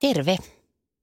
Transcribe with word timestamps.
Terve. 0.00 0.36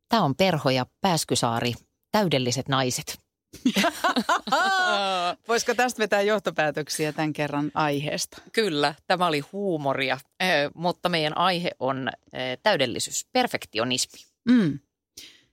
Tämä 0.10 0.24
on 0.24 0.36
Perho 0.36 0.70
ja 0.70 0.86
Pääskysaari, 1.02 1.74
täydelliset 2.12 2.68
naiset. 2.68 3.20
Voisiko 5.48 5.74
tästä 5.76 6.00
vetää 6.00 6.22
johtopäätöksiä 6.22 7.14
tämän 7.14 7.34
kerran 7.34 7.72
aiheesta? 7.74 8.42
Kyllä, 8.54 8.96
tämä 9.08 9.28
oli 9.28 9.40
huumoria, 9.40 10.18
eh, 10.40 10.72
mutta 10.76 11.10
meidän 11.10 11.38
aihe 11.38 11.72
on 11.80 12.10
eh, 12.34 12.58
täydellisyys, 12.64 13.28
perfektionismi. 13.32 14.20
Mm. 14.50 14.80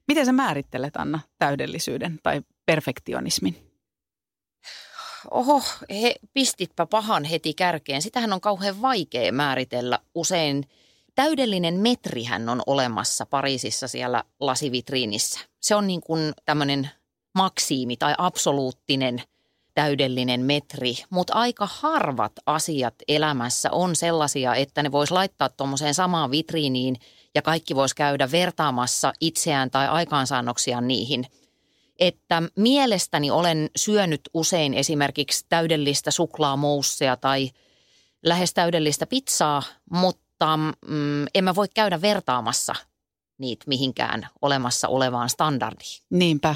Miten 0.08 0.26
sä 0.26 0.32
määrittelet, 0.32 0.96
Anna, 0.96 1.20
täydellisyyden 1.38 2.18
tai 2.22 2.42
perfektionismin? 2.66 3.70
Oho, 5.30 5.62
he, 5.90 6.14
pistitpä 6.32 6.86
pahan 6.86 7.24
heti 7.24 7.54
kärkeen. 7.54 8.02
Sitähän 8.02 8.32
on 8.32 8.40
kauhean 8.40 8.82
vaikea 8.82 9.32
määritellä. 9.32 9.98
Usein 10.14 10.64
täydellinen 11.14 11.74
metrihän 11.74 12.48
on 12.48 12.62
olemassa 12.66 13.26
Pariisissa 13.26 13.88
siellä 13.88 14.24
lasivitriinissä. 14.40 15.40
Se 15.60 15.74
on 15.74 15.86
niin 15.86 16.00
kuin 16.00 16.32
tämmöinen 16.44 16.90
maksiimi 17.34 17.96
tai 17.96 18.14
absoluuttinen 18.18 19.22
täydellinen 19.74 20.40
metri, 20.40 20.94
mutta 21.10 21.34
aika 21.34 21.68
harvat 21.72 22.32
asiat 22.46 22.94
elämässä 23.08 23.70
on 23.72 23.96
sellaisia, 23.96 24.54
että 24.54 24.82
ne 24.82 24.92
vois 24.92 25.10
laittaa 25.10 25.48
tuommoiseen 25.48 25.94
samaan 25.94 26.30
vitriiniin 26.30 26.96
ja 27.34 27.42
kaikki 27.42 27.74
vois 27.74 27.94
käydä 27.94 28.30
vertaamassa 28.32 29.12
itseään 29.20 29.70
tai 29.70 29.88
aikaansaannoksiaan 29.88 30.88
niihin. 30.88 31.26
Että 31.98 32.42
mielestäni 32.56 33.30
olen 33.30 33.70
syönyt 33.76 34.20
usein 34.34 34.74
esimerkiksi 34.74 35.46
täydellistä 35.48 36.10
suklaamoussia 36.10 37.16
tai 37.16 37.50
lähes 38.24 38.54
täydellistä 38.54 39.06
pizzaa, 39.06 39.62
mutta 39.90 40.23
mm, 40.86 41.26
en 41.34 41.44
mä 41.44 41.54
voi 41.54 41.66
käydä 41.74 42.00
vertaamassa 42.00 42.74
niitä 43.38 43.64
mihinkään 43.66 44.28
olemassa 44.42 44.88
olevaan 44.88 45.28
standardiin. 45.28 46.02
Niinpä. 46.10 46.54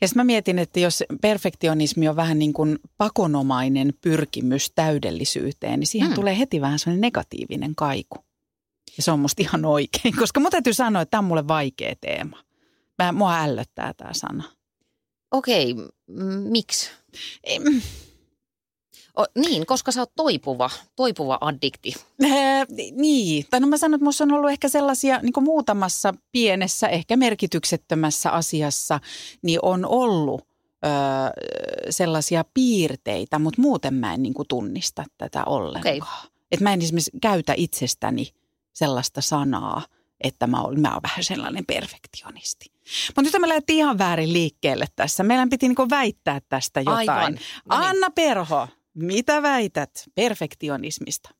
Ja 0.00 0.08
sitten 0.08 0.20
mä 0.20 0.24
mietin, 0.24 0.58
että 0.58 0.80
jos 0.80 1.04
perfektionismi 1.20 2.08
on 2.08 2.16
vähän 2.16 2.38
niin 2.38 2.52
kuin 2.52 2.78
pakonomainen 2.96 3.92
pyrkimys 4.00 4.72
täydellisyyteen, 4.74 5.80
niin 5.80 5.86
siihen 5.86 6.08
Hmm. 6.08 6.14
tulee 6.14 6.38
heti 6.38 6.60
vähän 6.60 6.78
sellainen 6.78 7.00
negatiivinen 7.00 7.74
kaiku. 7.74 8.16
Ja 8.96 9.02
se 9.02 9.10
on 9.10 9.20
musta 9.20 9.42
ihan 9.42 9.64
oikein, 9.64 10.16
koska 10.20 10.40
mun 10.40 10.50
täytyy 10.50 10.72
sanoa, 10.72 11.02
että 11.02 11.10
tämä 11.10 11.18
on 11.18 11.24
mulle 11.24 11.48
vaikea 11.48 11.94
teema. 12.00 12.38
Mä, 12.98 13.12
mua 13.12 13.38
ällöttää 13.38 13.94
tämä 13.94 14.10
sana. 14.12 14.44
Okei, 15.30 15.74
mm, 16.06 16.24
miksi? 16.50 16.90
O, 19.18 19.24
niin, 19.34 19.66
koska 19.66 19.92
sä 19.92 20.00
oot 20.00 20.12
toipuva, 20.16 20.70
toipuva 20.96 21.38
addikti. 21.40 21.94
Ää, 22.22 22.64
niin, 22.92 23.46
tai 23.50 23.60
no 23.60 23.66
mä 23.66 23.76
sanon, 23.76 23.94
että 23.94 24.04
musta 24.04 24.24
on 24.24 24.32
ollut 24.32 24.50
ehkä 24.50 24.68
sellaisia 24.68 25.18
niin 25.22 25.32
kuin 25.32 25.44
muutamassa 25.44 26.14
pienessä, 26.32 26.88
ehkä 26.88 27.16
merkityksettömässä 27.16 28.30
asiassa, 28.30 29.00
niin 29.42 29.58
on 29.62 29.84
ollut 29.86 30.40
ö, 30.40 30.88
sellaisia 31.90 32.44
piirteitä, 32.54 33.38
mutta 33.38 33.62
muuten 33.62 33.94
mä 33.94 34.14
en 34.14 34.22
niin 34.22 34.34
kuin 34.34 34.48
tunnista 34.48 35.04
tätä 35.18 35.44
ollenkaan. 35.44 35.96
Okay. 35.96 36.30
Et 36.52 36.60
mä 36.60 36.72
en 36.72 36.82
esimerkiksi 36.82 37.10
käytä 37.22 37.54
itsestäni 37.56 38.28
sellaista 38.72 39.20
sanaa, 39.20 39.82
että 40.20 40.46
mä 40.46 40.62
oon, 40.62 40.80
mä 40.80 40.92
oon 40.92 41.02
vähän 41.02 41.24
sellainen 41.24 41.66
perfektionisti. 41.66 42.72
Mutta 43.06 43.22
nyt 43.22 43.40
me 43.40 43.48
lähdettiin 43.48 43.78
ihan 43.78 43.98
väärin 43.98 44.32
liikkeelle 44.32 44.86
tässä. 44.96 45.22
Meidän 45.22 45.50
piti 45.50 45.68
niinku 45.68 45.90
väittää 45.90 46.40
tästä 46.48 46.80
jotain. 46.80 47.10
Aivan. 47.10 47.32
No 47.32 47.78
niin. 47.78 47.88
Anna 47.88 48.10
Perho, 48.10 48.68
mitä 48.98 49.42
väität 49.42 49.90
perfektionismista? 50.14 51.30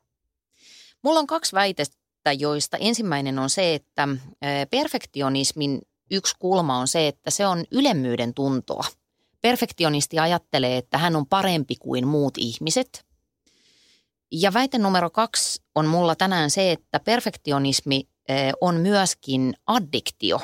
Mulla 1.03 1.19
on 1.19 1.27
kaksi 1.27 1.53
väitettä, 1.53 2.33
joista 2.37 2.77
ensimmäinen 2.77 3.39
on 3.39 3.49
se, 3.49 3.75
että 3.75 4.07
perfektionismin 4.71 5.81
yksi 6.11 6.35
kulma 6.39 6.77
on 6.77 6.87
se, 6.87 7.07
että 7.07 7.31
se 7.31 7.47
on 7.47 7.65
ylemmyyden 7.71 8.33
tuntoa. 8.33 8.83
Perfektionisti 9.41 10.19
ajattelee, 10.19 10.77
että 10.77 10.97
hän 10.97 11.15
on 11.15 11.25
parempi 11.25 11.75
kuin 11.75 12.07
muut 12.07 12.33
ihmiset. 12.37 13.05
Ja 14.31 14.53
väite 14.53 14.77
numero 14.77 15.09
kaksi 15.09 15.61
on 15.75 15.87
mulla 15.87 16.15
tänään 16.15 16.49
se, 16.49 16.71
että 16.71 16.99
perfektionismi 16.99 18.07
on 18.61 18.75
myöskin 18.75 19.53
addiktio, 19.67 20.41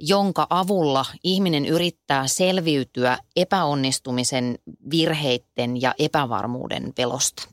jonka 0.00 0.46
avulla 0.50 1.06
ihminen 1.24 1.66
yrittää 1.66 2.26
selviytyä 2.26 3.18
epäonnistumisen, 3.36 4.58
virheiden 4.90 5.82
ja 5.82 5.94
epävarmuuden 5.98 6.92
pelosta. 6.96 7.48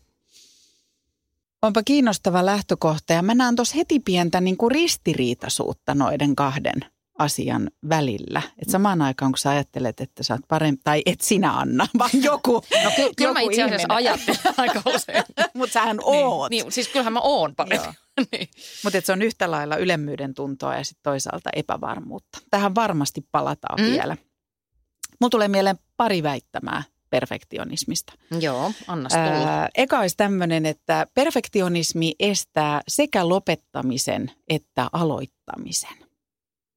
Onpa 1.62 1.84
kiinnostava 1.84 2.46
lähtökohta 2.46 3.14
ja 3.14 3.22
mä 3.22 3.36
näen 3.36 3.56
tuossa 3.56 3.76
heti 3.76 4.00
pientä 4.00 4.42
niin 4.42 4.58
kuin 4.58 4.72
ristiriitaisuutta 4.72 5.96
noiden 5.96 6.36
kahden 6.36 6.97
asian 7.18 7.72
välillä. 7.90 8.42
Et 8.62 8.70
samaan 8.70 9.02
aikaan, 9.02 9.32
kun 9.32 9.38
sä 9.38 9.50
ajattelet, 9.50 10.02
että 10.02 10.24
sä 10.24 10.34
oot 10.34 10.42
parempi, 10.48 10.82
tai 10.84 11.02
et 11.06 11.22
sinä 11.22 11.52
Anna, 11.54 11.88
vaan 12.00 12.10
joku. 12.14 12.54
No 12.84 12.92
ky- 12.96 13.12
kyllä 13.18 13.34
mä 13.34 13.40
joku 13.42 13.50
itse 13.52 13.64
asiassa 13.64 13.94
ajattelen 13.96 14.40
aika 14.58 14.82
usein. 14.86 15.24
Mutta 15.54 15.74
sähän 15.74 15.98
oot. 16.04 16.50
Niin, 16.50 16.64
niin, 16.64 16.72
siis 16.72 16.88
kyllähän 16.88 17.14
mä 17.14 17.20
oon 17.24 17.56
parempi. 17.56 17.88
Niin. 18.32 18.48
Mutta 18.84 19.02
se 19.02 19.12
on 19.12 19.22
yhtä 19.22 19.52
lailla 19.52 19.76
ylemmyyden 19.78 20.34
tuntoa 20.34 20.76
ja 20.76 20.84
sitten 20.84 21.04
toisaalta 21.04 21.50
epävarmuutta. 21.56 22.40
Tähän 22.50 22.76
varmasti 22.76 23.28
palataan 23.32 23.80
Mm. 23.80 23.86
mm. 23.86 23.92
vielä. 23.92 24.18
Mulla 25.22 25.30
tulee 25.30 25.48
mieleen 25.48 25.80
pari 25.98 26.24
väittämää 26.24 26.84
perfektionismista. 27.10 28.14
Joo, 28.40 28.72
annas 28.88 29.12
tulla. 29.14 29.48
Ää, 29.48 29.70
eka 29.76 30.00
olisi 30.00 30.18
tämmöinen, 30.18 30.66
että 30.66 31.08
perfektionismi 31.14 32.16
estää 32.20 32.82
sekä 32.88 33.30
lopettamisen 33.30 34.32
että 34.50 34.90
aloittamisen. 34.94 36.07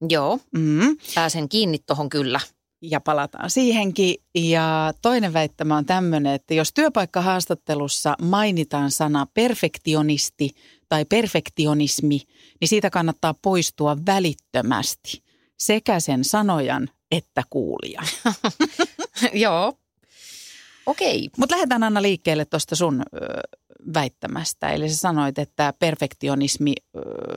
Joo, 0.09 0.39
Mm. 0.59 0.97
pääsen 1.15 1.49
kiinni 1.49 1.79
tuohon 1.87 2.09
kyllä. 2.09 2.41
Ja 2.83 3.01
palataan 3.01 3.51
siihenkin. 3.51 4.15
Ja 4.35 4.93
toinen 5.03 5.33
väittämä 5.33 5.77
on 5.77 5.87
tämmöinen, 5.87 6.35
että 6.35 6.55
jos 6.55 6.73
työpaikkahaastattelussa 6.73 8.17
mainitaan 8.23 8.91
sana 8.91 9.27
perfektionisti 9.35 10.51
tai 10.89 11.05
perfektionismi, 11.05 12.21
niin 12.61 12.69
siitä 12.69 12.91
kannattaa 12.91 13.35
poistua 13.43 13.97
välittömästi 14.07 15.23
sekä 15.59 16.01
sen 16.01 16.25
sanojan 16.25 16.89
että 17.11 17.43
kuulijan. 17.51 18.07
Joo. 19.33 19.79
Okei, 20.87 21.29
Mutta 21.37 21.55
lähdetään 21.55 21.83
Anna 21.83 22.03
liikkeelle 22.03 22.45
tuosta 22.45 22.77
sun 22.77 23.03
ö, 23.03 23.19
väittämästä. 23.95 24.69
Eli 24.69 24.89
sä 24.89 24.97
sanoit, 24.97 25.39
että 25.39 25.75
perfektionismi 25.79 26.73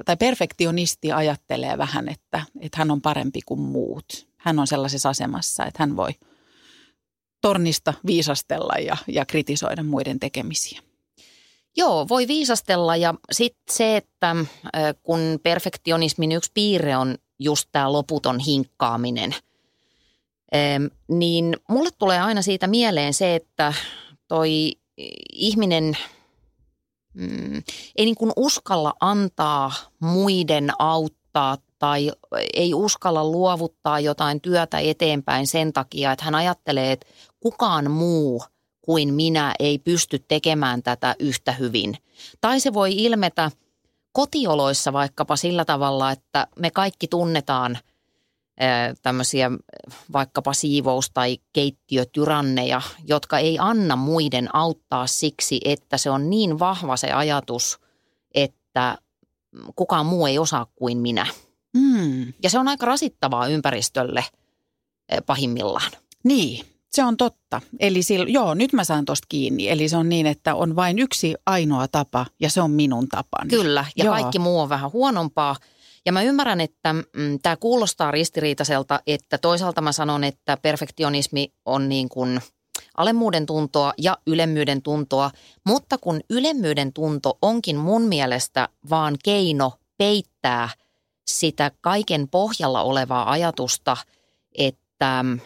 tai 0.06 0.18
perfektionisti 0.18 1.12
ajattelee 1.12 1.78
vähän, 1.78 2.10
että, 2.10 2.42
että 2.62 2.78
hän 2.78 2.92
on 2.92 3.02
parempi 3.02 3.40
kuin 3.46 3.60
muut. 3.60 4.28
Hän 4.38 4.60
on 4.60 4.68
sellaisessa 4.68 5.10
asemassa, 5.10 5.66
että 5.66 5.84
hän 5.84 5.96
voi 5.96 6.12
tornista 7.42 7.94
viisastella 8.06 8.74
ja, 8.74 8.98
ja 9.08 9.26
kritisoida 9.26 9.84
muiden 9.84 10.20
tekemisiä. 10.20 10.82
Joo, 11.78 12.08
voi 12.10 12.28
viisastella 12.28 12.96
ja 12.96 13.14
sitten 13.32 13.76
se, 13.76 13.98
että 13.98 14.36
kun 15.04 15.40
perfektionismin 15.44 16.32
yksi 16.32 16.52
piirre 16.54 16.98
on 16.98 17.18
just 17.40 17.70
tämä 17.72 17.92
loputon 17.92 18.40
hinkkaaminen, 18.40 19.36
niin 21.08 21.58
mulle 21.70 21.90
tulee 21.98 22.22
aina 22.22 22.42
siitä 22.42 22.68
mieleen 22.68 23.14
se, 23.14 23.36
että 23.36 23.74
toi 24.28 24.72
ihminen 25.34 25.98
mm, 27.14 27.64
ei 27.96 28.06
niin 28.06 28.16
kuin 28.16 28.32
uskalla 28.36 28.94
antaa 29.00 29.72
muiden 30.00 30.70
auttaa 30.80 31.58
tai 31.80 32.12
ei 32.54 32.74
uskalla 32.74 33.24
luovuttaa 33.24 34.00
jotain 34.00 34.42
työtä 34.42 34.80
eteenpäin 34.80 35.48
sen 35.48 35.74
takia, 35.74 36.12
että 36.12 36.26
hän 36.26 36.36
ajattelee, 36.36 36.92
että 36.92 37.08
kukaan 37.40 37.92
muu 37.92 38.44
kuin 38.82 39.14
minä 39.14 39.56
ei 39.60 39.80
pysty 39.80 40.20
tekemään 40.28 40.84
tätä 40.84 41.16
yhtä 41.20 41.52
hyvin. 41.52 41.98
Tai 42.42 42.60
se 42.60 42.74
voi 42.74 42.94
ilmetä 42.96 43.52
kotioloissa 44.12 44.94
vaikkapa 44.94 45.36
sillä 45.36 45.66
tavalla, 45.66 46.12
että 46.12 46.48
me 46.60 46.72
kaikki 46.72 47.08
tunnetaan 47.08 47.78
tämmöisiä 49.02 49.52
vaikkapa 50.14 50.54
siivous- 50.54 51.10
tai 51.14 51.38
keittiötyranneja, 51.54 52.82
jotka 53.08 53.38
ei 53.38 53.58
anna 53.60 53.96
muiden 53.96 54.56
auttaa 54.56 55.08
siksi, 55.08 55.62
että 55.66 55.98
se 55.98 56.10
on 56.10 56.30
niin 56.30 56.60
vahva 56.60 56.98
se 56.98 57.12
ajatus, 57.12 57.80
että 58.34 58.98
kukaan 59.76 60.06
muu 60.06 60.26
ei 60.26 60.40
osaa 60.40 60.68
kuin 60.76 60.98
minä. 60.98 61.28
Mm. 61.78 62.34
Ja 62.44 62.50
se 62.50 62.60
on 62.60 62.68
aika 62.68 62.86
rasittavaa 62.86 63.48
ympäristölle 63.48 64.26
pahimmillaan. 65.26 65.92
Niin, 66.24 66.66
se 66.92 67.04
on 67.04 67.18
totta. 67.18 67.62
Eli 67.80 68.04
sil, 68.10 68.24
joo, 68.28 68.54
nyt 68.54 68.74
mä 68.74 68.84
saan 68.84 69.06
tosta 69.06 69.26
kiinni. 69.30 69.70
Eli 69.70 69.90
se 69.90 69.98
on 69.98 70.10
niin, 70.10 70.26
että 70.26 70.56
on 70.56 70.76
vain 70.76 71.00
yksi 71.00 71.36
ainoa 71.46 71.88
tapa 71.88 72.26
ja 72.40 72.50
se 72.50 72.62
on 72.62 72.72
minun 72.72 73.08
tapani. 73.08 73.50
Kyllä, 73.50 73.86
ja 73.98 74.06
Joo. 74.06 74.14
kaikki 74.14 74.40
muu 74.40 74.60
on 74.60 74.70
vähän 74.70 74.92
huonompaa. 74.92 75.56
Ja 76.06 76.12
mä 76.12 76.22
ymmärrän, 76.22 76.62
että 76.62 76.94
mm, 76.94 77.40
tämä 77.42 77.56
kuulostaa 77.56 78.12
ristiriitaiselta, 78.12 79.00
että 79.08 79.38
toisaalta 79.38 79.82
mä 79.82 79.92
sanon, 79.92 80.24
että 80.24 80.58
perfektionismi 80.58 81.54
on 81.66 81.90
niin 81.90 82.10
kuin 82.10 82.42
alemmuuden 82.98 83.46
tuntoa 83.46 83.94
ja 83.98 84.18
ylemmyyden 84.28 84.82
tuntoa, 84.82 85.32
mutta 85.64 85.98
kun 85.98 86.22
ylemmyyden 86.30 86.94
tunto 86.94 87.38
onkin 87.42 87.78
mun 87.78 88.02
mielestä 88.02 88.70
vaan 88.90 89.16
keino 89.24 89.72
peittää 89.98 90.70
sitä 91.28 91.72
kaiken 91.82 92.28
pohjalla 92.28 92.82
olevaa 92.82 93.32
ajatusta, 93.32 93.98
että 94.58 95.24
mm, 95.24 95.40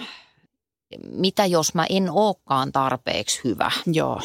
mitä 1.11 1.45
jos 1.45 1.73
mä 1.73 1.85
en 1.89 2.11
olekaan 2.11 2.71
tarpeeksi 2.71 3.41
hyvä. 3.43 3.71
Joo. 3.85 4.21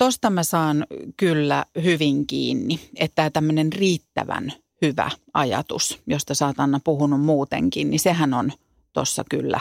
Tosta 0.00 0.30
mä 0.30 0.42
saan 0.42 0.86
kyllä 1.16 1.64
hyvin 1.82 2.26
kiinni, 2.26 2.80
että 2.96 3.30
tämmöinen 3.30 3.72
riittävän 3.72 4.52
hyvä 4.82 5.10
ajatus, 5.34 5.98
josta 6.06 6.34
sä 6.34 6.46
oot 6.46 6.60
Anna 6.60 6.80
puhunut 6.84 7.20
muutenkin, 7.20 7.90
niin 7.90 8.00
sehän 8.00 8.34
on 8.34 8.52
tuossa 8.92 9.24
kyllä 9.30 9.60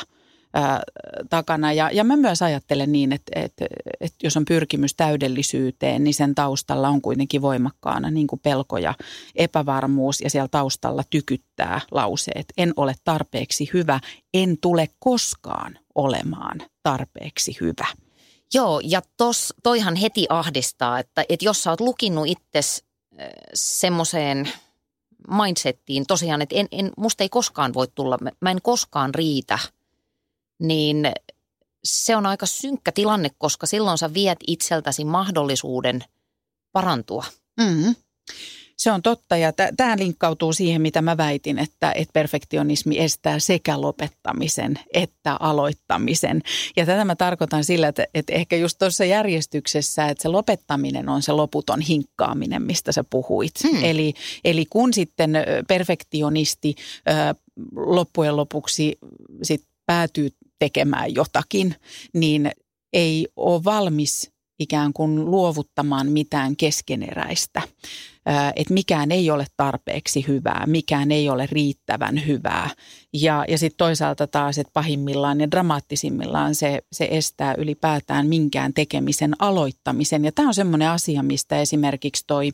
ää, 0.54 0.82
takana. 1.30 1.74
Ja, 1.74 1.92
ja 1.92 2.04
mä 2.04 2.18
myös 2.18 2.42
ajattelen 2.42 2.92
niin, 2.92 3.14
että, 3.14 3.40
että, 3.40 3.66
että 4.02 4.18
jos 4.24 4.38
on 4.38 4.46
pyrkimys 4.46 4.96
täydellisyyteen, 4.96 6.04
niin 6.04 6.14
sen 6.14 6.36
taustalla 6.36 6.90
on 6.90 7.02
kuitenkin 7.02 7.42
voimakkaana 7.42 8.12
niin 8.12 8.28
kuin 8.28 8.40
pelko 8.40 8.78
ja 8.78 8.94
epävarmuus 9.36 10.22
ja 10.22 10.30
siellä 10.30 10.48
taustalla 10.48 11.04
tykyttää 11.10 11.82
lauseet. 11.92 12.46
En 12.58 12.74
ole 12.76 12.96
tarpeeksi 13.04 13.70
hyvä, 13.74 14.00
en 14.34 14.58
tule 14.62 14.88
koskaan 15.00 15.80
olemaan 15.96 16.62
tarpeeksi 16.84 17.58
hyvä. 17.62 18.09
Joo, 18.54 18.82
ja 18.84 19.02
tos, 19.18 19.54
toihan 19.64 19.96
heti 19.96 20.26
ahdistaa, 20.30 21.00
että, 21.00 21.26
että 21.30 21.46
jos 21.46 21.64
sä 21.64 21.70
oot 21.70 21.82
lukinnut 21.82 22.28
itses 22.28 22.84
semmoiseen 23.54 24.52
mindsettiin 25.28 26.06
tosiaan, 26.08 26.42
että 26.42 26.56
en, 26.56 26.68
en, 26.72 26.92
musta 26.98 27.24
ei 27.24 27.30
koskaan 27.30 27.74
voi 27.74 27.88
tulla, 27.96 28.18
mä- 28.42 28.52
en 28.52 28.62
koskaan 28.62 29.16
riitä, 29.16 29.60
niin 30.60 31.12
se 31.84 32.16
on 32.16 32.26
aika 32.26 32.46
synkkä 32.46 32.92
tilanne, 32.92 33.30
koska 33.38 33.68
silloin 33.68 33.98
sä 33.98 34.14
viet 34.14 34.40
itseltäsi 34.48 35.06
mahdollisuuden 35.06 36.04
parantua. 36.72 37.26
Mm. 37.60 37.96
Se 38.80 38.92
on 38.92 39.02
totta 39.02 39.38
ja 39.38 39.54
tämä 39.78 39.98
linkkautuu 39.98 40.54
siihen, 40.54 40.82
mitä 40.82 41.02
mä 41.02 41.18
väitin, 41.18 41.60
että, 41.60 41.92
että 41.92 42.14
perfektionismi 42.14 43.00
estää 43.00 43.40
sekä 43.40 43.82
lopettamisen 43.82 44.80
että 44.94 45.38
aloittamisen. 45.40 46.42
Ja 46.78 46.86
tätä 46.86 47.06
mä 47.06 47.16
tarkoitan 47.16 47.64
sillä, 47.64 47.88
että, 47.88 48.06
että 48.14 48.34
ehkä 48.34 48.56
just 48.56 48.78
tuossa 48.78 49.06
järjestyksessä, 49.06 50.08
että 50.08 50.22
se 50.22 50.28
lopettaminen 50.28 51.10
on 51.10 51.22
se 51.22 51.32
loputon 51.32 51.82
hinkkaaminen, 51.82 52.62
mistä 52.62 52.92
sä 52.92 53.04
puhuit. 53.10 53.54
Hmm. 53.64 53.84
Eli, 53.84 54.14
eli 54.46 54.66
kun 54.70 54.94
sitten 54.94 55.32
perfektionisti 55.68 56.76
loppujen 57.76 58.36
lopuksi 58.36 58.98
sit 59.44 59.64
päätyy 59.86 60.30
tekemään 60.60 61.16
jotakin, 61.16 61.76
niin 62.14 62.52
ei 62.94 63.28
ole 63.36 63.64
valmis 63.64 64.32
ikään 64.60 64.94
kuin 64.94 65.26
luovuttamaan 65.26 66.12
mitään 66.12 66.56
keskeneräistä. 66.56 67.62
Että 68.56 68.74
mikään 68.74 69.12
ei 69.12 69.32
ole 69.32 69.46
tarpeeksi 69.58 70.26
hyvää, 70.28 70.64
mikään 70.68 71.12
ei 71.12 71.30
ole 71.30 71.48
riittävän 71.52 72.26
hyvää. 72.28 72.70
Ja, 73.14 73.46
ja 73.48 73.58
sitten 73.58 73.78
toisaalta 73.78 74.28
taas, 74.28 74.58
että 74.58 74.74
pahimmillaan 74.74 75.42
ja 75.42 75.52
dramaattisimmillaan 75.52 76.56
se, 76.56 76.82
se 76.92 77.08
estää 77.12 77.56
ylipäätään 77.58 78.28
minkään 78.28 78.74
tekemisen 78.74 79.36
aloittamisen. 79.40 80.26
Ja 80.26 80.32
tämä 80.32 80.48
on 80.48 80.54
semmoinen 80.54 80.90
asia, 80.90 81.24
mistä 81.24 81.62
esimerkiksi 81.62 82.24
toi 82.28 82.52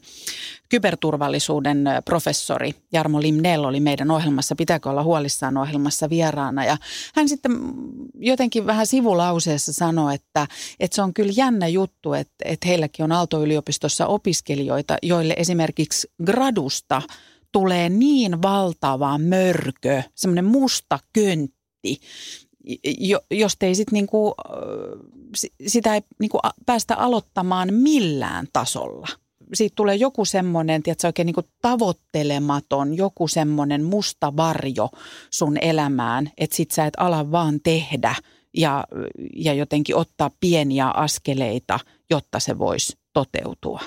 kyberturvallisuuden 0.69 1.83
professori 2.05 2.75
Jarmo 2.93 3.21
Limnell 3.21 3.63
oli 3.63 3.79
meidän 3.79 4.11
ohjelmassa, 4.11 4.55
pitääkö 4.55 4.89
olla 4.89 5.03
huolissaan 5.03 5.57
ohjelmassa 5.57 6.09
vieraana. 6.09 6.65
Ja 6.65 6.77
hän 7.15 7.29
sitten 7.29 7.51
jotenkin 8.19 8.65
vähän 8.65 8.87
sivulauseessa 8.87 9.73
sanoi, 9.73 10.15
että, 10.15 10.47
että 10.79 10.95
se 10.95 11.01
on 11.01 11.13
kyllä 11.13 11.33
jännä 11.35 11.67
juttu, 11.67 12.13
että, 12.13 12.35
että 12.45 12.67
heilläkin 12.67 13.03
on 13.03 13.11
Aalto-yliopistossa 13.11 14.07
opiskelijoita, 14.07 14.97
joille 15.03 15.33
esimerkiksi 15.37 16.07
gradusta 16.25 17.01
tulee 17.55 17.89
niin 17.89 18.41
valtava 18.41 19.17
mörkö, 19.17 20.03
semmoinen 20.15 20.45
musta 20.45 20.99
köntti, 21.13 21.99
jo, 22.99 23.19
josta 23.31 23.65
ei 23.65 23.75
sit 23.75 23.91
niinku, 23.91 24.33
sitä 25.67 25.95
ei 25.95 26.01
niinku 26.19 26.39
päästä 26.65 26.95
aloittamaan 26.95 27.73
millään 27.73 28.47
tasolla 28.53 29.07
siitä 29.53 29.73
tulee 29.75 29.95
joku 29.95 30.25
semmoinen, 30.25 30.83
tiedätkö, 30.83 31.07
oikein 31.07 31.25
niin 31.25 31.45
tavoittelematon, 31.61 32.97
joku 32.97 33.27
semmoinen 33.27 33.83
musta 33.83 34.37
varjo 34.37 34.89
sun 35.31 35.57
elämään, 35.61 36.31
että 36.37 36.55
sit 36.55 36.71
sä 36.71 36.85
et 36.85 36.93
ala 36.97 37.31
vaan 37.31 37.59
tehdä 37.63 38.15
ja, 38.57 38.83
ja 39.35 39.53
jotenkin 39.53 39.95
ottaa 39.95 40.31
pieniä 40.39 40.87
askeleita, 40.87 41.79
jotta 42.09 42.39
se 42.39 42.57
voisi 42.57 42.97
toteutua. 43.13 43.79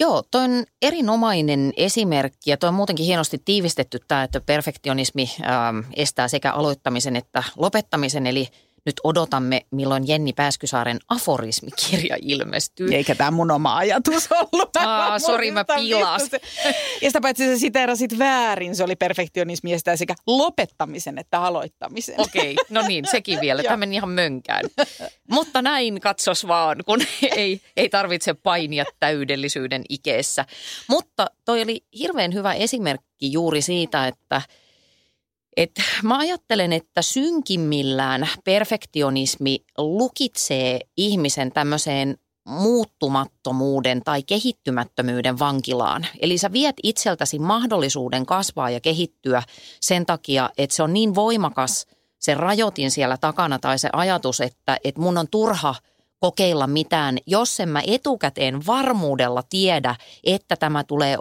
Joo, 0.00 0.22
toi 0.30 0.44
on 0.44 0.64
erinomainen 0.82 1.72
esimerkki 1.76 2.50
ja 2.50 2.56
toi 2.56 2.68
on 2.68 2.74
muutenkin 2.74 3.06
hienosti 3.06 3.42
tiivistetty 3.44 3.98
tämä, 4.08 4.22
että 4.22 4.40
perfektionismi 4.40 5.30
ähm, 5.40 5.78
estää 5.96 6.28
sekä 6.28 6.52
aloittamisen 6.52 7.16
että 7.16 7.42
lopettamisen, 7.56 8.26
eli 8.26 8.48
nyt 8.86 9.00
odotamme, 9.04 9.66
milloin 9.70 10.08
Jenni 10.08 10.32
Pääskysaaren 10.32 10.98
aforismikirja 11.08 12.16
ilmestyy. 12.22 12.94
Eikä 12.94 13.14
tämä 13.14 13.30
mun 13.30 13.50
oma 13.50 13.76
ajatus 13.76 14.28
ollut. 14.32 14.76
Aa, 14.76 15.18
sori, 15.18 15.50
mä 15.50 15.64
pilasin. 15.64 16.40
Ja 17.02 17.08
sitä 17.10 17.20
paitsi 17.20 17.46
sä 17.46 17.58
siteerasit 17.58 18.18
väärin, 18.18 18.76
se 18.76 18.84
oli 18.84 18.96
perfektionismi 18.96 19.78
sitä 19.78 19.96
sekä 19.96 20.14
lopettamisen 20.26 21.18
että 21.18 21.40
aloittamisen. 21.40 22.14
Okei, 22.20 22.52
okay, 22.52 22.64
no 22.70 22.88
niin, 22.88 23.04
sekin 23.10 23.40
vielä. 23.40 23.62
Tämä 23.62 23.76
meni 23.76 23.96
ihan 23.96 24.10
mönkään. 24.10 24.64
Mutta 25.30 25.62
näin 25.62 26.00
katsos 26.00 26.48
vaan, 26.48 26.76
kun 26.86 27.00
ei, 27.36 27.60
ei 27.76 27.88
tarvitse 27.88 28.34
painia 28.34 28.84
täydellisyyden 29.00 29.82
ikeessä. 29.88 30.44
Mutta 30.88 31.26
toi 31.44 31.62
oli 31.62 31.84
hirveän 31.98 32.34
hyvä 32.34 32.54
esimerkki 32.54 33.32
juuri 33.32 33.62
siitä, 33.62 34.06
että 34.08 34.42
et 35.56 35.70
mä 36.02 36.18
ajattelen, 36.18 36.72
että 36.72 37.02
synkimmillään 37.02 38.28
perfektionismi 38.44 39.58
lukitsee 39.78 40.80
ihmisen 40.96 41.52
tämmöiseen 41.52 42.18
muuttumattomuuden 42.48 44.02
tai 44.04 44.22
kehittymättömyyden 44.22 45.38
vankilaan. 45.38 46.06
Eli 46.20 46.38
sä 46.38 46.52
viet 46.52 46.76
itseltäsi 46.82 47.38
mahdollisuuden 47.38 48.26
kasvaa 48.26 48.70
ja 48.70 48.80
kehittyä 48.80 49.42
sen 49.80 50.06
takia, 50.06 50.50
että 50.58 50.76
se 50.76 50.82
on 50.82 50.92
niin 50.92 51.14
voimakas 51.14 51.86
se 52.18 52.34
rajoitin 52.34 52.90
siellä 52.90 53.16
takana 53.16 53.58
tai 53.58 53.78
se 53.78 53.88
ajatus, 53.92 54.40
että, 54.40 54.76
että 54.84 55.00
mun 55.00 55.18
on 55.18 55.28
turha 55.30 55.74
kokeilla 56.20 56.66
mitään, 56.66 57.18
jos 57.26 57.60
en 57.60 57.68
mä 57.68 57.82
etukäteen 57.86 58.66
varmuudella 58.66 59.42
tiedä, 59.50 59.94
että 60.24 60.56
tämä 60.56 60.84
tulee 60.84 61.16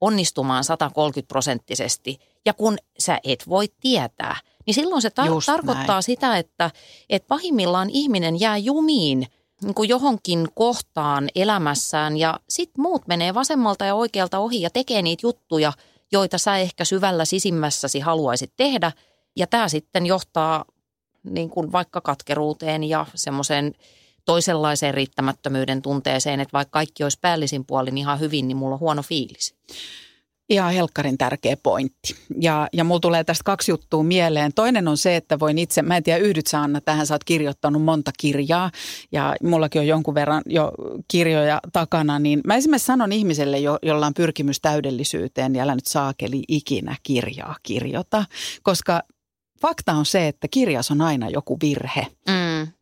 onnistumaan 0.00 0.64
130 0.64 1.28
prosenttisesti. 1.28 2.29
Ja 2.46 2.54
kun 2.54 2.78
sä 2.98 3.18
et 3.24 3.48
voi 3.48 3.68
tietää, 3.80 4.36
niin 4.66 4.74
silloin 4.74 5.02
se 5.02 5.08
tar- 5.08 5.46
tarkoittaa 5.46 5.86
näin. 5.86 6.02
sitä, 6.02 6.38
että, 6.38 6.70
että 7.10 7.28
pahimmillaan 7.28 7.90
ihminen 7.90 8.40
jää 8.40 8.58
jumiin 8.58 9.26
niin 9.62 9.74
kuin 9.74 9.88
johonkin 9.88 10.48
kohtaan 10.54 11.28
elämässään 11.34 12.16
ja 12.16 12.40
sitten 12.48 12.82
muut 12.82 13.06
menee 13.06 13.34
vasemmalta 13.34 13.84
ja 13.84 13.94
oikealta 13.94 14.38
ohi 14.38 14.62
ja 14.62 14.70
tekee 14.70 15.02
niitä 15.02 15.26
juttuja, 15.26 15.72
joita 16.12 16.38
sä 16.38 16.58
ehkä 16.58 16.84
syvällä 16.84 17.24
sisimmässäsi 17.24 18.00
haluaisit 18.00 18.52
tehdä. 18.56 18.92
Ja 19.36 19.46
tämä 19.46 19.68
sitten 19.68 20.06
johtaa 20.06 20.64
niin 21.22 21.50
kuin 21.50 21.72
vaikka 21.72 22.00
katkeruuteen 22.00 22.84
ja 22.84 23.06
semmoiseen 23.14 23.74
toisenlaiseen 24.24 24.94
riittämättömyyden 24.94 25.82
tunteeseen, 25.82 26.40
että 26.40 26.52
vaikka 26.52 26.72
kaikki 26.72 27.02
olisi 27.02 27.18
päällisin 27.20 27.64
puolin 27.66 27.98
ihan 27.98 28.20
hyvin, 28.20 28.48
niin 28.48 28.56
mulla 28.56 28.74
on 28.74 28.80
huono 28.80 29.02
fiilis. 29.02 29.54
Ihan 30.50 30.72
helkkarin 30.72 31.18
tärkeä 31.18 31.56
pointti. 31.62 32.16
Ja, 32.40 32.68
ja 32.72 32.84
mulla 32.84 33.00
tulee 33.00 33.24
tästä 33.24 33.44
kaksi 33.44 33.70
juttua 33.70 34.02
mieleen. 34.02 34.52
Toinen 34.54 34.88
on 34.88 34.96
se, 34.96 35.16
että 35.16 35.38
voin 35.38 35.58
itse, 35.58 35.82
mä 35.82 35.96
en 35.96 36.02
tiedä 36.02 36.18
yhdyt 36.18 36.46
sä 36.46 36.60
Anna 36.60 36.80
tähän, 36.80 37.06
sä 37.06 37.14
oot 37.14 37.24
kirjoittanut 37.24 37.82
monta 37.82 38.10
kirjaa 38.18 38.70
ja 39.12 39.36
mullakin 39.42 39.80
on 39.80 39.86
jonkun 39.86 40.14
verran 40.14 40.42
jo 40.46 40.72
kirjoja 41.08 41.60
takana, 41.72 42.18
niin 42.18 42.40
mä 42.46 42.56
esimerkiksi 42.56 42.86
sanon 42.86 43.12
ihmiselle, 43.12 43.58
jo, 43.58 43.78
jolla 43.82 44.06
on 44.06 44.14
pyrkimys 44.14 44.60
täydellisyyteen, 44.60 45.52
niin 45.52 45.62
älä 45.62 45.74
nyt 45.74 45.86
saakeli 45.86 46.42
ikinä 46.48 46.96
kirjaa 47.02 47.56
kirjoita, 47.62 48.24
koska 48.62 49.02
fakta 49.62 49.92
on 49.92 50.06
se, 50.06 50.28
että 50.28 50.48
kirjas 50.50 50.90
on 50.90 51.00
aina 51.00 51.28
joku 51.28 51.58
virhe. 51.62 52.06
Mm. 52.28 52.72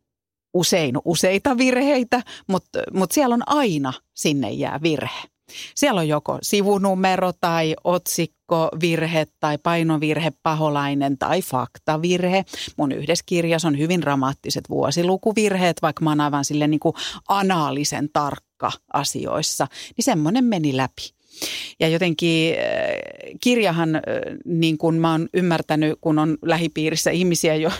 Usein 0.53 0.95
useita 1.05 1.57
virheitä, 1.57 2.23
mutta, 2.47 2.79
mutta 2.93 3.13
siellä 3.13 3.33
on 3.33 3.43
aina 3.45 3.93
sinne 4.13 4.51
jää 4.51 4.79
virhe. 4.83 5.29
Siellä 5.75 5.99
on 5.99 6.07
joko 6.07 6.37
sivunumero 6.41 7.31
tai 7.41 7.75
otsikkovirhe 7.83 9.27
tai 9.39 9.57
painovirhe, 9.57 10.31
paholainen 10.43 11.17
tai 11.17 11.41
faktavirhe. 11.41 12.45
Mun 12.77 12.91
yhdessä 12.91 13.23
kirjassa 13.25 13.67
on 13.67 13.77
hyvin 13.77 14.01
dramaattiset 14.01 14.69
vuosilukuvirheet, 14.69 15.81
vaikka 15.81 16.03
mä 16.03 16.11
oon 16.11 16.21
aivan 16.21 16.45
sille 16.45 16.67
niin 16.67 16.79
kuin 16.79 16.95
anaalisen 17.27 18.09
tarkka 18.13 18.71
asioissa. 18.93 19.67
Niin 19.97 20.05
semmoinen 20.05 20.43
meni 20.43 20.77
läpi. 20.77 21.18
Ja 21.79 21.87
jotenkin 21.87 22.53
äh, 22.53 22.65
kirjahan, 23.41 23.95
äh, 23.95 24.01
niin 24.45 24.77
kuin 24.77 24.95
mä 24.95 25.11
oon 25.11 25.29
ymmärtänyt, 25.33 25.97
kun 26.01 26.19
on 26.19 26.37
lähipiirissä 26.41 27.11
ihmisiä, 27.11 27.55
jo, 27.55 27.71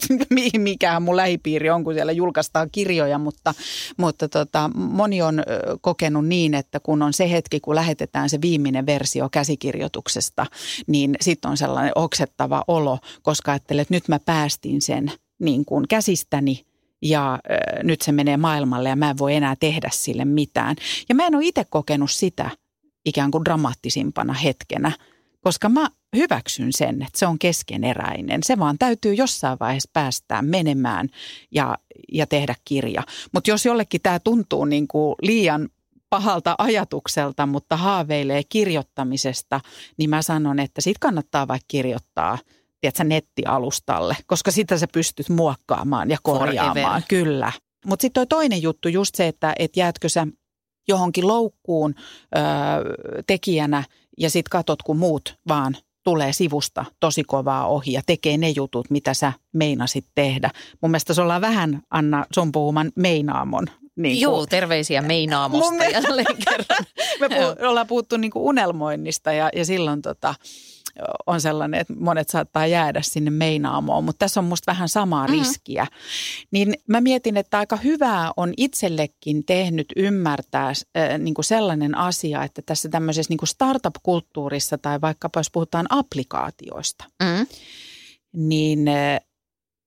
mikä 0.58 1.00
mun 1.00 1.16
lähipiiri 1.16 1.70
on, 1.70 1.84
kun 1.84 1.94
siellä 1.94 2.12
julkaistaan 2.12 2.68
kirjoja, 2.72 3.18
mutta, 3.18 3.54
mutta 3.96 4.28
tota, 4.28 4.70
moni 4.74 5.22
on 5.22 5.38
äh, 5.38 5.44
kokenut 5.80 6.26
niin, 6.26 6.54
että 6.54 6.80
kun 6.80 7.02
on 7.02 7.12
se 7.12 7.30
hetki, 7.30 7.60
kun 7.60 7.74
lähetetään 7.74 8.30
se 8.30 8.40
viimeinen 8.40 8.86
versio 8.86 9.28
käsikirjoituksesta, 9.28 10.46
niin 10.86 11.16
sitten 11.20 11.50
on 11.50 11.56
sellainen 11.56 11.92
oksettava 11.94 12.64
olo, 12.68 12.98
koska 13.22 13.52
ajattelee, 13.52 13.82
että 13.82 13.94
nyt 13.94 14.08
mä 14.08 14.18
päästin 14.18 14.82
sen 14.82 15.12
niin 15.38 15.64
kuin 15.64 15.88
käsistäni 15.88 16.64
ja 17.02 17.38
nyt 17.82 18.02
se 18.02 18.12
menee 18.12 18.36
maailmalle 18.36 18.88
ja 18.88 18.96
mä 18.96 19.10
en 19.10 19.18
voi 19.18 19.34
enää 19.34 19.56
tehdä 19.60 19.88
sille 19.92 20.24
mitään. 20.24 20.76
Ja 21.08 21.14
mä 21.14 21.26
en 21.26 21.34
ole 21.34 21.44
itse 21.44 21.64
kokenut 21.70 22.10
sitä, 22.10 22.50
ikään 23.04 23.30
kuin 23.30 23.44
dramaattisimpana 23.44 24.32
hetkenä, 24.32 24.92
koska 25.40 25.68
mä 25.68 25.88
hyväksyn 26.16 26.72
sen, 26.72 27.02
että 27.02 27.18
se 27.18 27.26
on 27.26 27.38
keskeneräinen. 27.38 28.42
Se 28.42 28.58
vaan 28.58 28.78
täytyy 28.78 29.14
jossain 29.14 29.58
vaiheessa 29.60 29.90
päästää 29.92 30.42
menemään 30.42 31.08
ja, 31.50 31.78
ja 32.12 32.26
tehdä 32.26 32.54
kirja. 32.64 33.02
Mutta 33.32 33.50
jos 33.50 33.64
jollekin 33.64 34.00
tämä 34.00 34.18
tuntuu 34.18 34.64
niin 34.64 34.88
kuin 34.88 35.14
liian 35.22 35.68
pahalta 36.10 36.54
ajatukselta, 36.58 37.46
mutta 37.46 37.76
haaveilee 37.76 38.42
kirjoittamisesta, 38.48 39.60
niin 39.96 40.10
mä 40.10 40.22
sanon, 40.22 40.58
että 40.58 40.80
sit 40.80 40.98
kannattaa 40.98 41.48
vaikka 41.48 41.66
kirjoittaa 41.68 42.38
tiedätkö, 42.80 43.04
nettialustalle, 43.04 44.16
koska 44.26 44.50
sitä 44.50 44.78
sä 44.78 44.86
pystyt 44.92 45.28
muokkaamaan 45.28 46.10
ja 46.10 46.18
korjaamaan. 46.22 46.74
Forever. 46.74 47.02
Kyllä. 47.08 47.52
Mutta 47.86 48.02
sitten 48.02 48.20
toi 48.20 48.26
toinen 48.26 48.62
juttu, 48.62 48.88
just 48.88 49.14
se, 49.14 49.28
että 49.28 49.54
et 49.58 49.76
jäätkö 49.76 50.08
sä 50.08 50.26
johonkin 50.88 51.26
loukkuun 51.26 51.94
ö, 51.96 52.40
tekijänä 53.26 53.84
ja 54.18 54.30
sitten 54.30 54.50
katot, 54.50 54.82
kun 54.82 54.96
muut 54.96 55.38
vaan 55.48 55.76
tulee 56.04 56.32
sivusta 56.32 56.84
tosi 57.00 57.24
kovaa 57.24 57.66
ohi 57.66 57.92
ja 57.92 58.00
tekee 58.06 58.38
ne 58.38 58.50
jutut, 58.50 58.90
mitä 58.90 59.14
sä 59.14 59.32
meinasit 59.52 60.06
tehdä. 60.14 60.50
Mun 60.82 60.90
mielestä 60.90 61.14
se 61.14 61.22
ollaan 61.22 61.40
vähän, 61.40 61.82
Anna, 61.90 62.26
sun 62.34 62.52
puhuman 62.52 62.92
meinaamon 62.96 63.66
niin 63.96 64.20
Joo, 64.20 64.46
terveisiä 64.46 65.02
meinaamosta 65.02 65.84
jälleen 65.84 66.36
kerran. 66.44 66.86
Me 67.20 67.26
puh- 67.26 67.66
ollaan 67.66 67.86
puhuttu 67.86 68.16
niin 68.16 68.30
kuin 68.30 68.42
unelmoinnista 68.42 69.32
ja, 69.32 69.50
ja 69.56 69.64
silloin 69.64 70.02
tota, 70.02 70.34
on 71.26 71.40
sellainen, 71.40 71.80
että 71.80 71.92
monet 71.98 72.28
saattaa 72.28 72.66
jäädä 72.66 73.02
sinne 73.02 73.30
meinaamoon, 73.30 74.04
mutta 74.04 74.18
tässä 74.18 74.40
on 74.40 74.44
musta 74.44 74.72
vähän 74.72 74.88
samaa 74.88 75.26
mm. 75.26 75.32
riskiä. 75.32 75.86
Niin 76.50 76.74
mä 76.86 77.00
mietin, 77.00 77.36
että 77.36 77.58
aika 77.58 77.76
hyvää 77.76 78.32
on 78.36 78.54
itsellekin 78.56 79.44
tehnyt 79.46 79.86
ymmärtää 79.96 80.68
äh, 80.68 81.18
niin 81.18 81.34
kuin 81.34 81.44
sellainen 81.44 81.96
asia, 81.96 82.44
että 82.44 82.62
tässä 82.66 82.88
tämmöisessä 82.88 83.30
niin 83.30 83.38
kuin 83.38 83.48
startup-kulttuurissa 83.48 84.78
tai 84.78 85.00
vaikkapa 85.00 85.40
jos 85.40 85.50
puhutaan 85.50 85.86
applikaatioista, 85.90 87.04
mm. 87.22 87.46
niin 88.32 88.88
äh, 88.88 89.20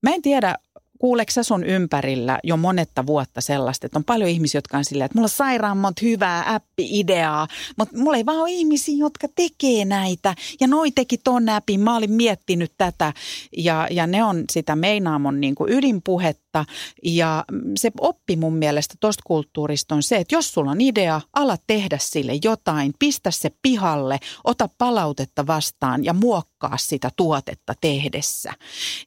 mä 0.03 0.13
en 0.13 0.21
tiedä, 0.21 0.55
Kuuleeko 0.99 1.31
sun 1.41 1.63
ympärillä 1.63 2.39
jo 2.43 2.57
monetta 2.57 3.05
vuotta 3.05 3.41
sellaista, 3.41 3.85
että 3.85 3.99
on 3.99 4.03
paljon 4.03 4.29
ihmisiä, 4.29 4.57
jotka 4.57 4.77
on 4.77 4.85
silleen, 4.85 5.05
että 5.05 5.15
mulla 5.15 5.25
on 5.25 5.29
sairaan 5.29 5.77
monta 5.77 6.01
hyvää 6.05 6.53
appi-ideaa, 6.55 7.47
mutta 7.77 7.97
mulla 7.97 8.17
ei 8.17 8.25
vaan 8.25 8.37
ole 8.37 8.51
ihmisiä, 8.51 8.95
jotka 8.97 9.27
tekee 9.35 9.85
näitä. 9.85 10.35
Ja 10.59 10.67
noi 10.67 10.91
teki 10.91 11.17
ton 11.17 11.49
appin, 11.49 11.79
mä 11.79 11.95
olin 11.97 12.11
miettinyt 12.11 12.71
tätä. 12.77 13.13
Ja, 13.57 13.87
ja 13.91 14.07
ne 14.07 14.23
on 14.23 14.43
sitä 14.51 14.75
meinaamon 14.75 15.41
niin 15.41 15.55
kuin 15.55 15.73
ydinpuhetta. 15.73 16.42
Ja 17.03 17.45
se 17.77 17.91
oppi 17.99 18.35
mun 18.35 18.55
mielestä 18.55 18.95
tuosta 18.99 19.23
kulttuurista 19.25 19.95
on 19.95 20.03
se, 20.03 20.15
että 20.15 20.35
jos 20.35 20.53
sulla 20.53 20.71
on 20.71 20.81
idea, 20.81 21.21
ala 21.33 21.57
tehdä 21.67 21.97
sille 22.01 22.33
jotain, 22.43 22.93
pistä 22.99 23.31
se 23.31 23.51
pihalle, 23.61 24.19
ota 24.43 24.69
palautetta 24.77 25.47
vastaan 25.47 26.05
ja 26.05 26.13
muokkaa 26.13 26.77
sitä 26.77 27.09
tuotetta 27.15 27.73
tehdessä. 27.81 28.53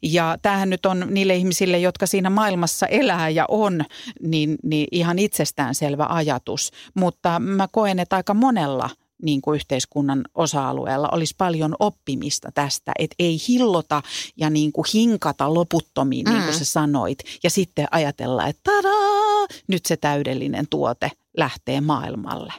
Ja 0.03 0.39
tämähän 0.43 0.71
nyt 0.71 0.87
on 0.87 1.07
niille 1.11 1.35
ihmisille, 1.35 1.79
jotka 1.79 2.07
siinä 2.07 2.31
maailmassa 2.31 2.87
elää 2.87 3.29
ja 3.29 3.45
on, 3.49 3.85
niin, 4.23 4.57
niin 4.63 4.89
ihan 4.91 5.19
itsestäänselvä 5.19 6.07
ajatus. 6.09 6.71
Mutta 6.95 7.39
mä 7.39 7.69
koen, 7.73 7.99
että 7.99 8.17
aika 8.17 8.35
monella 8.35 8.91
niin 9.23 9.41
kuin 9.41 9.55
yhteiskunnan 9.55 10.25
osa-alueella 10.35 11.09
olisi 11.13 11.35
paljon 11.39 11.75
oppimista 11.79 12.49
tästä, 12.55 12.93
että 12.99 13.15
ei 13.19 13.39
hillota 13.49 14.03
ja 14.37 14.51
niin 14.51 14.73
kuin 14.73 14.85
hinkata 14.95 15.55
loputtomiin, 15.55 16.27
mm. 16.27 16.33
niin 16.33 16.43
kuin 16.43 16.55
mm. 16.55 16.59
sä 16.59 16.65
sanoit, 16.65 17.19
ja 17.43 17.51
sitten 17.51 17.87
ajatella, 17.91 18.47
että 18.47 18.61
tadaa, 18.65 19.47
nyt 19.67 19.87
se 19.87 19.97
täydellinen 19.97 20.67
tuote 20.71 21.11
lähtee 21.37 21.81
maailmalle. 21.81 22.53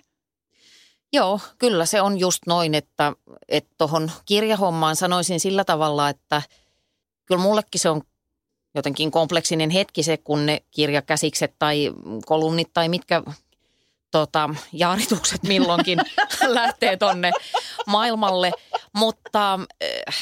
Joo, 1.14 1.40
kyllä 1.58 1.86
se 1.86 2.02
on 2.02 2.20
just 2.20 2.44
noin, 2.48 2.76
että 2.76 3.14
tuohon 3.78 4.12
kirjahommaan 4.26 4.96
sanoisin 4.96 5.40
sillä 5.40 5.64
tavalla, 5.64 6.10
että 6.10 6.42
kyllä 7.26 7.42
mullekin 7.42 7.82
se 7.82 7.90
on 7.90 8.02
jotenkin 8.76 9.12
kompleksinen 9.12 9.70
hetki 9.70 10.04
se, 10.04 10.18
kun 10.18 10.46
ne 10.46 10.62
kirjakäsikset 10.72 11.54
tai 11.60 11.94
kolumnit 12.26 12.70
tai 12.74 12.90
mitkä 12.90 13.24
tota, 14.12 14.50
jaaritukset 14.74 15.44
milloinkin 15.44 16.00
lähtee 16.48 16.98
tonne 16.98 17.32
maailmalle. 17.88 18.52
Mutta 18.94 19.54
äh, 19.54 20.16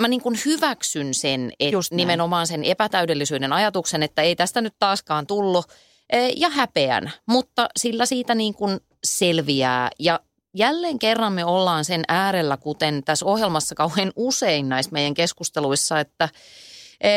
mä 0.00 0.08
niin 0.08 0.20
kuin 0.20 0.38
hyväksyn 0.44 1.14
sen, 1.14 1.52
että 1.60 1.78
nimenomaan 1.90 2.46
sen 2.46 2.64
epätäydellisyyden 2.64 3.52
ajatuksen, 3.52 4.02
että 4.02 4.22
ei 4.22 4.36
tästä 4.36 4.60
nyt 4.60 4.74
taaskaan 4.78 5.26
tullut 5.26 5.66
äh, 6.14 6.30
ja 6.36 6.48
häpeän, 6.48 7.12
mutta 7.26 7.68
sillä 7.76 8.06
siitä 8.06 8.34
niin 8.34 8.54
kuin 8.54 8.80
selviää. 9.04 9.90
Ja 9.98 10.20
jälleen 10.54 10.98
kerran 10.98 11.32
me 11.32 11.44
ollaan 11.44 11.84
sen 11.84 12.02
äärellä, 12.08 12.56
kuten 12.56 13.04
tässä 13.04 13.26
ohjelmassa 13.26 13.74
kauhean 13.74 14.12
usein 14.16 14.68
näissä 14.68 14.92
meidän 14.92 15.14
keskusteluissa, 15.14 16.00
että– 16.00 16.28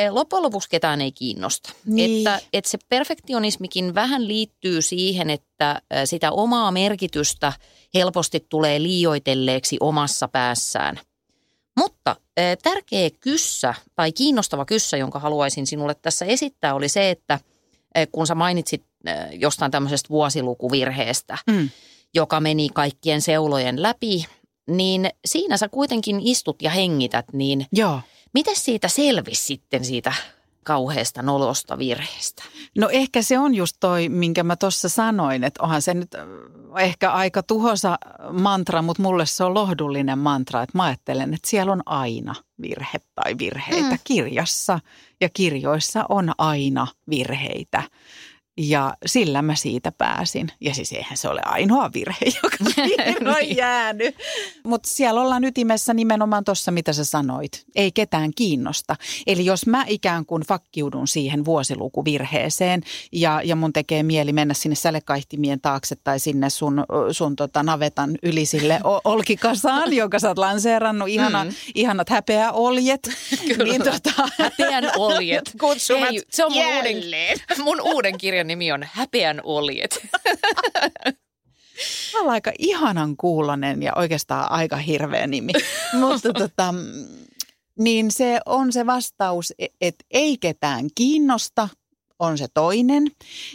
loppujen 0.10 0.44
lopuksi 0.44 0.70
ketään 0.70 1.02
ei 1.02 1.12
kiinnosta. 1.12 1.74
Niin. 1.86 2.18
Että, 2.18 2.40
että 2.54 2.72
se 2.72 2.78
perfektionismikin 2.90 3.96
vähän 3.96 4.28
liittyy 4.28 4.82
siihen, 4.82 5.30
että 5.30 5.82
sitä 6.06 6.32
omaa 6.32 6.72
merkitystä 6.72 7.54
helposti 7.94 8.46
tulee 8.50 8.82
liioitelleeksi 8.82 9.78
omassa 9.80 10.28
päässään. 10.28 11.00
Mutta 11.78 12.16
tärkeä 12.64 13.10
kyssä 13.20 13.74
tai 13.96 14.12
kiinnostava 14.12 14.66
kyssä, 14.66 14.98
jonka 14.98 15.20
haluaisin 15.20 15.68
sinulle 15.68 15.96
tässä 15.96 16.26
esittää, 16.26 16.76
oli 16.76 16.90
se, 16.90 17.10
että 17.10 17.40
kun 18.12 18.28
sä 18.28 18.36
mainitsit 18.36 18.84
jostain 19.32 19.72
tämmöisestä 19.72 20.10
vuosilukuvirheestä, 20.10 21.38
mm. 21.48 21.70
joka 22.14 22.40
meni 22.40 22.70
kaikkien 22.74 23.22
seulojen 23.22 23.82
läpi, 23.82 24.26
niin 24.68 25.10
siinä 25.26 25.58
sä 25.58 25.70
kuitenkin 25.70 26.20
istut 26.24 26.62
ja 26.62 26.70
hengität, 26.70 27.26
niin 27.34 27.66
Joo. 27.72 28.02
Miten 28.34 28.56
siitä 28.56 28.88
selvisi 28.88 29.46
sitten 29.46 29.86
siitä 29.86 30.14
kauheasta 30.64 31.22
nolosta 31.22 31.78
virheestä? 31.78 32.44
No 32.78 32.90
ehkä 32.90 33.22
se 33.22 33.40
on 33.40 33.56
just 33.56 33.78
toi, 33.80 34.10
minkä 34.10 34.44
mä 34.44 34.56
tuossa 34.56 34.90
sanoin, 34.90 35.44
että 35.44 35.64
onhan 35.64 35.82
se 35.82 35.94
nyt 35.94 36.12
ehkä 36.80 37.12
aika 37.12 37.44
tuhosa 37.44 37.98
mantra, 38.32 38.82
mutta 38.82 39.04
mulle 39.04 39.26
se 39.26 39.44
on 39.44 39.54
lohdullinen 39.54 40.20
mantra, 40.20 40.64
että 40.64 40.78
mä 40.78 40.84
ajattelen, 40.84 41.34
että 41.34 41.50
siellä 41.50 41.72
on 41.72 41.82
aina 41.86 42.36
virhe 42.62 42.98
tai 43.16 43.38
virheitä 43.38 43.90
mm. 43.90 44.00
kirjassa 44.04 44.80
ja 45.22 45.30
kirjoissa 45.34 46.06
on 46.10 46.32
aina 46.38 46.88
virheitä. 47.10 47.84
Ja 48.62 48.94
sillä 49.06 49.42
mä 49.42 49.56
siitä 49.56 49.92
pääsin. 49.92 50.52
Ja 50.62 50.74
siis 50.74 50.92
eihän 50.92 51.18
se 51.18 51.30
ole 51.30 51.42
ainoa 51.46 51.90
virhe, 51.94 52.26
joka 52.44 52.58
on 53.30 53.36
niin. 53.40 53.58
jäänyt. 53.58 54.16
Mutta 54.64 54.90
siellä 54.90 55.22
ollaan 55.22 55.44
ytimessä 55.44 55.94
nimenomaan 55.94 56.44
tuossa, 56.44 56.72
mitä 56.72 56.94
sä 56.94 57.06
sanoit. 57.06 57.66
Ei 57.76 57.92
ketään 57.92 58.32
kiinnosta. 58.36 58.96
Eli 59.28 59.46
jos 59.46 59.66
mä 59.66 59.86
ikään 59.88 60.26
kuin 60.26 60.44
fakkiudun 60.44 61.08
siihen 61.08 61.46
vuosilukuvirheeseen 61.46 62.82
ja, 63.12 63.42
ja 63.44 63.56
mun 63.56 63.74
tekee 63.74 64.04
mieli 64.04 64.34
mennä 64.34 64.54
sinne 64.54 64.76
sälekaihtimien 64.76 65.62
taakse 65.62 65.96
tai 65.96 66.20
sinne 66.20 66.50
sun, 66.50 66.86
sun 67.12 67.36
tota 67.36 67.64
navetan 67.64 68.18
yli 68.24 68.46
sille 68.46 68.80
olkikasaan, 69.04 69.94
jonka 69.94 70.20
sä 70.20 70.28
oot 70.28 70.38
lanseerannut, 70.38 71.10
ihana, 71.10 71.44
mm. 71.44 71.52
ihanat 71.76 72.10
häpeä 72.10 72.52
oljet. 72.52 73.10
Kyllä, 73.48 73.64
niin, 73.64 73.84
tota... 73.84 74.30
häpeän 74.38 74.92
oljet. 74.98 75.54
Hei, 76.10 76.22
se 76.30 76.46
on 76.46 76.54
mun 76.54 76.66
uuden, 76.76 76.98
mun 77.64 77.82
uuden 77.82 78.18
kirjan 78.18 78.49
nimi 78.50 78.72
on 78.72 78.86
Häpeän 78.94 79.42
oljet. 79.44 80.08
on 82.22 82.30
aika 82.30 82.52
ihanan 82.60 83.18
kuulonen 83.18 83.84
ja 83.84 83.94
oikeastaan 83.96 84.52
aika 84.52 84.78
hirveä 84.78 85.28
nimi. 85.28 85.54
Mutta 86.00 86.34
tota, 86.34 86.74
niin 87.80 88.12
se 88.12 88.40
on 88.46 88.74
se 88.74 88.86
vastaus, 88.86 89.54
että 89.82 90.06
ei 90.12 90.38
ketään 90.38 90.86
kiinnosta, 90.96 91.70
on 92.20 92.38
se 92.38 92.48
toinen. 92.54 93.12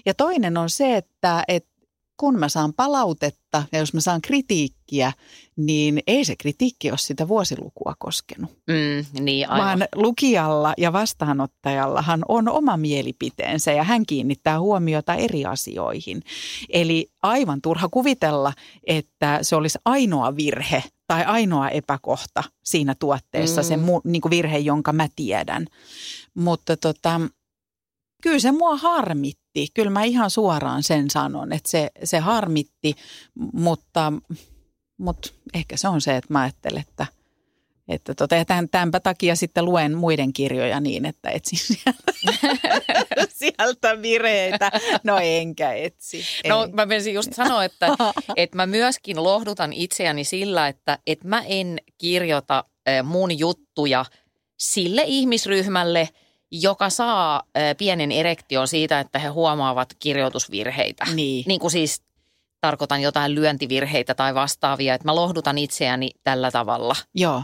Ja 0.06 0.14
toinen 0.14 0.56
on 0.56 0.70
se, 0.70 0.96
että, 0.96 1.44
että 1.48 1.73
kun 2.16 2.38
mä 2.38 2.48
saan 2.48 2.72
palautetta 2.72 3.62
ja 3.72 3.78
jos 3.78 3.94
mä 3.94 4.00
saan 4.00 4.22
kritiikkiä, 4.22 5.12
niin 5.56 6.02
ei 6.06 6.24
se 6.24 6.36
kritiikki 6.36 6.90
ole 6.90 6.98
sitä 6.98 7.28
vuosilukua 7.28 7.94
koskenut. 7.98 8.50
Mm, 8.50 9.22
niin 9.24 9.50
aivan. 9.50 9.66
Vaan 9.66 9.88
lukijalla 9.94 10.74
ja 10.78 10.92
vastaanottajallahan 10.92 12.22
on 12.28 12.48
oma 12.48 12.76
mielipiteensä 12.76 13.72
ja 13.72 13.84
hän 13.84 14.06
kiinnittää 14.06 14.60
huomiota 14.60 15.14
eri 15.14 15.44
asioihin. 15.44 16.22
Eli 16.68 17.10
aivan 17.22 17.60
turha 17.62 17.88
kuvitella, 17.88 18.52
että 18.86 19.38
se 19.42 19.56
olisi 19.56 19.78
ainoa 19.84 20.36
virhe 20.36 20.84
tai 21.06 21.24
ainoa 21.24 21.68
epäkohta 21.68 22.44
siinä 22.64 22.94
tuotteessa, 22.94 23.60
mm. 23.60 23.66
se 23.66 23.76
mu, 23.76 24.00
niin 24.04 24.22
kuin 24.22 24.30
virhe, 24.30 24.58
jonka 24.58 24.92
mä 24.92 25.08
tiedän. 25.16 25.66
Mutta 26.34 26.76
tota, 26.76 27.20
kyllä 28.22 28.38
se 28.38 28.52
mua 28.52 28.76
harmitti. 29.54 29.74
Kyllä 29.74 29.90
mä 29.90 30.04
ihan 30.04 30.30
suoraan 30.30 30.82
sen 30.82 31.10
sanon, 31.10 31.52
että 31.52 31.70
se, 31.70 31.90
se 32.04 32.18
harmitti, 32.18 32.94
mutta, 33.52 34.12
mutta 34.98 35.30
ehkä 35.54 35.76
se 35.76 35.88
on 35.88 36.00
se, 36.00 36.16
että 36.16 36.32
mä 36.32 36.40
ajattelen, 36.40 36.80
että– 36.88 37.06
että 37.88 38.14
tota, 38.14 38.34
ja 38.34 38.44
tämän, 38.44 38.68
tämänpä 38.68 39.00
takia 39.00 39.36
sitten 39.36 39.64
luen 39.64 39.96
muiden 39.96 40.32
kirjoja 40.32 40.80
niin, 40.80 41.06
että 41.06 41.30
etsin 41.30 41.58
sieltä, 41.76 42.12
sieltä 43.28 44.02
vireitä. 44.02 44.70
No 45.02 45.18
enkä 45.22 45.72
etsi. 45.72 46.24
No 46.48 46.68
mä 46.72 46.86
menisin 46.86 47.14
just 47.14 47.32
sanoa, 47.32 47.64
että, 47.64 47.86
että 48.36 48.56
mä 48.56 48.66
myöskin 48.66 49.22
lohdutan 49.22 49.72
itseäni 49.72 50.24
sillä, 50.24 50.68
että, 50.68 50.98
että 51.06 51.28
mä 51.28 51.42
en 51.46 51.78
kirjoita 51.98 52.64
mun 53.04 53.38
juttuja 53.38 54.04
sille 54.58 55.02
ihmisryhmälle, 55.06 56.08
joka 56.62 56.90
saa 56.90 57.42
pienen 57.78 58.12
erektion 58.12 58.68
siitä, 58.68 59.00
että 59.00 59.18
he 59.18 59.28
huomaavat 59.28 59.88
kirjoitusvirheitä. 59.98 61.04
Niin. 61.14 61.44
niin 61.48 61.60
kuin 61.60 61.70
siis 61.70 62.02
tarkoitan 62.60 63.02
jotain 63.02 63.34
lyöntivirheitä 63.34 64.14
tai 64.14 64.34
vastaavia, 64.34 64.94
että 64.94 65.08
mä 65.08 65.14
lohdutan 65.14 65.58
itseäni 65.58 66.10
tällä 66.22 66.50
tavalla. 66.50 66.96
Joo. 67.14 67.42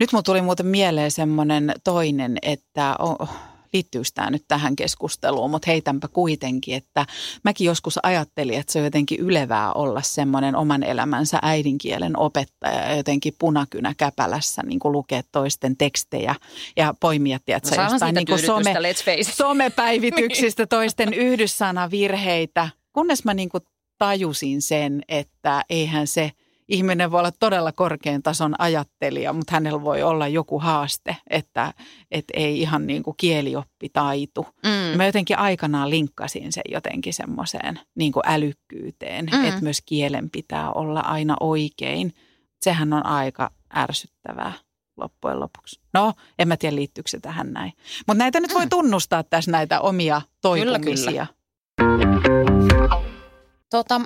Nyt 0.00 0.12
mun 0.12 0.24
tuli 0.24 0.42
muuten 0.42 0.66
mieleen 0.66 1.10
semmoinen 1.10 1.72
toinen, 1.84 2.38
että 2.42 2.96
oh, 2.98 3.30
liittyykö 3.72 4.08
tämä 4.14 4.30
nyt 4.30 4.44
tähän 4.48 4.76
keskusteluun, 4.76 5.50
mutta 5.50 5.70
heitänpä 5.70 6.08
kuitenkin, 6.08 6.76
että 6.76 7.06
mäkin 7.44 7.64
joskus 7.64 7.98
ajattelin, 8.02 8.58
että 8.58 8.72
se 8.72 8.78
on 8.78 8.84
jotenkin 8.84 9.20
ylevää 9.20 9.72
olla 9.72 10.02
semmoinen 10.02 10.56
oman 10.56 10.82
elämänsä 10.82 11.38
äidinkielen 11.42 12.18
opettaja 12.18 12.88
ja 12.88 12.96
jotenkin 12.96 13.34
punakynä 13.38 13.94
käpälässä 13.96 14.62
niin 14.62 14.78
kuin 14.78 14.92
lukea 14.92 15.22
toisten 15.32 15.76
tekstejä 15.76 16.34
ja 16.76 16.94
poimia, 17.00 17.38
tiedätkö, 17.44 17.76
no, 17.76 17.82
jostain 17.82 18.14
niin 18.14 18.26
kuin 18.26 18.46
some, 18.46 18.74
somepäivityksistä 19.22 20.66
toisten 20.66 21.14
yhdyssanavirheitä, 21.14 22.68
kunnes 22.92 23.24
mä 23.24 23.34
niin 23.34 23.48
kuin 23.48 23.62
tajusin 23.98 24.62
sen, 24.62 25.02
että 25.08 25.64
eihän 25.70 26.06
se– 26.06 26.30
ihminen 26.68 27.10
voi 27.10 27.18
olla 27.18 27.32
todella 27.32 27.72
korkean 27.72 28.22
tason 28.22 28.54
ajattelija, 28.58 29.32
mutta 29.32 29.52
hänellä 29.52 29.82
voi 29.84 30.02
olla 30.02 30.28
joku 30.28 30.58
haaste, 30.58 31.16
että, 31.30 31.74
että 32.10 32.32
ei 32.36 32.60
ihan 32.60 32.86
niin 32.86 33.02
kuin 33.02 33.14
kielioppi 33.16 33.88
taitu. 33.88 34.46
Mm. 34.64 34.96
Mä 34.96 35.06
jotenkin 35.06 35.38
aikanaan 35.38 35.90
linkkasin 35.90 36.52
sen 36.52 36.62
jotenkin 36.68 37.14
semmoiseen 37.14 37.80
niin 37.94 38.12
kuin 38.12 38.22
älykkyyteen, 38.26 39.28
mm. 39.32 39.44
että 39.44 39.60
myös 39.60 39.82
kielen 39.86 40.30
pitää 40.30 40.72
olla 40.72 41.00
aina 41.00 41.36
oikein. 41.40 42.14
Sehän 42.60 42.92
on 42.92 43.06
aika 43.06 43.50
ärsyttävää 43.76 44.52
loppujen 44.96 45.40
lopuksi. 45.40 45.80
No, 45.94 46.12
en 46.38 46.48
mä 46.48 46.56
tiedä 46.56 46.76
liittyykö 46.76 47.10
se 47.10 47.20
tähän 47.20 47.52
näin. 47.52 47.72
Mutta 48.06 48.18
näitä 48.18 48.40
nyt 48.40 48.54
voi 48.54 48.66
mm. 48.66 48.70
tunnustaa 48.70 49.22
tässä 49.22 49.50
näitä 49.50 49.80
omia 49.80 50.22
toipumisia. 50.40 51.26
Kyllä, 51.80 52.20
kyllä. 52.20 53.02
Tota, 53.70 54.00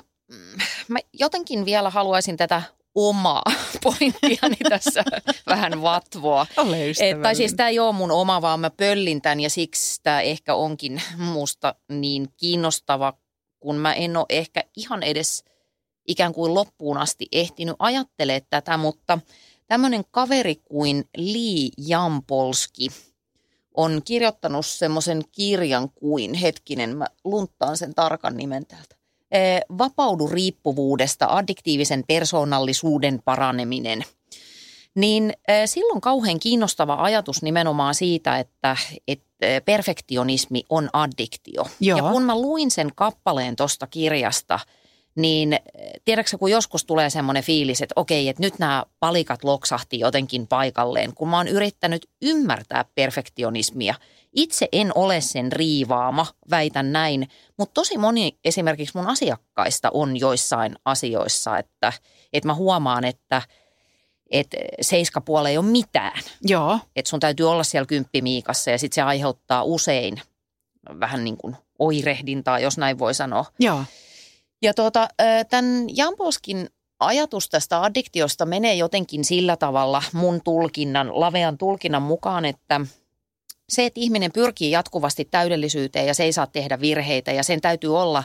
mä 0.87 0.99
jotenkin 1.13 1.65
vielä 1.65 1.89
haluaisin 1.89 2.37
tätä 2.37 2.61
omaa 2.95 3.43
pointtiani 3.83 4.57
tässä 4.69 5.03
vähän 5.47 5.81
vatvoa. 5.81 6.45
Ole 6.57 6.91
Et, 6.99 7.21
tai 7.21 7.35
siis 7.35 7.53
tämä 7.53 7.69
ei 7.69 7.79
ole 7.79 7.91
mun 7.91 8.11
oma, 8.11 8.41
vaan 8.41 8.59
mä 8.59 8.69
pöllin 8.69 9.21
tämän 9.21 9.39
ja 9.39 9.49
siksi 9.49 9.99
tämä 10.03 10.21
ehkä 10.21 10.55
onkin 10.55 11.01
musta 11.17 11.75
niin 11.89 12.27
kiinnostava, 12.37 13.13
kun 13.59 13.75
mä 13.75 13.93
en 13.93 14.17
ole 14.17 14.25
ehkä 14.29 14.63
ihan 14.75 15.03
edes 15.03 15.43
ikään 16.07 16.33
kuin 16.33 16.53
loppuun 16.53 16.97
asti 16.97 17.27
ehtinyt 17.31 17.75
ajattelee 17.79 18.41
tätä, 18.49 18.77
mutta 18.77 19.19
tämmöinen 19.67 20.03
kaveri 20.11 20.55
kuin 20.55 21.09
Lee 21.17 21.69
Jampolski 21.77 22.87
on 23.77 24.01
kirjoittanut 24.05 24.65
semmoisen 24.65 25.21
kirjan 25.31 25.89
kuin, 25.89 26.33
hetkinen, 26.33 26.97
mä 26.97 27.07
lunttaan 27.23 27.77
sen 27.77 27.95
tarkan 27.95 28.37
nimen 28.37 28.65
täältä. 28.65 28.95
Eh, 29.33 29.61
vapaudu 29.77 30.27
riippuvuudesta, 30.27 31.25
addiktiivisen 31.29 32.03
persoonallisuuden 32.07 33.21
paraneminen. 33.25 34.03
Niin 34.95 35.33
eh, 35.47 35.69
silloin 35.69 36.01
kauhean 36.01 36.39
kiinnostava 36.39 36.95
ajatus 36.99 37.41
nimenomaan 37.41 37.95
siitä, 37.95 38.39
että, 38.39 38.77
että 39.07 39.25
eh, 39.41 39.61
perfektionismi 39.65 40.63
on 40.69 40.89
addiktio. 40.93 41.65
Joo. 41.79 41.97
Ja 41.97 42.03
kun 42.03 42.23
mä 42.23 42.41
luin 42.41 42.71
sen 42.71 42.91
kappaleen 42.95 43.55
tuosta 43.55 43.87
kirjasta, 43.87 44.59
niin 45.15 45.59
tiedätkö 46.05 46.37
kun 46.37 46.51
joskus 46.51 46.85
tulee 46.85 47.09
semmoinen 47.09 47.43
fiilis, 47.43 47.81
että 47.81 47.93
okei, 47.95 48.29
että 48.29 48.43
nyt 48.43 48.59
nämä 48.59 48.85
palikat 48.99 49.43
loksahti 49.43 49.99
jotenkin 49.99 50.47
paikalleen, 50.47 51.13
kun 51.13 51.29
mä 51.29 51.37
oon 51.37 51.47
yrittänyt 51.47 52.07
ymmärtää 52.21 52.85
perfektionismia– 52.95 53.95
itse 54.35 54.67
en 54.71 54.91
ole 54.95 55.21
sen 55.21 55.51
riivaama, 55.51 56.25
väitän 56.49 56.91
näin, 56.91 57.27
mutta 57.57 57.73
tosi 57.73 57.97
moni 57.97 58.37
esimerkiksi 58.45 58.97
mun 58.97 59.07
asiakkaista 59.07 59.89
on 59.93 60.19
joissain 60.19 60.75
asioissa, 60.85 61.57
että, 61.57 61.93
että 62.33 62.47
mä 62.47 62.53
huomaan, 62.53 63.05
että 63.05 63.41
että 64.31 64.57
seiskapuolella 64.81 65.49
ei 65.49 65.57
ole 65.57 65.65
mitään. 65.65 66.21
Joo. 66.41 66.79
Että 66.95 67.09
sun 67.09 67.19
täytyy 67.19 67.49
olla 67.49 67.63
siellä 67.63 67.85
kymppimiikassa 67.85 68.71
ja 68.71 68.77
sitten 68.77 68.95
se 68.95 69.01
aiheuttaa 69.01 69.63
usein 69.63 70.21
vähän 70.99 71.23
niin 71.23 71.37
kuin 71.37 71.55
oirehdintaa, 71.79 72.59
jos 72.59 72.77
näin 72.77 72.99
voi 72.99 73.13
sanoa. 73.13 73.45
Joo. 73.59 73.83
Ja 74.61 74.73
tuota, 74.73 75.07
tämän 75.49 75.85
Jamposkin 75.95 76.69
ajatus 76.99 77.49
tästä 77.49 77.81
addiktiosta 77.81 78.45
menee 78.45 78.73
jotenkin 78.73 79.25
sillä 79.25 79.57
tavalla 79.57 80.03
mun 80.13 80.41
tulkinnan, 80.43 81.19
lavean 81.19 81.57
tulkinnan 81.57 82.01
mukaan, 82.01 82.45
että– 82.45 82.81
se, 83.73 83.85
että 83.85 83.99
ihminen 83.99 84.31
pyrkii 84.31 84.71
jatkuvasti 84.71 85.25
täydellisyyteen 85.25 86.07
ja 86.07 86.13
se 86.13 86.23
ei 86.23 86.33
saa 86.33 86.47
tehdä 86.47 86.81
virheitä 86.81 87.31
ja 87.31 87.43
sen 87.43 87.61
täytyy 87.61 87.99
olla 87.99 88.23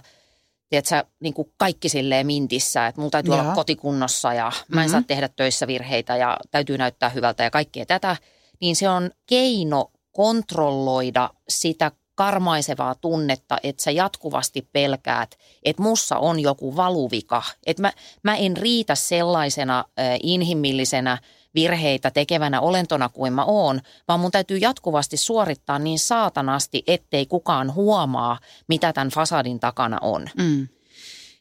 tiedätkö, 0.69 1.05
niin 1.21 1.35
kuin 1.35 1.53
kaikki 1.57 1.89
silleen 1.89 2.27
mintissä, 2.27 2.87
että 2.87 3.01
mulla 3.01 3.11
täytyy 3.11 3.35
Jaa. 3.35 3.43
olla 3.43 3.55
kotikunnossa 3.55 4.35
ja 4.35 4.45
mä 4.45 4.81
en 4.81 4.87
mm-hmm. 4.87 4.91
saa 4.91 5.03
tehdä 5.07 5.29
töissä 5.29 5.67
virheitä 5.67 6.17
ja 6.17 6.37
täytyy 6.51 6.79
näyttää 6.79 7.09
hyvältä 7.09 7.45
ja 7.45 7.51
kaikkea 7.51 7.87
tätä, 7.87 8.17
niin 8.61 8.77
se 8.77 8.89
on 8.89 9.11
keino 9.27 9.91
kontrolloida 10.13 11.31
sitä 11.49 11.93
karmaisevaa 12.15 12.95
tunnetta, 12.95 13.59
että 13.63 13.83
sä 13.83 13.91
jatkuvasti 13.91 14.69
pelkäät, 14.73 15.39
että 15.63 15.83
mussa 15.83 16.19
on 16.19 16.41
joku 16.41 16.77
valuvika, 16.77 17.43
että 17.67 17.83
mä, 17.83 17.93
mä 18.23 18.37
en 18.37 18.57
riitä 18.57 18.95
sellaisena 18.95 19.79
äh, 19.79 20.19
inhimillisenä 20.23 21.19
virheitä 21.55 22.11
tekevänä 22.11 22.61
olentona 22.61 23.09
kuin 23.09 23.33
mä 23.33 23.45
oon, 23.45 23.81
vaan 24.09 24.21
mun 24.21 24.31
täytyy 24.31 24.59
jatkuvasti 24.59 25.17
suorittaa 25.17 25.79
niin 25.79 25.99
saatanasti, 25.99 26.83
ettei 26.87 27.27
kukaan 27.27 27.75
huomaa, 27.75 28.39
mitä 28.69 28.93
tämän 28.93 29.09
fasadin 29.09 29.61
takana 29.61 29.99
on. 30.01 30.29
Mm. 30.37 30.69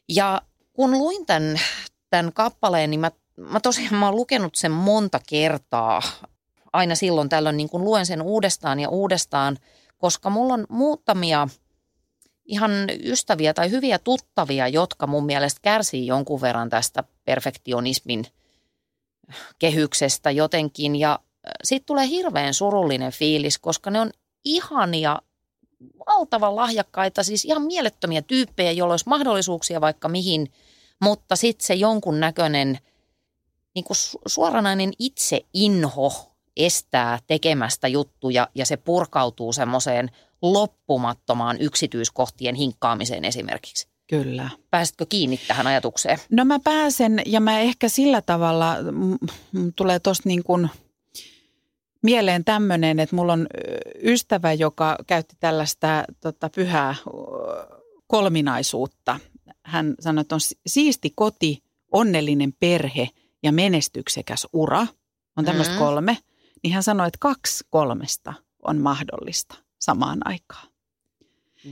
Ja 0.08 0.42
kun 0.72 0.90
luin 0.90 1.26
tämän, 1.26 1.60
tämän 2.10 2.32
kappaleen, 2.32 2.90
niin 2.90 3.00
mä, 3.00 3.10
mä 3.36 3.60
tosiaan 3.60 3.94
mä 3.94 4.06
oon 4.06 4.16
lukenut 4.16 4.54
sen 4.54 4.72
monta 4.72 5.20
kertaa. 5.28 6.02
Aina 6.72 6.94
silloin 6.94 7.28
tällöin 7.28 7.56
niin 7.56 7.68
kun 7.68 7.84
luen 7.84 8.06
sen 8.06 8.22
uudestaan 8.22 8.80
ja 8.80 8.88
uudestaan, 8.88 9.58
koska 9.98 10.30
mulla 10.30 10.54
on 10.54 10.66
muutamia 10.68 11.48
ihan 12.44 12.72
ystäviä 13.04 13.54
tai 13.54 13.70
hyviä 13.70 13.98
tuttavia, 13.98 14.68
jotka 14.68 15.06
mun 15.06 15.26
mielestä 15.26 15.60
kärsii 15.62 16.06
jonkun 16.06 16.40
verran 16.40 16.70
tästä 16.70 17.04
perfektionismin– 17.24 18.24
kehyksestä 19.58 20.30
jotenkin 20.30 20.96
ja 20.96 21.18
sitten 21.64 21.86
tulee 21.86 22.06
hirveän 22.06 22.54
surullinen 22.54 23.12
fiilis, 23.12 23.58
koska 23.58 23.90
ne 23.90 24.00
on 24.00 24.10
ihania, 24.44 25.18
valtavan 26.06 26.56
lahjakkaita, 26.56 27.22
siis 27.22 27.44
ihan 27.44 27.62
mielettömiä 27.62 28.22
tyyppejä, 28.22 28.72
joilla 28.72 28.92
olisi 28.92 29.08
mahdollisuuksia 29.08 29.80
vaikka 29.80 30.08
mihin, 30.08 30.52
mutta 31.00 31.36
sitten 31.36 31.66
se 31.66 31.74
jonkun 31.74 32.20
näköinen 32.20 32.78
niin 33.74 33.84
kuin 33.84 33.96
suoranainen 34.26 34.92
itseinho 34.98 36.32
estää 36.56 37.18
tekemästä 37.26 37.88
juttuja 37.88 38.48
ja 38.54 38.66
se 38.66 38.76
purkautuu 38.76 39.52
semmoiseen 39.52 40.10
loppumattomaan 40.42 41.60
yksityiskohtien 41.60 42.54
hinkkaamiseen 42.54 43.24
esimerkiksi. 43.24 43.88
Kyllä. 44.10 44.50
Pääsitkö 44.70 45.06
kiinni 45.08 45.40
tähän 45.48 45.66
ajatukseen? 45.66 46.18
No 46.30 46.44
mä 46.44 46.58
pääsen 46.64 47.22
ja 47.26 47.40
mä 47.40 47.60
ehkä 47.60 47.88
sillä 47.88 48.22
tavalla, 48.22 48.76
m- 48.92 49.68
tulee 49.76 49.98
tuosta 49.98 50.28
niin 50.28 50.42
kuin 50.44 50.68
mieleen 52.02 52.44
tämmöinen, 52.44 53.00
että 53.00 53.16
mulla 53.16 53.32
on 53.32 53.46
ystävä, 54.02 54.52
joka 54.52 54.98
käytti 55.06 55.36
tällaista 55.40 56.04
tota, 56.20 56.48
pyhää 56.54 56.94
kolminaisuutta. 58.06 59.20
hän 59.64 59.94
sanoi, 60.00 60.20
että 60.22 60.34
on 60.34 60.40
siisti 60.66 61.12
koti, 61.16 61.62
onnellinen 61.92 62.52
perhe 62.60 63.08
ja 63.42 63.52
menestyksekäs 63.52 64.46
ura. 64.52 64.86
On 65.36 65.44
tämmöistä 65.44 65.74
Mm. 65.74 65.78
kolme. 65.78 66.18
Niin 66.62 66.74
hän 66.74 66.82
sanoi, 66.82 67.06
että 67.08 67.18
kaksi 67.20 67.64
kolmesta 67.70 68.34
on 68.62 68.78
mahdollista 68.78 69.54
samaan 69.78 70.18
aikaan. 70.24 70.67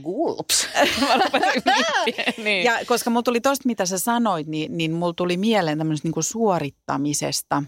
Gulps. 0.03 0.67
Niin. 2.43 2.63
Ja 2.63 2.79
koska 2.85 3.09
mulla 3.09 3.23
tuli 3.23 3.41
tosta, 3.41 3.63
mitä 3.65 3.85
sä 3.85 3.97
sanoit, 3.97 4.47
niin, 4.47 4.77
niin 4.77 4.91
mulla 4.91 5.13
tuli 5.13 5.37
mieleen 5.37 5.77
tämmöisestä 5.77 6.07
niin 6.07 6.23
suorittamisesta. 6.23 7.63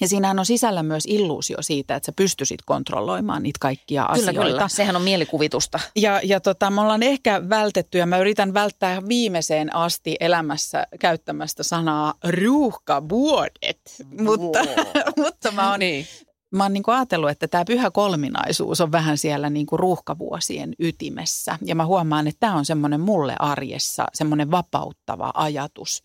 Ja 0.00 0.08
siinähän 0.08 0.38
on 0.38 0.46
sisällä 0.46 0.82
myös 0.82 1.04
illuusio 1.06 1.56
siitä, 1.60 1.96
että 1.96 2.06
sä 2.06 2.12
pystyisit 2.16 2.60
kontrolloimaan 2.66 3.42
niitä 3.42 3.58
kaikkia 3.60 4.02
Kyllä, 4.12 4.28
asioita. 4.28 4.50
kyllä. 4.50 4.68
Sehän 4.68 4.96
on 4.96 5.02
mielikuvitusta. 5.02 5.80
Ja, 5.96 6.20
ja 6.24 6.40
tota, 6.40 6.70
me 6.70 6.80
ollaan 6.80 7.02
ehkä 7.02 7.48
vältetty 7.48 7.98
ja 7.98 8.06
mä 8.06 8.18
yritän 8.18 8.54
välttää 8.54 9.08
viimeiseen 9.08 9.76
asti 9.76 10.16
elämässä 10.20 10.86
käyttämästä 11.00 11.62
sanaa 11.62 12.14
ruuhkavuodet. 12.24 13.80
Mutta, 14.20 14.58
mutta 15.24 15.52
mä 15.52 15.70
oon, 15.70 15.80
niin. 15.80 16.06
Mä 16.52 16.64
oon 16.64 16.72
niin 16.72 16.82
kuin 16.82 16.94
ajatellut, 16.94 17.30
että 17.30 17.48
tämä 17.48 17.64
pyhä 17.64 17.90
kolminaisuus 17.90 18.80
on 18.80 18.92
vähän 18.92 19.18
siellä 19.18 19.50
niin 19.50 19.66
kuin 19.66 19.80
ruuhkavuosien 19.80 20.74
ytimessä. 20.78 21.58
Ja 21.64 21.74
mä 21.74 21.86
huomaan, 21.86 22.26
että 22.26 22.40
tämä 22.40 22.56
on 22.56 22.64
semmoinen 22.64 23.00
mulle 23.00 23.34
arjessa 23.38 24.06
semmoinen 24.14 24.50
vapauttava 24.50 25.30
ajatus, 25.34 26.02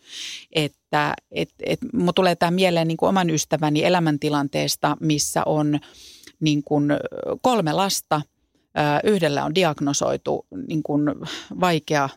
että 0.51 1.13
et, 1.31 1.49
et, 1.65 1.79
mun 1.93 2.13
tulee 2.13 2.35
tämä 2.35 2.51
mieleen 2.51 2.87
niin 2.87 2.97
kuin 2.97 3.09
oman 3.09 3.29
ystäväni 3.29 3.83
elämäntilanteesta, 3.83 4.97
missä 4.99 5.43
on 5.45 5.79
niin 6.39 6.63
kuin 6.63 6.89
kolme 7.41 7.73
lasta. 7.73 8.21
Yhdellä 9.03 9.45
on 9.45 9.55
diagnosoitu 9.55 10.45
niin 10.67 10.83
kuin 10.83 11.01
vaikea, 11.59 12.09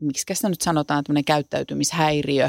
miksi 0.00 0.34
sitä 0.34 0.48
nyt 0.48 0.60
sanotaan, 0.60 1.04
tämmöinen 1.04 1.24
käyttäytymishäiriö. 1.24 2.48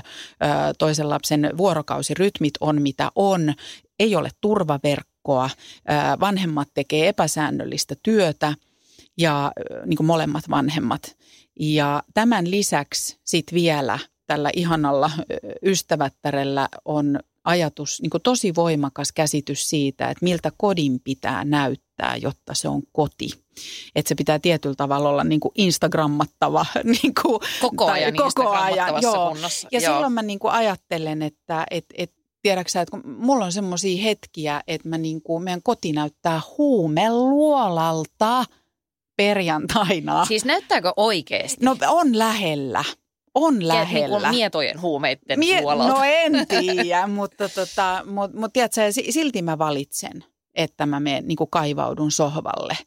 Toisen 0.77 1.09
lapsen 1.09 1.49
vuorokausirytmit 1.57 2.53
on 2.59 2.81
mitä 2.81 3.11
on. 3.15 3.53
Ei 3.99 4.15
ole 4.15 4.29
turvaverkkoa. 4.41 5.14
Ö, 5.29 6.19
Vanhemmat 6.19 6.67
tekee 6.73 7.07
epäsäännöllistä 7.07 7.95
työtä 8.03 8.53
ja 9.17 9.51
niin 9.85 9.97
kuin 9.97 10.07
molemmat 10.07 10.49
vanhemmat. 10.49 11.17
Ja 11.59 12.03
tämän 12.13 12.51
lisäksi 12.51 13.19
sitten 13.23 13.55
vielä 13.55 13.99
tällä 14.27 14.49
ihanalla 14.53 15.11
ystävättärellä 15.63 16.69
on 16.85 17.19
ajatus, 17.45 18.01
niin 18.01 18.09
kuin 18.09 18.23
tosi 18.23 18.55
voimakas 18.55 19.11
käsitys 19.11 19.69
siitä, 19.69 20.09
että 20.09 20.23
miltä 20.23 20.51
kodin 20.57 20.99
pitää 20.99 21.45
näyttää, 21.45 22.15
jotta 22.15 22.53
se 22.53 22.67
on 22.67 22.81
koti. 22.91 23.29
Että 23.95 24.09
se 24.09 24.15
pitää 24.15 24.39
tietyllä 24.39 24.75
tavalla 24.75 25.09
olla 25.09 25.23
niin 25.23 25.39
kuin 25.39 25.51
Instagrammattava. 25.55 26.65
Niin 26.83 27.13
kuin, 27.21 27.39
Koko 27.61 27.85
tai 27.85 28.03
ajan 28.03 28.15
koko 28.15 28.49
ajan, 28.49 29.01
joo. 29.01 29.29
kunnossa. 29.29 29.67
Ja 29.71 29.79
Joo. 29.79 29.93
silloin 29.93 30.13
mä 30.13 30.21
niin 30.21 30.39
kuin 30.39 30.51
ajattelen, 30.51 31.21
että 31.21 31.65
et, 31.71 31.85
et, 31.97 32.11
tiedätkö 32.45 32.71
sä, 32.71 32.81
että 32.81 32.91
kun 32.91 33.15
mulla 33.17 33.45
on 33.45 33.51
semmoisia 33.51 34.03
hetkiä, 34.03 34.61
että 34.67 34.89
mä 34.89 34.97
niin 34.97 35.21
kuin, 35.21 35.43
meidän 35.43 35.61
koti 35.63 35.91
näyttää 35.91 36.41
huumeluolalta 36.57 38.45
perjantaina. 39.17 40.25
Siis 40.25 40.45
näyttääkö 40.45 40.93
oikeasti? 40.97 41.65
No 41.65 41.75
on 41.89 42.19
lähellä. 42.19 42.83
On 43.35 43.59
Niin 43.59 43.67
lähellä. 43.67 44.19
kuin 44.19 44.29
mietojen 44.35 44.81
huumeiden 44.81 45.39
Mie- 45.39 45.61
puolelta. 45.61 45.93
no 45.93 45.99
en 46.03 46.47
tiedä, 46.47 47.07
mutta 47.19 47.49
tota, 47.49 48.03
mut, 48.05 48.33
mut 48.33 48.53
tiedätkö, 48.53 48.91
si- 48.91 49.11
silti 49.11 49.41
mä 49.41 49.57
valitsen, 49.57 50.23
että 50.55 50.85
mä 50.85 50.99
menen 50.99 51.27
niin 51.27 51.37
kaivaudun 51.49 52.11
sohvalle 52.11 52.77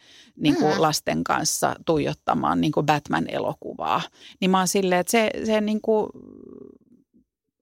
niin 0.40 0.56
kuin 0.56 0.74
Mm. 0.74 0.80
lasten 0.80 1.24
kanssa 1.24 1.74
tuijottamaan 1.86 2.60
niin 2.60 2.72
kuin 2.72 2.86
Batman-elokuvaa. 2.86 4.00
Niin 4.40 4.50
mä 4.50 4.58
oon 4.58 4.68
silleen, 4.68 5.00
että 5.00 5.10
se, 5.10 5.30
se 5.44 5.60
niin 5.60 5.80
kuin 5.80 6.06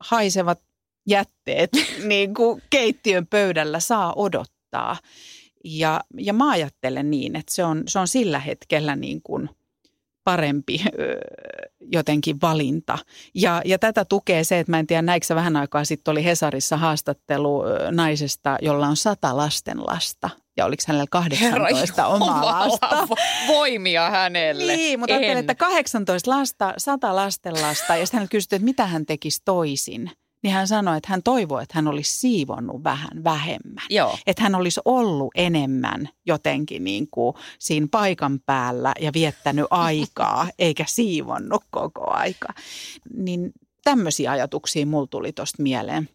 haisevat 0.01 0.61
jätteet 1.07 1.71
niin 2.09 2.35
kuin 2.35 2.63
keittiön 2.71 3.27
pöydällä 3.27 3.81
saa 3.81 4.13
odottaa. 4.17 4.97
Ja, 5.65 6.01
ja 6.19 6.33
mä 6.33 6.51
ajattelen 6.51 7.11
niin, 7.11 7.37
että 7.37 7.55
se 7.55 7.65
on, 7.65 7.83
se 7.89 7.99
on 7.99 8.09
sillä 8.09 8.39
hetkellä 8.39 8.97
niin 8.97 9.23
kuin 9.23 9.51
parempi 10.25 10.85
ö, 10.87 11.17
jotenkin 11.81 12.41
valinta. 12.43 12.99
Ja, 13.35 13.63
ja 13.65 13.79
tätä 13.79 14.05
tukee 14.05 14.45
se, 14.45 14.59
että 14.59 14.71
mä 14.71 14.79
en 14.79 14.87
tiedä, 14.87 15.03
näikö 15.03 15.35
vähän 15.35 15.57
aikaa 15.57 15.85
sitten 15.85 16.13
oli 16.13 16.25
Hesarissa 16.25 16.77
haastattelu 16.77 17.63
naisesta, 17.91 18.57
jolla 18.63 18.87
on 18.87 18.97
sata 18.97 19.37
lastenlasta. 19.37 20.31
Ja 20.57 20.65
oliko 20.65 20.83
hänellä 20.89 21.07
18 21.11 22.07
omaa 22.07 22.29
Jumala, 22.29 22.69
lasta? 22.69 23.07
vo- 23.11 23.49
Voimia 23.49 24.11
hänelle. 24.11 24.77
Niin, 24.77 25.01
mutta 25.01 25.15
En. 25.15 25.19
ajattelen, 25.19 25.41
että 25.41 25.55
18 25.55 26.31
lasta, 26.31 26.75
100 26.79 27.17
lastenlasta, 27.17 27.97
ja 27.97 28.07
sitten 28.07 28.21
hän 28.21 28.29
kysyttiin, 28.29 28.57
että 28.57 28.65
mitä 28.65 28.87
hän 28.87 29.07
tekisi 29.07 29.43
toisin. 29.45 30.11
Niin 30.43 30.55
hän 30.55 30.69
sanoi, 30.69 30.97
että 30.97 31.09
hän 31.11 31.23
toivoi, 31.23 31.63
että 31.63 31.73
hän 31.75 31.89
olisi 31.89 32.19
siivonnut 32.19 32.85
vähän 32.85 33.25
vähemmän. 33.25 33.85
Joo. 33.91 34.19
Että 34.27 34.43
hän 34.43 34.55
olisi 34.55 34.81
ollut 34.85 35.31
enemmän 35.35 36.09
jotenkin 36.27 36.85
niin 36.85 37.09
kuin 37.11 37.35
siinä 37.59 37.87
paikan 37.91 38.41
päällä 38.47 38.93
ja 39.01 39.13
viettänyt 39.13 39.67
aikaa, 39.89 40.49
eikä 40.59 40.85
siivonnut 40.89 41.63
koko 41.71 42.11
aika. 42.11 42.49
Niin 43.17 43.53
tämmöisiä 43.85 44.31
ajatuksia 44.31 44.87
mulla 44.87 45.07
tuli 45.07 45.33
tuosta 45.33 45.63
mieleen. 45.63 46.09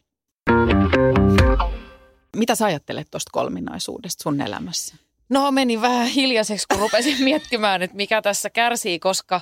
Mitä 2.35 2.55
sä 2.55 2.65
ajattelet 2.65 3.07
tuosta 3.11 3.29
kolminaisuudesta 3.33 4.23
sun 4.23 4.41
elämässä? 4.41 4.95
No 5.29 5.51
meni 5.51 5.81
vähän 5.81 6.07
hiljaiseksi, 6.07 6.65
kun 6.69 6.79
rupesin 6.79 7.23
miettimään, 7.29 7.81
että 7.81 7.97
mikä 7.97 8.21
tässä 8.21 8.49
kärsii, 8.49 8.99
koska 8.99 9.41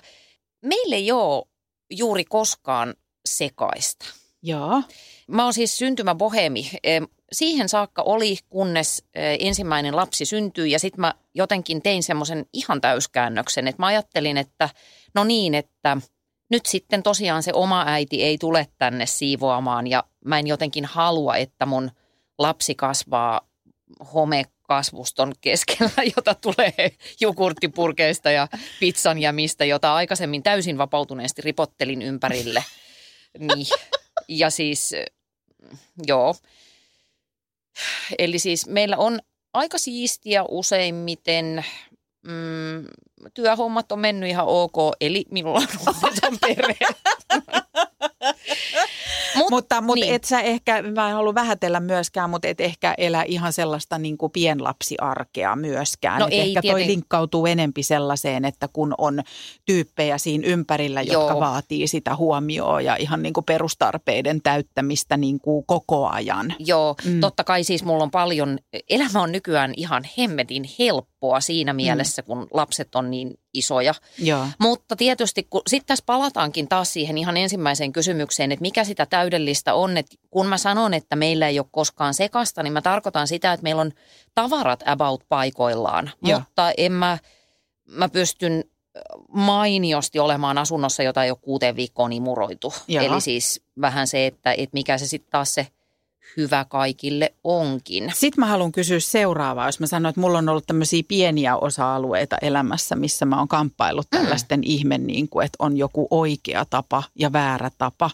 meillä 0.61 0.95
ei 0.95 1.11
ole 1.11 1.43
juuri 1.91 2.25
koskaan 2.25 2.93
sekaista. 3.25 4.05
Joo. 4.43 4.81
Mä 5.27 5.43
oon 5.43 5.53
siis 5.53 5.77
syntymäbohemi. 5.77 6.69
Em, 6.83 7.07
Siihen 7.31 7.69
saakka 7.69 8.01
oli, 8.01 8.37
kunnes 8.49 9.03
eh, 9.15 9.37
ensimmäinen 9.39 9.95
lapsi 9.95 10.25
syntyi 10.25 10.71
ja 10.71 10.79
sitten 10.79 11.01
mä 11.01 11.13
jotenkin 11.33 11.81
tein 11.81 12.03
semmoisen 12.03 12.45
ihan 12.53 12.81
täyskäännöksen, 12.81 13.67
että 13.67 13.81
mä 13.81 13.85
ajattelin, 13.85 14.37
että 14.37 14.69
no 15.15 15.23
niin, 15.23 15.55
että 15.55 15.97
nyt 16.49 16.65
sitten 16.65 17.03
tosiaan 17.03 17.43
se 17.43 17.53
oma 17.53 17.83
äiti 17.87 18.23
ei 18.23 18.37
tule 18.37 18.67
tänne 18.77 19.05
siivoamaan 19.05 19.87
ja 19.87 20.03
mä 20.25 20.39
en 20.39 20.47
jotenkin 20.47 20.85
halua, 20.85 21.35
että 21.35 21.65
mun 21.65 21.91
lapsi 22.37 22.75
kasvaa 22.75 23.41
homekasvuston 24.13 25.33
keskellä, 25.41 26.03
jota 26.15 26.35
tulee 26.35 26.91
jogurttipurkeista 27.19 28.31
ja 28.31 28.47
pizzan 28.79 29.19
ja 29.19 29.33
mistä, 29.33 29.65
jota 29.65 29.95
aikaisemmin 29.95 30.43
täysin 30.43 30.77
vapautuneesti 30.77 31.41
ripottelin 31.41 32.01
ympärille. 32.01 32.63
Niin. 33.39 33.67
Ja 34.29 34.49
siis, 34.49 34.95
joo. 36.07 36.35
Eli 38.17 38.39
siis 38.39 38.67
meillä 38.67 38.97
on 38.97 39.19
aika 39.53 39.77
siistiä 39.77 40.43
useimmiten. 40.43 41.65
Mm, 42.21 42.85
työhommat 43.33 43.91
on 43.91 43.99
mennyt 43.99 44.29
ihan 44.29 44.45
ok, 44.47 44.75
eli 45.01 45.25
minulla 45.31 45.59
on 45.59 46.37
perhe. 46.41 46.85
Mut, 49.35 49.49
Mutta, 49.49 49.81
mutta 49.81 50.05
niin. 50.05 50.15
et 50.15 50.23
sä 50.23 50.41
ehkä, 50.41 50.81
mä 50.81 51.09
en 51.09 51.15
halua 51.15 51.35
vähätellä 51.35 51.79
myöskään, 51.79 52.29
mutta 52.29 52.47
et 52.47 52.61
ehkä 52.61 52.93
elä 52.97 53.23
ihan 53.23 53.53
sellaista 53.53 53.97
niin 53.97 54.17
kuin 54.17 54.31
pienlapsiarkea 54.31 55.55
myöskään. 55.55 56.19
No 56.19 56.27
Et 56.27 56.33
ei 56.33 56.39
ehkä 56.39 56.61
toi 56.61 56.71
tieten- 56.71 56.87
linkkautuu 56.87 57.45
enempi 57.45 57.83
sellaiseen, 57.83 58.45
että 58.45 58.67
kun 58.73 58.95
on 58.97 59.21
tyyppejä 59.65 60.17
siinä 60.17 60.47
ympärillä, 60.47 61.01
jotka 61.01 61.31
Joo. 61.31 61.39
vaatii 61.39 61.87
sitä 61.87 62.15
huomioon 62.15 62.85
ja 62.85 62.95
ihan 62.95 63.21
niin 63.23 63.33
kuin 63.33 63.45
perustarpeiden 63.45 64.41
täyttämistä 64.41 65.17
niin 65.17 65.39
kuin 65.39 65.65
koko 65.65 66.07
ajan. 66.07 66.53
Joo, 66.59 66.95
mm. 67.05 67.19
Totta 67.19 67.43
kai 67.43 67.63
siis 67.63 67.83
mulla 67.83 68.03
on 68.03 68.11
paljon, 68.11 68.57
elämä 68.89 69.21
on 69.21 69.31
nykyään 69.31 69.73
ihan 69.77 70.03
hemmetin 70.17 70.63
helppoa 71.19 71.41
siinä 71.41 71.73
mielessä, 71.73 72.21
mm. 72.21 72.25
kun 72.25 72.47
lapset 72.53 72.95
on 72.95 73.11
niin 73.11 73.39
isoja. 73.53 73.93
Joo. 74.17 74.45
Mutta 74.59 74.95
tietysti, 74.95 75.47
kun 75.49 75.61
sitten 75.67 75.87
tässä 75.87 76.03
palataankin 76.05 76.67
taas 76.67 76.93
siihen 76.93 77.17
ihan 77.17 77.37
ensimmäiseen 77.37 77.91
kysymykseen, 77.91 78.51
että 78.51 78.61
mikä 78.61 78.83
sitä 78.83 79.05
täydellistä 79.05 79.73
on, 79.73 79.97
että 79.97 80.15
kun 80.29 80.47
mä 80.47 80.57
sanon, 80.57 80.93
että 80.93 81.15
meillä 81.15 81.47
ei 81.47 81.59
ole 81.59 81.67
koskaan 81.71 82.13
sekasta, 82.13 82.63
niin 82.63 82.73
mä 82.73 82.81
tarkoitan 82.81 83.27
sitä, 83.27 83.53
että 83.53 83.63
meillä 83.63 83.81
on 83.81 83.91
tavarat 84.35 84.83
about 84.85 85.23
paikoillaan, 85.29 86.11
Joo. 86.23 86.39
mutta 86.39 86.71
en 86.77 86.91
mä, 86.91 87.17
mä 87.85 88.09
pystyn 88.09 88.63
mainiosti 89.33 90.19
olemaan 90.19 90.57
asunnossa, 90.57 91.03
jota 91.03 91.23
ei 91.23 91.31
ole 91.31 91.37
kuuteen 91.41 91.75
viikkoon 91.75 92.13
imuroitu. 92.13 92.73
Jaha. 92.87 93.05
Eli 93.05 93.21
siis 93.21 93.61
vähän 93.81 94.07
se, 94.07 94.25
että, 94.25 94.51
että 94.51 94.73
mikä 94.73 94.97
se 94.97 95.07
sitten 95.07 95.31
taas 95.31 95.53
se 95.53 95.67
hyvä 96.37 96.65
kaikille 96.65 97.33
onkin. 97.43 98.11
Sitten 98.15 98.41
mä 98.41 98.45
haluan 98.45 98.71
kysyä 98.71 98.99
seuraavaa, 98.99 99.67
jos 99.67 99.79
mä 99.79 99.87
sanon, 99.87 100.09
että 100.09 100.21
mulla 100.21 100.37
on 100.37 100.49
ollut 100.49 100.67
tämmöisiä 100.67 101.03
pieniä 101.07 101.57
osa-alueita 101.57 102.37
elämässä, 102.41 102.95
missä 102.95 103.25
mä 103.25 103.37
oon 103.39 103.47
kamppailut 103.47 104.07
tällaisten 104.09 104.59
mm. 104.59 104.63
ihme, 104.65 104.97
niin 104.97 105.29
kuin, 105.29 105.45
että 105.45 105.55
on 105.59 105.77
joku 105.77 106.07
oikea 106.11 106.65
tapa 106.69 107.03
ja 107.15 107.33
väärä 107.33 107.71
tapa. 107.77 108.11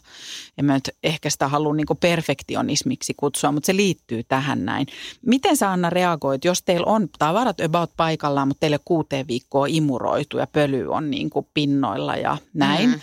Ja 0.58 0.64
mä 0.64 0.74
nyt 0.74 0.90
ehkä 1.04 1.30
sitä 1.30 1.48
haluan 1.48 1.78
niin 1.78 1.88
perfektionismiksi 2.00 3.14
kutsua, 3.18 3.52
mutta 3.52 3.68
se 3.68 3.76
liittyy 3.76 4.24
tähän 4.24 4.66
näin. 4.66 4.88
Miten 5.26 5.58
sä 5.58 5.72
Anna 5.72 5.90
reagoit, 5.90 6.46
jos 6.46 6.64
teillä 6.64 6.86
on 6.86 7.10
tavarat 7.20 7.62
about 7.62 7.92
paikallaan, 7.98 8.48
mutta 8.48 8.60
teille 8.60 8.80
kuuteen 8.86 9.28
viikkoa 9.28 9.66
imuroitu 9.70 10.38
ja 10.38 10.48
pöly 10.48 10.88
on 10.88 11.12
niin 11.12 11.30
kuin 11.30 11.48
pinnoilla 11.54 12.16
ja 12.16 12.38
näin. 12.54 12.90
Mm. 12.90 12.96
Mm. 12.96 13.02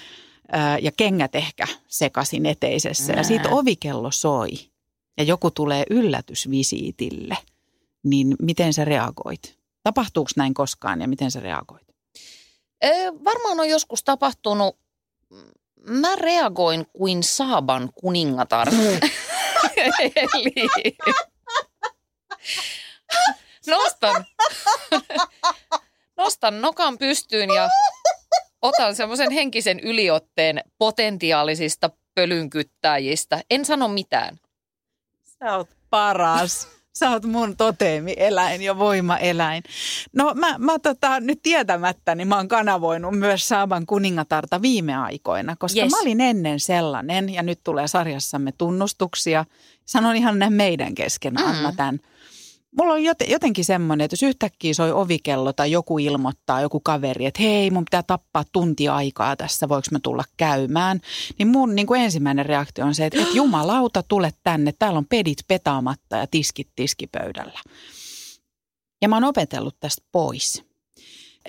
ja 0.83 0.93
kengät 0.97 1.35
ehkä 1.35 1.67
sekasin 1.89 2.47
eteisessä. 2.47 3.13
Ja 3.13 3.23
siitä 3.23 3.49
ovikello 3.49 4.11
soi 4.11 4.72
ja 5.19 5.25
joku 5.25 5.51
tulee 5.51 5.85
yllätysvisiitille, 5.91 7.37
niin 8.03 8.37
miten 8.43 8.73
sä 8.73 8.85
reagoit? 8.85 9.59
Tapahtuuko 9.83 10.31
näin 10.37 10.55
koskaan 10.55 11.01
ja 11.01 11.09
miten 11.09 11.31
sä 11.31 11.41
reagoit? 11.41 11.87
Ö, 12.85 12.89
varmaan 13.25 13.61
on 13.61 13.69
joskus 13.69 14.05
tapahtunut. 14.05 14.77
Mä 15.81 16.17
reagoin 16.17 16.87
kuin 16.93 17.23
Saaban 17.23 17.91
kuningatar. 17.95 18.69
Eli 19.77 20.97
nostan, 23.67 24.25
nostan 26.17 26.61
nokan 26.61 26.99
pystyyn 26.99 27.51
ja 27.51 27.69
otan 28.63 28.95
semmoisen 28.95 29.31
henkisen 29.31 29.81
yliotteen 29.81 30.61
potentiaalisista 30.79 31.91
pölynkyttäjistä. 32.15 33.43
En 33.51 33.65
sano 33.65 33.89
mitään. 33.89 34.39
Sä 35.43 35.57
oot 35.57 35.69
paras. 35.91 36.69
Sä 36.99 37.11
oot 37.11 37.25
mun 37.25 37.57
toteemieläin 37.57 38.63
ja 38.63 38.79
voimaeläin. 38.79 39.63
No 40.13 40.33
mä, 40.35 40.55
mä 40.59 40.79
tota, 40.79 41.21
nyt 41.21 41.39
tietämättä, 41.43 42.15
niin 42.15 42.29
mä 42.29 42.37
oon 42.37 42.49
kanavoinut 42.49 43.19
myös 43.19 43.49
Saaban 43.49 43.87
kuningatarta 43.87 44.63
viime 44.63 44.97
aikoina, 44.97 45.57
koska 45.59 45.81
Yes. 45.81 45.91
mä 45.91 46.01
olin 46.01 46.21
ennen 46.21 46.61
sellainen 46.61 47.29
ja 47.35 47.43
nyt 47.43 47.61
tulee 47.65 47.89
sarjassamme 47.89 48.53
tunnustuksia. 48.59 49.45
Sanon 49.87 50.17
ihan 50.17 50.39
näin 50.39 50.53
meidän 50.53 50.95
kesken, 50.95 51.33
Mm. 51.35 51.45
Anna 51.47 51.73
tämän. 51.77 52.01
Mulla 52.79 52.93
on 52.93 53.03
joten- 53.03 53.31
jotenkin 53.31 53.65
semmoinen, 53.65 54.05
että 54.05 54.15
jos 54.15 54.23
yhtäkkiä 54.23 54.75
soi 54.75 54.93
ovikello 54.93 55.53
tai 55.53 55.71
joku 55.71 55.99
ilmoittaa, 55.99 56.61
joku 56.61 56.81
kaveri, 56.81 57.27
että 57.27 57.43
hei, 57.43 57.71
mun 57.71 57.85
pitää 57.85 58.03
tappaa 58.03 58.45
tunti 58.53 58.89
aikaa 58.89 59.37
tässä, 59.37 59.69
voiko 59.69 59.89
mä 59.91 59.99
tulla 60.03 60.25
käymään, 60.37 61.01
niin 61.39 61.49
mun 61.49 61.75
niin 61.75 61.87
kuin 61.87 62.01
ensimmäinen 62.01 62.47
reaktio 62.47 62.85
on 62.85 62.95
se, 62.95 63.07
että, 63.07 63.21
että 63.23 63.37
jumalauta, 63.37 64.03
tule 64.03 64.33
tänne, 64.43 64.73
täällä 64.79 64.99
on 64.99 65.07
pedit 65.07 65.39
petaamatta 65.49 66.17
ja 66.17 66.27
tiskit 66.27 66.69
tiskipöydällä. 66.77 67.61
Ja 69.03 69.09
mä 69.09 69.17
oon 69.17 69.25
opetellut 69.25 69.77
tästä 69.81 70.03
pois. 70.13 70.72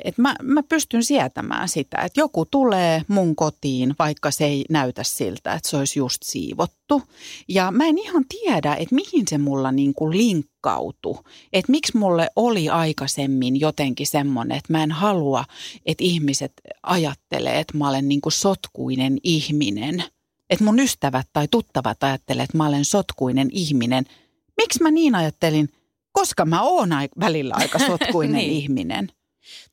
Et 0.03 0.17
mä, 0.17 0.35
mä 0.41 0.63
pystyn 0.63 1.03
sietämään 1.03 1.69
sitä, 1.69 1.97
että 1.97 2.19
joku 2.19 2.45
tulee 2.45 3.01
mun 3.07 3.35
kotiin, 3.35 3.95
vaikka 3.99 4.31
se 4.31 4.45
ei 4.45 4.65
näytä 4.69 5.03
siltä, 5.03 5.53
että 5.53 5.69
se 5.69 5.77
olisi 5.77 5.99
just 5.99 6.23
siivottu. 6.23 7.01
Ja 7.47 7.71
mä 7.71 7.85
en 7.85 7.97
ihan 7.97 8.25
tiedä, 8.27 8.75
että 8.75 8.95
mihin 8.95 9.27
se 9.27 9.37
mulla 9.37 9.71
niin 9.71 9.93
kuin 9.93 10.17
linkkautui. 10.17 11.19
Että 11.53 11.71
miksi 11.71 11.97
mulle 11.97 12.29
oli 12.35 12.69
aikaisemmin 12.69 13.59
jotenkin 13.59 14.07
semmoinen, 14.07 14.57
että 14.57 14.73
mä 14.73 14.83
en 14.83 14.91
halua, 14.91 15.45
että 15.85 16.03
ihmiset 16.03 16.53
ajattelee, 16.83 17.59
että 17.59 17.77
mä 17.77 17.89
olen 17.89 18.07
niin 18.07 18.21
kuin 18.21 18.33
sotkuinen 18.33 19.17
ihminen. 19.23 20.03
Että 20.49 20.65
mun 20.65 20.79
ystävät 20.79 21.27
tai 21.33 21.47
tuttavat 21.51 22.03
ajattelee, 22.03 22.43
että 22.43 22.57
mä 22.57 22.67
olen 22.67 22.85
sotkuinen 22.85 23.49
ihminen. 23.51 24.05
Miksi 24.57 24.83
mä 24.83 24.91
niin 24.91 25.15
ajattelin? 25.15 25.69
Koska 26.11 26.45
mä 26.45 26.61
oon 26.61 26.89
välillä 27.19 27.53
aika 27.57 27.79
sotkuinen 27.87 28.35
Niin. 28.35 28.51
ihminen. 28.51 29.09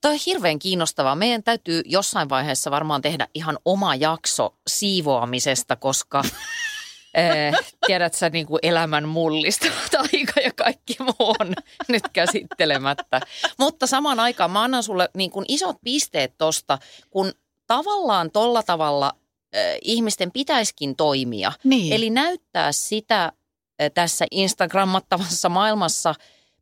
Toi 0.00 0.12
on 0.12 0.18
hirveän 0.26 0.58
kiinnostavaa. 0.58 1.14
Meidän 1.14 1.42
täytyy 1.42 1.82
jossain 1.84 2.28
vaiheessa 2.28 2.70
varmaan 2.70 3.02
tehdä 3.02 3.28
ihan 3.34 3.58
oma 3.64 3.94
jakso 3.94 4.54
siivoamisesta, 4.66 5.76
koska 5.76 6.22
eh, 7.14 7.54
tiedät 7.86 8.14
sä 8.14 8.30
niin 8.30 8.46
kuin 8.46 8.58
elämän 8.62 9.08
mullistavat 9.08 9.94
aika 10.12 10.40
ja 10.40 10.52
kaikki 10.56 10.96
muu 11.00 11.34
on 11.40 11.54
nyt 11.88 12.02
käsittelemättä. 12.12 13.20
Mutta 13.58 13.86
samaan 13.86 14.20
aikaan 14.20 14.50
mä 14.50 14.62
annan 14.62 14.82
sulle 14.82 15.08
niin 15.14 15.30
kuin 15.30 15.44
isot 15.48 15.76
pisteet 15.84 16.34
tosta, 16.38 16.78
kun 17.10 17.32
tavallaan 17.66 18.30
tolla 18.30 18.62
tavalla 18.62 19.12
eh, 19.52 19.78
ihmisten 19.82 20.32
pitäisikin 20.32 20.96
toimia. 20.96 21.52
Niin. 21.64 21.92
Eli 21.92 22.10
näyttää 22.10 22.72
sitä 22.72 23.32
eh, 23.78 23.90
tässä 23.94 24.26
Instagrammattavassa 24.30 25.48
maailmassa, 25.48 26.14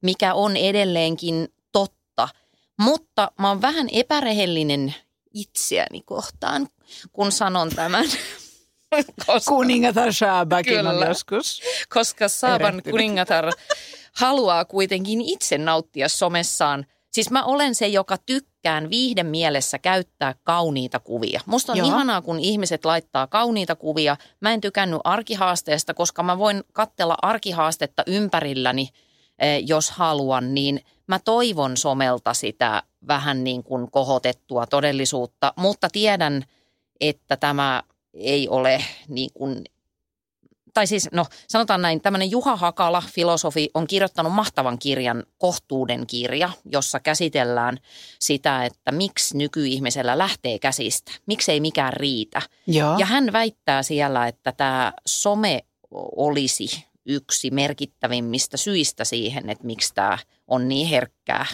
mikä 0.02 0.34
on 0.34 0.56
edelleenkin. 0.56 1.48
Mutta 2.78 3.30
mä 3.38 3.48
oon 3.48 3.62
vähän 3.62 3.88
epärehellinen 3.92 4.94
itseäni 5.34 6.02
kohtaan, 6.02 6.68
kun 7.12 7.32
sanon 7.32 7.70
tämän. 7.70 8.04
koska, 9.26 9.50
Kuningatar 9.50 10.12
Shabakin 10.12 10.86
on 10.86 11.08
joskus. 11.08 11.62
koska 11.94 12.28
Saaban 12.28 12.66
erehtynyt. 12.66 12.92
kuningatar 12.92 13.52
haluaa 14.20 14.64
kuitenkin 14.64 15.20
itse 15.20 15.58
nauttia 15.58 16.08
somessaan. 16.08 16.86
Siis 17.12 17.30
mä 17.30 17.44
olen 17.44 17.74
se, 17.74 17.88
joka 17.88 18.16
tykkään 18.26 18.90
viihden 18.90 19.26
mielessä 19.26 19.78
käyttää 19.78 20.34
kauniita 20.44 20.98
kuvia. 20.98 21.40
Musta 21.46 21.72
on 21.72 21.78
Joo. 21.78 21.86
ihanaa, 21.86 22.22
kun 22.22 22.40
ihmiset 22.40 22.84
laittaa 22.84 23.26
kauniita 23.26 23.76
kuvia. 23.76 24.16
Mä 24.40 24.52
en 24.52 24.60
tykännyt 24.60 25.00
arkihaasteesta, 25.04 25.94
koska 25.94 26.22
mä 26.22 26.38
voin 26.38 26.62
katsella 26.72 27.16
arkihaastetta 27.22 28.02
ympärilläni, 28.06 28.88
eh, 29.38 29.62
jos 29.66 29.90
haluan, 29.90 30.54
niin 30.54 30.80
mä 31.08 31.18
toivon 31.18 31.76
somelta 31.76 32.34
sitä 32.34 32.82
vähän 33.08 33.44
niin 33.44 33.62
kuin 33.62 33.90
kohotettua 33.90 34.66
todellisuutta, 34.66 35.52
mutta 35.56 35.88
tiedän, 35.92 36.44
että 37.00 37.36
tämä 37.36 37.82
ei 38.14 38.48
ole 38.48 38.84
niin 39.08 39.30
kuin 39.34 39.64
tai 40.74 40.86
siis, 40.86 41.08
no 41.12 41.26
sanotaan 41.48 41.82
näin, 41.82 42.00
tämmöinen 42.00 42.30
Juha 42.30 42.56
Hakala, 42.56 43.02
filosofi, 43.14 43.70
on 43.74 43.86
kirjoittanut 43.86 44.32
mahtavan 44.32 44.78
kirjan 44.78 45.24
Kohtuuden 45.38 46.06
kirja, 46.06 46.50
jossa 46.72 47.00
käsitellään 47.00 47.78
sitä, 48.18 48.64
että 48.64 48.92
miksi 48.92 49.36
nykyihmisellä 49.36 50.18
lähtee 50.18 50.58
käsistä, 50.58 51.12
miksi 51.26 51.52
ei 51.52 51.60
mikään 51.60 51.92
riitä. 51.92 52.42
Joo. 52.66 52.98
Ja 52.98 53.06
hän 53.06 53.32
väittää 53.32 53.82
siellä, 53.82 54.26
että 54.26 54.52
tämä 54.52 54.92
some 55.06 55.64
olisi 56.16 56.84
yksi 57.06 57.50
merkittävimmistä 57.50 58.56
syistä 58.56 59.04
siihen, 59.04 59.50
että 59.50 59.66
miksi 59.66 59.94
tämä 59.94 60.18
on 60.48 60.68
niin 60.68 60.88
herkkää. 60.88 61.46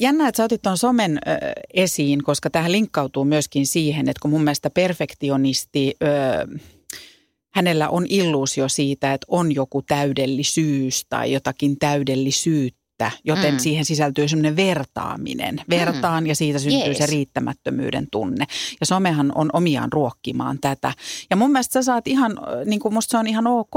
Jännä, 0.00 0.28
että 0.28 0.36
sä 0.36 0.44
otit 0.44 0.62
tuon 0.62 0.78
somen 0.78 1.18
esiin, 1.74 2.24
koska 2.24 2.50
tähän 2.50 2.72
linkkautuu 2.72 3.24
myöskin 3.24 3.66
siihen, 3.66 4.08
että 4.08 4.20
kun 4.22 4.30
mun 4.30 4.44
mielestä 4.44 4.70
perfektionisti, 4.70 5.96
hänellä 7.54 7.88
on 7.88 8.06
illuusio 8.08 8.68
siitä, 8.68 9.14
että 9.14 9.26
on 9.28 9.54
joku 9.54 9.82
täydellisyys 9.82 11.06
tai 11.08 11.32
jotakin 11.32 11.78
täydellisyyttä, 11.78 12.79
joten 13.24 13.54
Mm. 13.54 13.58
siihen 13.58 13.84
sisältyy 13.84 14.28
semmoinen 14.28 14.56
vertaaminen. 14.56 15.60
Vertaan 15.70 16.26
ja 16.26 16.34
siitä 16.34 16.58
syntyy 16.58 16.80
Jees. 16.80 16.98
se 16.98 17.06
riittämättömyyden 17.06 18.06
tunne. 18.12 18.44
Ja 18.80 18.86
somehan 18.86 19.32
on 19.34 19.50
omiaan 19.52 19.92
ruokkimaan 19.92 20.58
tätä. 20.60 20.92
Ja 21.30 21.36
mun 21.36 21.50
mielestä 21.52 21.72
sä 21.72 21.82
saat 21.82 22.06
ihan, 22.08 22.32
ö, 22.32 22.64
niin 22.64 22.80
kuin 22.80 22.94
musta 22.94 23.10
se 23.10 23.18
on 23.18 23.26
ihan 23.26 23.46
ok, 23.46 23.74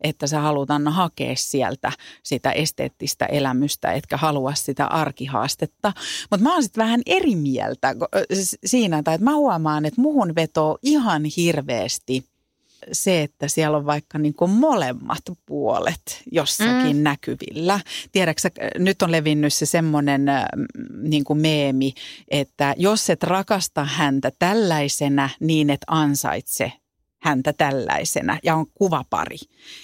että 0.00 0.26
sä 0.26 0.40
haluat 0.40 0.70
Anna 0.70 0.90
hakea 0.90 1.32
sieltä 1.36 1.92
sitä 2.22 2.52
esteettistä 2.52 3.26
elämystä, 3.26 3.92
etkä 3.92 4.16
halua 4.16 4.54
sitä 4.54 4.86
arkihaastetta. 4.86 5.92
Mutta 6.30 6.44
mä 6.44 6.52
oon 6.52 6.62
sitten 6.62 6.84
vähän 6.84 7.00
eri 7.06 7.36
mieltä 7.36 7.94
s- 8.34 8.56
siinä, 8.66 9.02
tai 9.02 9.14
että 9.14 9.24
mä 9.24 9.34
huomaan, 9.36 9.84
että 9.86 10.00
muhun 10.00 10.34
vetoo 10.34 10.78
ihan 10.82 11.24
hirveästi 11.24 12.24
se, 12.92 13.22
että 13.22 13.48
siellä 13.48 13.76
on 13.76 13.86
vaikka 13.86 14.18
niin 14.18 14.34
kuin 14.34 14.50
molemmat 14.50 15.22
puolet 15.46 16.22
jossakin 16.32 16.96
mm. 16.96 17.02
näkyvillä. 17.02 17.80
Tiedätkö, 18.12 18.40
sä, 18.40 18.50
nyt 18.78 19.02
on 19.02 19.12
levinnyt 19.12 19.54
se 19.54 19.66
semmoinen 19.66 20.28
äh, 20.28 20.44
niin 21.02 21.24
kuin 21.24 21.40
meemi, 21.40 21.94
että 22.28 22.74
jos 22.76 23.10
et 23.10 23.22
rakasta 23.22 23.84
häntä 23.84 24.32
tällaisena, 24.38 25.28
niin 25.40 25.70
et 25.70 25.80
ansaitse 25.86 26.72
häntä 27.22 27.52
tällaisena 27.52 28.38
ja 28.42 28.54
on 28.54 28.66
kuvapari. 28.74 29.36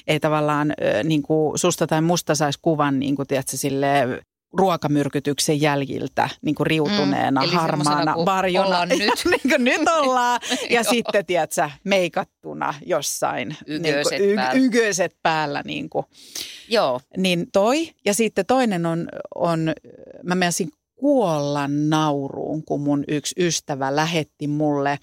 Ei 0.06 0.20
tavallaan 0.20 0.70
ö, 0.70 1.02
niin 1.02 1.22
kuin 1.22 1.58
susta 1.58 1.86
tai 1.86 2.02
musta 2.02 2.34
saisi 2.34 2.58
kuvan 2.62 2.98
niin 2.98 3.16
kuin, 3.16 3.28
tiedätkö, 3.28 3.56
sille 3.56 4.22
ruokamyrkytyksen 4.52 5.60
jäljiltä 5.60 6.28
niin 6.42 6.54
kuin 6.54 6.66
riutuneena, 6.66 7.42
Mm, 7.42 7.48
harmaana 7.52 8.14
varjona. 8.26 8.66
ollaan 8.66 8.88
nyt. 8.88 9.00
niin 9.30 9.40
kuin 9.48 9.64
nyt 9.64 9.88
ollaan. 9.88 10.40
Ja 10.70 10.84
sitten, 10.84 11.26
tiedätkö, 11.26 11.70
meikattuna 11.84 12.74
jossain. 12.86 13.56
Yköiset 13.66 14.10
niin 14.18 14.24
kuin, 14.26 14.36
päällä. 14.36 14.60
yköiset 14.60 15.16
päällä. 15.22 15.62
Niin, 15.64 15.90
kuin. 15.90 16.06
Joo, 16.68 17.00
niin 17.16 17.46
toi. 17.52 17.90
Ja 18.04 18.14
sitten 18.14 18.46
toinen 18.46 18.86
on, 18.86 19.08
on 19.34 19.72
mä 20.22 20.34
menisin 20.34 20.70
kuolla 20.96 21.68
nauruun, 21.68 22.64
kun 22.64 22.80
mun 22.80 23.04
yksi 23.08 23.34
ystävä 23.38 23.96
lähetti 23.96 24.46
mulle 24.46 24.98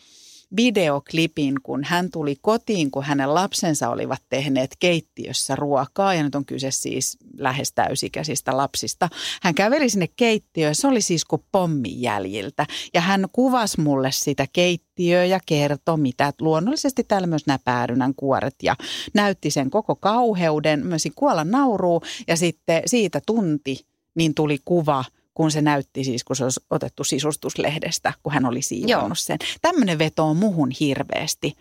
videoklipin, 0.55 1.55
kun 1.63 1.83
hän 1.83 2.11
tuli 2.11 2.35
kotiin, 2.41 2.91
kun 2.91 3.03
hänen 3.03 3.33
lapsensa 3.33 3.89
olivat 3.89 4.23
tehneet 4.29 4.75
keittiössä 4.79 5.55
ruokaa, 5.55 6.13
ja 6.13 6.23
nyt 6.23 6.35
on 6.35 6.45
kyse 6.45 6.71
siis 6.71 7.17
lähes 7.37 7.73
täysikäisistä 7.73 8.57
lapsista. 8.57 9.09
Hän 9.41 9.55
käveli 9.55 9.89
sinne 9.89 10.07
keittiöön, 10.15 10.75
se 10.75 10.87
oli 10.87 11.01
siis 11.01 11.25
kuin 11.25 11.43
pommin 11.51 12.01
jäljiltä, 12.01 12.65
ja 12.93 13.01
hän 13.01 13.25
kuvasi 13.31 13.81
mulle 13.81 14.11
sitä 14.11 14.47
keittiöä 14.53 15.25
ja 15.25 15.39
kertoi, 15.45 15.97
mitä 15.97 16.33
luonnollisesti 16.41 17.03
täällä 17.03 17.27
myös 17.27 17.45
nämä 17.47 17.59
päärynän 17.65 18.15
kuoret, 18.15 18.55
ja 18.63 18.75
näytti 19.13 19.51
sen 19.51 19.69
koko 19.69 19.95
kauheuden, 19.95 20.87
myös 20.87 21.07
kuolla 21.15 21.43
nauruu, 21.43 22.01
ja 22.27 22.37
sitten 22.37 22.83
siitä 22.85 23.21
tunti, 23.25 23.85
niin 24.15 24.33
tuli 24.33 24.57
kuva, 24.65 25.03
kun 25.39 25.51
se 25.51 25.61
näytti 25.61 26.03
siis, 26.03 26.23
kun 26.23 26.35
se 26.35 26.43
olisi 26.43 26.59
otettu 26.69 27.03
sisustuslehdestä, 27.03 28.13
kun 28.23 28.33
hän 28.33 28.45
oli 28.45 28.61
siivonnut 28.61 29.19
sen. 29.19 29.37
Tämmöinen 29.61 29.99
veto 29.99 30.25
on 30.25 30.37
muhun 30.37 30.69
hirveästi. 30.79 31.53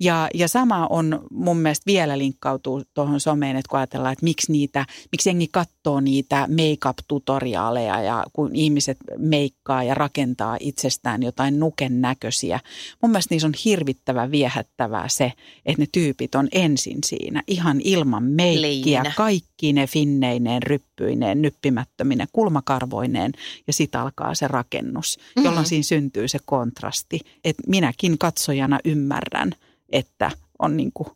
Ja, 0.00 0.28
ja 0.34 0.48
sama 0.48 0.86
on 0.86 1.26
mun 1.30 1.56
mielestä 1.56 1.82
vielä 1.86 2.18
linkkautuu 2.18 2.82
tuohon 2.94 3.20
someen, 3.20 3.56
että 3.56 3.68
kun 3.70 3.78
ajatellaan, 3.78 4.12
että 4.12 4.24
miksi, 4.24 4.52
niitä, 4.52 4.86
miksi 5.12 5.28
jengi 5.28 5.48
katsoo 5.52 6.00
niitä 6.00 6.48
make-up-tutoriaaleja 6.50 8.02
ja 8.02 8.24
kun 8.32 8.56
ihmiset 8.56 8.96
meikkaa 9.18 9.82
ja 9.82 9.94
rakentaa 9.94 10.56
itsestään 10.60 11.22
jotain 11.22 11.58
nuken 11.60 12.00
näköisiä. 12.00 12.60
Mun 13.02 13.10
mielestä 13.10 13.34
niissä 13.34 13.48
on 13.48 13.54
hirvittävä 13.64 14.30
viehättävää 14.30 15.08
se, 15.08 15.32
että 15.66 15.82
ne 15.82 15.86
tyypit 15.92 16.34
on 16.34 16.48
ensin 16.52 16.98
siinä 17.06 17.42
ihan 17.46 17.80
ilman 17.84 18.22
meikkiä, 18.24 19.02
kaikki 19.16 19.72
ne 19.72 19.86
finneineen, 19.86 20.62
ryppyineen, 20.62 21.42
nyppimättömineen, 21.42 22.28
kulmakarvoineen 22.32 23.32
ja 23.66 23.72
sitten 23.72 24.00
alkaa 24.00 24.34
se 24.34 24.48
rakennus, 24.48 25.18
jolloin 25.36 25.56
Mhm. 25.56 25.64
siinä 25.64 25.82
syntyy 25.82 26.28
se 26.28 26.38
kontrasti. 26.44 27.20
Että 27.44 27.62
minäkin 27.66 28.18
katsojana 28.18 28.78
ymmärrän, 28.84 29.52
että 29.92 30.30
on 30.58 30.76
niin 30.76 30.92
kuin 30.94 31.08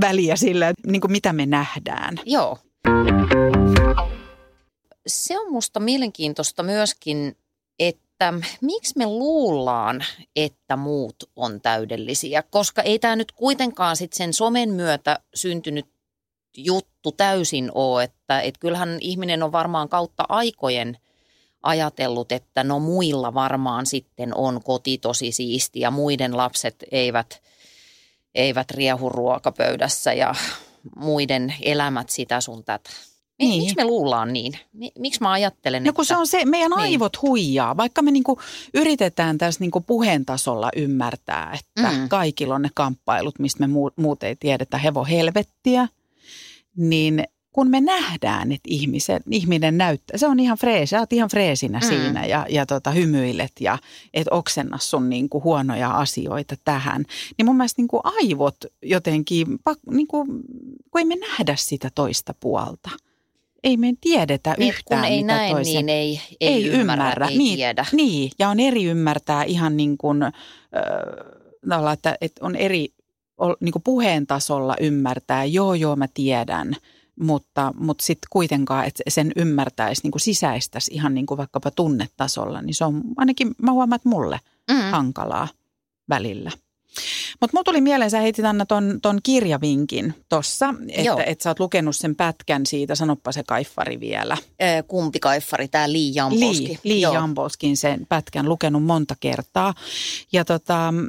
väliä 0.00 0.36
sillä, 0.36 0.72
niin 0.86 1.00
kuin 1.00 1.12
mitä 1.12 1.32
me 1.32 1.46
nähdään. 1.46 2.20
Joo. 2.24 2.58
Se 5.06 5.38
on 5.38 5.52
musta 5.52 5.80
mielenkiintoista 5.80 6.62
myöskin, 6.62 7.36
että 7.78 8.34
miksi 8.60 8.94
me 8.96 9.06
luullaan, 9.06 10.04
että 10.36 10.76
muut 10.76 11.16
on 11.36 11.60
täydellisiä, 11.60 12.42
koska 12.42 12.82
ei 12.82 12.98
tämä 12.98 13.16
nyt 13.16 13.32
kuitenkaan 13.32 13.96
sit 13.96 14.12
sen 14.12 14.32
somen 14.32 14.70
myötä 14.70 15.18
syntynyt 15.34 15.86
juttu 16.56 17.12
täysin 17.12 17.70
ole, 17.74 18.04
että 18.04 18.40
et 18.40 18.58
kyllähän 18.58 18.98
ihminen 19.00 19.42
on 19.42 19.52
varmaan 19.52 19.88
kautta 19.88 20.24
aikojen 20.28 20.98
ajatellut, 21.62 22.32
että 22.32 22.64
no 22.64 22.78
muilla 22.78 23.34
varmaan 23.34 23.86
sitten 23.86 24.34
on 24.34 24.62
koti 24.62 24.98
tosi 24.98 25.32
siisti 25.32 25.80
ja 25.80 25.90
muiden 25.90 26.36
lapset 26.36 26.84
eivät, 26.92 27.42
eivät 28.34 28.70
riehu 28.70 29.08
ruokapöydässä 29.08 30.12
ja 30.12 30.34
muiden 30.96 31.54
elämät 31.62 32.10
sitä 32.10 32.40
sun 32.40 32.64
tätä. 32.64 32.90
Niin. 33.38 33.62
Miksi 33.62 33.76
me 33.76 33.84
luullaan 33.84 34.32
niin? 34.32 34.52
Mi- 34.72 34.92
Miksi 34.98 35.20
mä 35.20 35.32
ajattelen, 35.32 35.84
No 35.84 35.92
kun 35.92 36.02
että... 36.04 36.14
se 36.14 36.18
on 36.18 36.26
se, 36.26 36.44
meidän 36.44 36.70
Niin. 36.70 36.80
aivot 36.80 37.22
huijaa, 37.22 37.76
vaikka 37.76 38.02
me 38.02 38.10
niinku 38.10 38.38
yritetään 38.74 39.38
tässä 39.38 39.60
niinku 39.60 39.80
puheen 39.80 40.24
tasolla 40.24 40.70
ymmärtää, 40.76 41.58
että 41.60 41.90
Mm. 41.92 42.08
kaikilla 42.08 42.54
on 42.54 42.62
ne 42.62 42.68
kamppailut, 42.74 43.38
mistä 43.38 43.60
me 43.60 43.66
muu- 43.66 43.90
muut 43.96 44.22
ei 44.22 44.36
tiedetä, 44.36 44.78
hevo 44.78 45.04
helvettiä, 45.04 45.88
niin 46.76 47.24
kun 47.52 47.70
me 47.70 47.80
nähdään, 47.80 48.52
että 48.52 48.68
ihmiset, 48.68 49.22
ihminen 49.30 49.78
näyttää, 49.78 50.18
se 50.18 50.26
on 50.26 50.40
ihan 50.40 50.58
freesi, 50.58 50.90
sä 50.90 50.98
oot 51.00 51.12
ihan 51.12 51.30
freesinä 51.30 51.78
Mm. 51.78 51.86
siinä 51.86 52.26
ja, 52.26 52.46
ja 52.48 52.66
tota, 52.66 52.90
hymyilet 52.90 53.52
ja 53.60 53.78
et 54.14 54.26
oksenna 54.30 54.78
sun 54.78 55.08
niinku 55.10 55.42
huonoja 55.42 55.90
asioita 55.90 56.54
tähän. 56.64 57.04
Niin 57.38 57.46
mun 57.46 57.56
mielestä 57.56 57.82
niinku 57.82 58.00
aivot 58.04 58.56
jotenkin, 58.82 59.46
pak- 59.64 59.78
niinku, 59.90 60.24
kun 60.90 60.98
ei 60.98 61.04
me 61.04 61.16
nähdä 61.16 61.56
sitä 61.56 61.88
toista 61.94 62.34
puolta. 62.40 62.90
Ei 63.64 63.76
me 63.76 63.92
tiedetä 64.00 64.54
Niin, 64.58 64.68
yhtään, 64.68 65.02
kun 65.02 65.10
ei 65.12 65.22
mitä 65.22 65.34
näe, 65.34 65.50
toisen... 65.50 65.86
niin 65.86 65.88
ei, 65.88 66.20
ei, 66.40 66.48
ei 66.54 66.68
ymmärrä, 66.68 67.26
ei 67.26 67.38
niin, 67.38 67.56
tiedä. 67.56 67.86
Niin, 67.92 68.30
ja 68.38 68.48
on 68.48 68.60
eri 68.60 68.84
ymmärtää 68.84 69.44
ihan 69.44 69.76
niin 69.76 69.98
kuin, 69.98 70.22
äh, 70.22 70.32
tavallaan, 71.68 71.94
että, 71.94 72.16
että 72.20 72.46
on 72.46 72.56
eri 72.56 72.88
niin 73.60 73.72
kuin 73.72 73.82
puheen 73.82 74.26
tasolla 74.26 74.76
ymmärtää, 74.80 75.44
joo 75.44 75.74
joo 75.74 75.96
mä 75.96 76.06
tiedän, 76.14 76.76
mutta, 77.20 77.72
mutta 77.76 78.04
sitten 78.04 78.26
kuitenkaan, 78.30 78.84
että 78.84 79.02
sen 79.08 79.32
ymmärtäisi 79.36 80.02
niin 80.02 80.10
kuin 80.10 80.20
sisäistäisi 80.20 80.90
ihan 80.94 81.14
niin 81.14 81.26
kuin 81.26 81.38
vaikkapa 81.38 81.70
tunnetasolla, 81.70 82.62
niin 82.62 82.74
se 82.74 82.84
on 82.84 83.02
ainakin, 83.16 83.54
mä 83.62 83.72
huomaan, 83.72 83.96
että 83.96 84.08
mulle 84.08 84.40
Mm. 84.70 84.90
hankalaa 84.90 85.48
välillä. 86.08 86.50
Mutta 87.40 87.56
mulla 87.56 87.64
tuli 87.64 87.80
mieleen, 87.80 88.10
sä 88.10 88.20
heitit 88.20 88.44
Anna 88.44 88.66
ton, 88.66 88.98
ton 89.02 89.18
kirjavinkin 89.22 90.14
tossa, 90.28 90.74
että 90.88 91.24
et 91.26 91.40
sä 91.40 91.50
oot 91.50 91.60
lukenut 91.60 91.96
sen 91.96 92.16
pätkän 92.16 92.66
siitä, 92.66 92.94
sanoppa 92.94 93.32
se 93.32 93.42
kaiffari 93.46 94.00
vielä. 94.00 94.36
Ö, 94.62 94.82
Kumpi 94.88 95.20
kaiffari, 95.20 95.68
tämä 95.68 95.92
Lee 95.92 96.10
Jampolski. 96.14 96.68
Lee, 96.68 96.78
Lee 96.84 96.96
Joo. 96.98 97.14
Jambolskin 97.14 97.76
sen 97.76 98.06
pätkän 98.08 98.48
lukenut 98.48 98.84
monta 98.84 99.14
kertaa. 99.20 99.74
Ja 100.32 100.44
tota, 100.44 100.92
mm, 100.92 101.08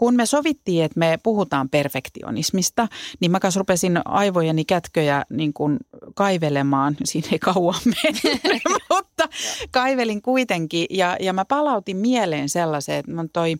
kun 0.00 0.14
me 0.14 0.26
sovittiin, 0.26 0.84
että 0.84 0.98
me 0.98 1.18
puhutaan 1.22 1.68
perfektionismista, 1.68 2.88
niin 3.20 3.30
mä 3.30 3.40
kanssa 3.40 3.58
rupesin 3.58 4.00
aivojeni 4.04 4.64
kätköjä 4.64 5.24
niin 5.30 5.52
kuin 5.52 5.76
kaivelemaan. 6.14 6.96
Siinä 7.04 7.28
ei 7.32 7.38
kauan 7.38 7.80
mennyt, 7.84 8.62
mutta 8.94 9.28
kaivelin 9.70 10.22
kuitenkin. 10.22 10.86
Ja, 10.90 11.16
ja 11.20 11.32
mä 11.32 11.44
palautin 11.44 11.96
mieleen 11.96 12.48
sellaisen, 12.48 12.94
että 12.94 13.12
on 13.18 13.30
toi 13.32 13.56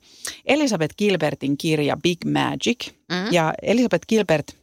Elisabeth 0.47 0.97
Gilbertin 0.97 1.59
kirja 1.59 1.97
Big 1.97 2.19
Magic. 2.25 2.89
Mm. 2.89 3.33
Ja 3.33 3.55
Elisabeth 3.63 4.07
Gilbert 4.09 4.60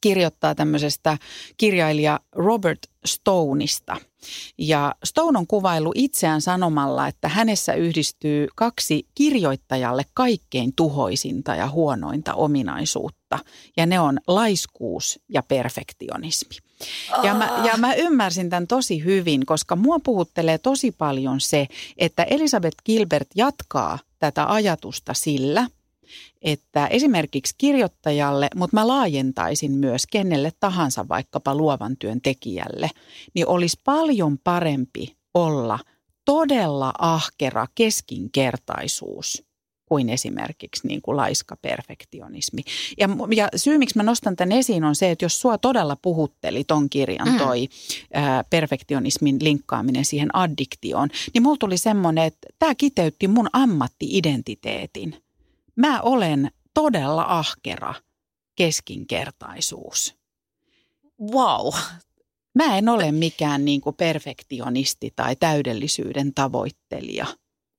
kirjoittaa 0.00 0.54
tämmöisestä 0.54 1.18
kirjailija 1.56 2.20
Robert 2.32 2.78
Stoneista. 3.06 3.96
Ja 4.58 4.94
Stone 5.04 5.38
on 5.38 5.46
kuvailu 5.46 5.92
itseään 5.94 6.40
sanomalla, 6.40 7.08
että 7.08 7.28
hänessä 7.28 7.74
yhdistyy 7.74 8.46
kaksi 8.54 9.06
kirjoittajalle 9.14 10.02
kaikkein 10.14 10.72
tuhoisinta 10.76 11.54
ja 11.54 11.68
huonointa 11.68 12.34
ominaisuutta. 12.34 13.38
Ja 13.76 13.86
ne 13.86 14.00
on 14.00 14.18
laiskuus 14.26 15.20
ja 15.28 15.42
perfektionismi. 15.42 16.56
Ja 17.22 17.34
mä, 17.34 17.62
ja 17.64 17.76
mä 17.76 17.94
ymmärsin 17.94 18.50
tämän 18.50 18.66
tosi 18.66 19.04
hyvin, 19.04 19.46
koska 19.46 19.76
mua 19.76 19.98
puhuttelee 20.04 20.58
tosi 20.58 20.92
paljon 20.92 21.40
se, 21.40 21.66
että 21.96 22.22
Elisabeth 22.22 22.76
Gilbert 22.84 23.28
jatkaa 23.36 23.98
tätä 24.18 24.52
ajatusta 24.52 25.14
sillä, 25.14 25.66
että 26.42 26.86
esimerkiksi 26.86 27.54
kirjoittajalle, 27.58 28.48
mutta 28.54 28.76
mä 28.76 28.88
laajentaisin 28.88 29.72
myös 29.72 30.06
kenelle 30.06 30.52
tahansa 30.60 31.08
vaikkapa 31.08 31.54
luovan 31.54 31.96
työn 31.96 32.20
tekijälle, 32.20 32.90
niin 33.34 33.46
olisi 33.48 33.80
paljon 33.84 34.38
parempi 34.44 35.16
olla 35.34 35.78
todella 36.24 36.92
ahkera 36.98 37.66
keskinkertaisuus 37.74 39.50
kuin 39.90 40.08
esimerkiksi 40.08 40.86
niin 40.86 41.02
kuin 41.02 41.16
laiska 41.16 41.56
perfektionismi. 41.56 42.62
Ja, 42.98 43.08
ja 43.36 43.48
syy, 43.56 43.78
miksi 43.78 43.96
mä 43.96 44.02
nostan 44.02 44.36
tämän 44.36 44.52
esiin, 44.52 44.84
on 44.84 44.96
se, 44.96 45.10
että 45.10 45.24
jos 45.24 45.40
sua 45.40 45.58
todella 45.58 45.96
puhutteli 46.02 46.64
ton 46.64 46.90
kirjan 46.90 47.28
Mm. 47.28 47.38
toi 47.38 47.68
ää, 48.14 48.44
perfektionismin 48.50 49.36
linkkaaminen 49.40 50.04
siihen 50.04 50.36
addiktioon, 50.36 51.08
niin 51.34 51.42
mulla 51.42 51.56
tuli 51.60 51.78
semmoinen, 51.78 52.24
että 52.24 52.48
tämä 52.58 52.74
kiteytti 52.74 53.28
mun 53.28 53.48
ammattiidentiteetin. 53.52 55.16
Mä 55.76 56.00
olen 56.00 56.50
todella 56.74 57.24
ahkera 57.28 57.94
keskinkertaisuus. 58.54 60.14
Wow. 61.32 61.74
Mä 62.54 62.78
en 62.78 62.88
ole 62.88 63.12
mikään 63.12 63.64
niin 63.64 63.80
kuin 63.80 63.96
perfektionisti 63.96 65.12
tai 65.16 65.36
täydellisyyden 65.36 66.34
tavoittelija. 66.34 67.26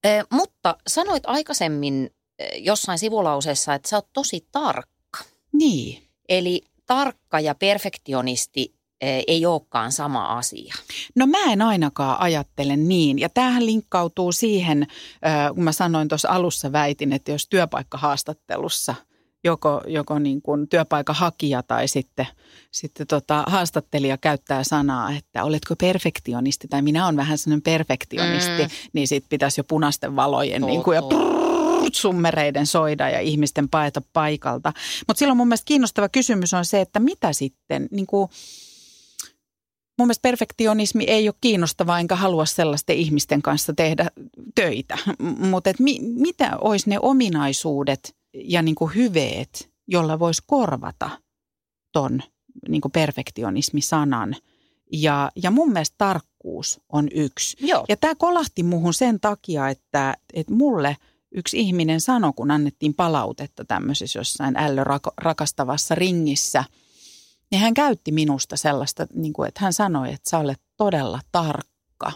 Ö, 0.05 0.25
mutta 0.31 0.77
sanoit 0.87 1.23
aikaisemmin 1.25 2.09
jossain 2.55 2.99
sivulauseessa, 2.99 3.73
että 3.73 3.89
sä 3.89 3.97
oot 3.97 4.07
tosi 4.13 4.47
tarkka. 4.51 5.23
Niin. 5.53 6.03
Eli 6.29 6.61
tarkka 6.85 7.39
ja 7.39 7.55
perfektionisti 7.55 8.73
ei 9.01 9.45
olekaan 9.45 9.91
sama 9.91 10.25
asia. 10.25 10.73
No 11.15 11.27
mä 11.27 11.51
en 11.51 11.61
ainakaan 11.61 12.21
ajattele 12.21 12.77
niin. 12.77 13.19
Ja 13.19 13.29
tämähän 13.29 13.65
linkkautuu 13.65 14.31
siihen, 14.31 14.87
kun 15.55 15.63
mä 15.63 15.71
sanoin 15.71 16.07
tuossa 16.07 16.29
alussa 16.29 16.71
väitin, 16.71 17.13
että 17.13 17.31
jos 17.31 17.47
työpaikkahaastattelussa 17.49 18.95
joko, 19.43 19.81
joko 19.87 20.19
niin 20.19 20.41
kuin 20.41 20.69
työpaikan 20.69 21.15
hakija 21.15 21.63
tai 21.63 21.87
sitten, 21.87 22.27
sitten 22.71 23.07
tota, 23.07 23.43
haastattelija 23.47 24.17
käyttää 24.17 24.63
sanaa, 24.63 25.11
että 25.11 25.43
oletko 25.43 25.75
perfektionisti 25.75 26.67
tai 26.67 26.81
minä 26.81 27.05
olen 27.05 27.17
vähän 27.17 27.37
sellainen 27.37 27.61
perfektionisti, 27.61 28.61
Mm. 28.63 28.69
niin 28.93 29.07
sitten 29.07 29.29
pitäisi 29.29 29.59
jo 29.59 29.63
punaisten 29.63 30.15
valojen 30.15 30.61
niin 30.61 30.83
kuin, 30.83 30.95
ja 30.95 31.01
summereiden 31.93 32.65
soida 32.65 33.09
ja 33.09 33.19
ihmisten 33.19 33.69
paeta 33.69 34.01
paikalta. 34.13 34.73
Mutta 35.07 35.19
silloin 35.19 35.37
mun 35.37 35.47
mielestä 35.47 35.65
kiinnostava 35.65 36.09
kysymys 36.09 36.53
on 36.53 36.65
se, 36.65 36.81
että 36.81 36.99
mitä 36.99 37.33
sitten, 37.33 37.87
niin 37.91 38.07
kuin, 38.07 38.29
mun 39.97 40.07
mielestä 40.07 40.21
perfektionismi 40.21 41.03
ei 41.03 41.27
ole 41.27 41.35
kiinnostavaa, 41.41 41.99
enkä 41.99 42.15
halua 42.15 42.45
sellaisten 42.45 42.95
ihmisten 42.95 43.41
kanssa 43.41 43.73
tehdä 43.73 44.11
töitä. 44.55 44.97
Mutta 45.49 45.69
mi, 45.79 45.99
mitä 46.01 46.57
olisi 46.57 46.89
ne 46.89 46.99
ominaisuudet 46.99 48.15
ja 48.33 48.61
niin 48.61 48.75
kuin 48.75 48.95
hyveet, 48.95 49.69
jolla 49.87 50.19
voisi 50.19 50.43
korvata 50.47 51.09
ton 51.91 52.21
niin 52.69 52.81
kuin 52.81 52.91
perfektionismi-sanan. 52.91 54.35
Ja, 54.93 55.31
ja 55.35 55.51
mun 55.51 55.71
mielestä 55.71 55.95
tarkkuus 55.97 56.79
on 56.89 57.07
yksi. 57.13 57.57
Joo. 57.59 57.85
Ja 57.89 57.97
tämä 57.97 58.15
kolahti 58.15 58.63
muuhun 58.63 58.93
sen 58.93 59.19
takia, 59.19 59.69
että, 59.69 60.17
että 60.33 60.53
mulle 60.53 60.97
yksi 61.31 61.59
ihminen 61.59 62.01
sanoi, 62.01 62.33
kun 62.35 62.51
annettiin 62.51 62.93
palautetta 62.93 63.65
tämmöisessä 63.65 64.19
jossain 64.19 64.57
ällö 64.57 64.83
rakastavassa 65.17 65.95
ringissä, 65.95 66.63
niin 67.51 67.61
hän 67.61 67.73
käytti 67.73 68.11
minusta 68.11 68.57
sellaista, 68.57 69.07
niin 69.13 69.33
kuin, 69.33 69.47
että 69.47 69.59
hän 69.63 69.73
sanoi, 69.73 70.13
että 70.13 70.29
sä 70.29 70.37
olet 70.39 70.61
todella 70.77 71.19
tarkka 71.31 72.11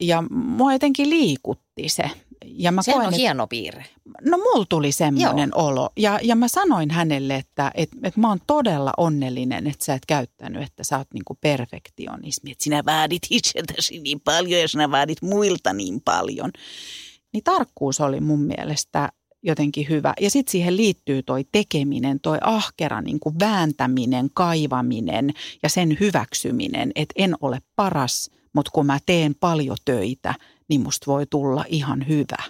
Ja 0.00 0.22
mua 0.30 0.72
jotenkin 0.72 1.10
liikutti 1.10 1.88
se. 1.88 2.10
Ja 2.44 2.72
mä 2.72 2.82
Sehän 2.82 2.96
koen, 2.98 3.06
on 3.06 3.12
että- 3.14 3.20
hieno 3.20 3.46
piirre. 3.46 3.84
No 4.24 4.36
mulla 4.38 4.66
tuli 4.68 4.92
semmoinen 4.92 5.50
olo. 5.54 5.90
Ja, 5.96 6.20
ja 6.22 6.36
mä 6.36 6.48
sanoin 6.48 6.90
hänelle, 6.90 7.34
että 7.34 7.70
et, 7.74 7.88
et 8.02 8.16
mä 8.16 8.28
oon 8.28 8.38
todella 8.46 8.92
onnellinen, 8.96 9.66
että 9.66 9.84
sä 9.84 9.94
et 9.94 10.06
käyttänyt, 10.06 10.62
että 10.62 10.84
sä 10.84 10.98
oot 10.98 11.08
niinku 11.14 11.38
perfektionismi. 11.40 12.50
Että 12.50 12.64
sinä 12.64 12.82
vaadit 12.86 13.22
itseltäsi 13.30 13.98
niin 14.00 14.20
paljon 14.20 14.60
ja 14.60 14.68
sinä 14.68 14.90
vaadit 14.90 15.22
muilta 15.22 15.72
niin 15.72 16.00
paljon. 16.04 16.50
Niin 17.32 17.44
tarkkuus 17.44 18.00
oli 18.00 18.20
mun 18.20 18.40
mielestä 18.42 19.12
jotenkin 19.46 19.88
hyvä. 19.88 20.14
Ja 20.20 20.30
sitten 20.30 20.52
siihen 20.52 20.76
liittyy 20.76 21.22
toi 21.22 21.44
tekeminen, 21.52 22.20
toi 22.20 22.38
ahkera 22.40 23.00
niin 23.00 23.20
kuin 23.20 23.38
vääntäminen, 23.38 24.30
kaivaminen 24.34 25.30
ja 25.62 25.68
sen 25.68 25.96
hyväksyminen, 26.00 26.92
että 26.94 27.14
en 27.16 27.34
ole 27.40 27.58
paras, 27.76 28.30
mutta 28.52 28.70
kun 28.74 28.86
mä 28.86 28.98
teen 29.06 29.34
paljon 29.34 29.76
töitä, 29.84 30.34
niin 30.68 30.80
musta 30.80 31.12
voi 31.12 31.26
tulla 31.26 31.64
ihan 31.68 32.08
hyvä. 32.08 32.42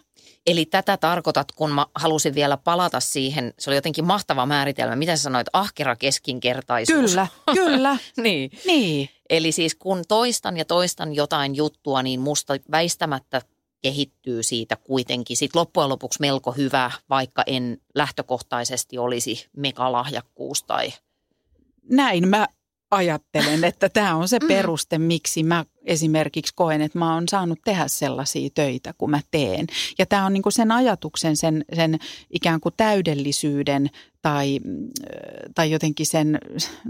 Eli 0.46 0.64
tätä 0.64 0.96
tarkoitat, 0.96 1.52
kun 1.52 1.70
mä 1.70 1.86
halusin 1.94 2.34
vielä 2.34 2.56
palata 2.56 3.00
siihen, 3.00 3.54
se 3.58 3.70
oli 3.70 3.76
jotenkin 3.76 4.04
mahtava 4.04 4.46
määritelmä. 4.46 4.96
Mitä 4.96 5.16
sä 5.16 5.22
sanoit, 5.22 5.46
ahkera 5.52 5.96
keskinkertaisuus? 5.96 7.10
Kyllä, 7.10 7.26
kyllä. 7.64 7.96
niin. 8.16 8.50
Niin, 8.66 9.08
Eli 9.30 9.52
siis 9.52 9.74
kun 9.74 10.02
toistan 10.08 10.56
ja 10.56 10.64
toistan 10.64 11.14
jotain 11.14 11.54
juttua, 11.54 12.02
niin 12.02 12.20
musta 12.20 12.54
väistämättä 12.70 13.42
kehittyy 13.82 14.42
siitä 14.42 14.76
kuitenkin 14.76 15.36
sit 15.36 15.54
loppujen 15.54 15.88
lopuksi 15.88 16.20
melko 16.20 16.52
hyvä, 16.52 16.90
vaikka 17.10 17.42
en 17.46 17.78
lähtökohtaisesti 17.94 18.98
olisi 18.98 19.48
megalahjakkuus 19.56 20.62
tai 20.62 20.92
näin 21.90 22.28
mä 22.28 22.46
ajattelen, 22.90 23.64
että 23.64 23.88
tämä 23.88 24.16
on 24.16 24.28
se 24.28 24.38
peruste, 24.48 24.98
miksi 24.98 25.42
mä 25.42 25.64
esimerkiksi 25.84 26.52
koen, 26.56 26.80
että 26.80 26.98
mä 26.98 27.14
oon 27.14 27.28
saanut 27.28 27.58
tehdä 27.64 27.88
sellaisia 27.88 28.48
töitä, 28.54 28.94
kun 28.98 29.10
mä 29.10 29.20
teen. 29.30 29.66
Ja 29.98 30.06
tämä 30.06 30.26
on 30.26 30.32
niinku 30.32 30.50
sen 30.50 30.72
ajatuksen, 30.72 31.36
sen, 31.36 31.64
sen 31.76 31.98
ikään 32.30 32.60
kuin 32.60 32.74
täydellisyyden 32.76 33.90
tai, 34.22 34.60
mm, 34.64 34.88
tai 35.54 35.70
jotenkin 35.70 36.06
sen, 36.06 36.38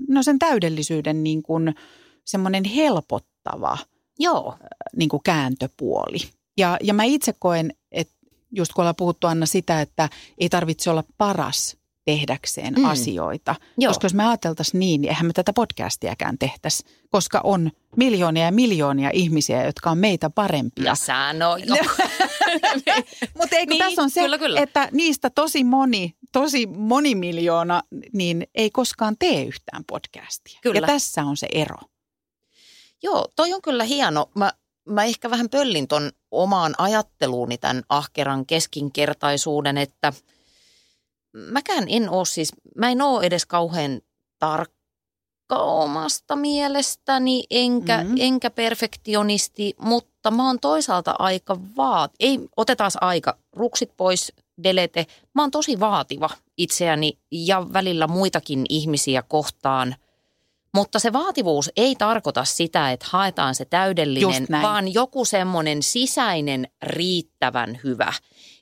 no 0.09 0.23
sen 0.23 0.39
täydellisyyden 0.39 1.25
niin 1.25 1.43
kuin 1.43 1.75
semmoinen 2.25 2.65
helpottava 2.65 3.79
Joo, 4.19 4.57
niin 4.97 5.09
kuin 5.09 5.23
kääntöpuoli. 5.23 6.19
Ja, 6.57 6.77
ja 6.83 6.95
mä 6.95 7.05
itse 7.05 7.33
koen, 7.39 7.73
että 7.93 8.15
just 8.53 8.73
kun 8.73 8.83
ollaan 8.83 8.97
puhuttu 8.97 9.27
Anna 9.27 9.47
sitä, 9.47 9.81
että 9.81 10.09
ei 10.39 10.49
tarvitse 10.49 10.91
olla 10.91 11.05
paras 11.19 11.77
tehdäkseen 12.05 12.75
Mm. 12.75 12.85
asioita. 12.85 13.55
Joo. 13.79 13.91
Koska 13.91 14.05
jos 14.05 14.15
me 14.15 14.27
ajateltaisiin 14.27 14.79
niin, 14.79 15.01
niin 15.01 15.09
eihän 15.09 15.27
me 15.27 15.33
tätä 15.33 15.53
podcastiakään 15.53 16.39
tehtäisi, 16.39 16.85
koska 17.11 17.41
on 17.45 17.71
miljoonia 17.97 18.45
ja 18.45 18.53
miljoonia 18.53 19.11
ihmisiä, 19.13 19.65
jotka 19.65 19.91
on 19.91 19.99
meitä 19.99 20.31
parempia. 20.31 20.95
sä 20.95 21.33
no 21.33 21.57
jo. 21.57 21.75
Mutta 23.39 23.57
eikö 23.57 23.71
Niin, 23.73 23.79
tässä 23.85 24.03
on 24.03 24.11
se, 24.11 24.21
kyllä, 24.21 24.39
kyllä. 24.39 24.61
että 24.61 24.89
niistä 24.93 25.31
tosi 25.31 25.65
moni, 25.65 26.15
tosi 26.33 26.67
moni 26.67 27.15
miljoona, 27.15 27.83
niin 28.13 28.47
ei 28.55 28.71
koskaan 28.71 29.17
tee 29.19 29.45
yhtään 29.45 29.85
podcastia. 29.85 30.59
Kyllä. 30.63 30.81
Ja 30.81 30.87
tässä 30.87 31.25
on 31.25 31.37
se 31.37 31.47
ero. 31.53 31.79
Joo, 33.03 33.29
toi 33.37 33.53
on 33.53 33.63
kyllä 33.63 33.85
hieno. 33.85 34.31
Mä, 34.35 34.53
mä 34.87 35.05
ehkä 35.05 35.31
vähän 35.31 35.49
pöllin 35.49 35.89
ton 35.89 36.11
omaan 36.31 36.75
ajatteluuni 36.79 37.59
tämän 37.59 37.83
ahkeran 37.89 38.47
keskinkertaisuuden, 38.47 39.79
että 39.79 40.13
mäkään 41.33 41.85
en 41.89 42.11
ole 42.11 42.27
siis, 42.27 42.53
mä 42.77 42.91
en 42.91 43.03
ole 43.03 43.27
edes 43.27 43.47
kauhean 43.47 44.01
tarkka 44.39 45.57
omasta 45.57 46.37
mielestäni, 46.37 47.45
enkä, 47.51 47.99
Mhm. 47.99 48.09
mm. 48.11 48.17
enkä 48.21 48.51
perfektionisti, 48.51 49.75
mutta 49.79 50.31
mä 50.31 50.47
oon 50.47 50.61
toisaalta 50.61 51.15
aika 51.19 51.57
vaat. 51.77 52.13
Ei, 52.21 52.41
otetaan 52.57 52.91
aika, 53.01 53.39
ruksit 53.53 53.91
pois, 53.97 54.33
delete. 54.63 55.07
Mä 55.35 55.43
oon 55.43 55.51
tosi 55.51 55.81
vaativa 55.81 56.31
itseäni 56.57 57.19
ja 57.31 57.67
välillä 57.73 58.07
muitakin 58.07 58.65
ihmisiä 58.69 59.23
kohtaan– 59.23 59.95
mutta 60.77 60.99
se 60.99 61.13
vaativuus 61.13 61.71
ei 61.77 61.97
tarkoita 61.97 62.45
sitä, 62.45 62.93
että 62.93 63.07
haetaan 63.11 63.55
se 63.55 63.65
täydellinen, 63.65 64.47
vaan 64.63 64.95
joku 64.95 65.25
semmoinen 65.25 65.83
sisäinen 65.83 66.69
riittävän 66.83 67.81
hyvä. 67.85 68.13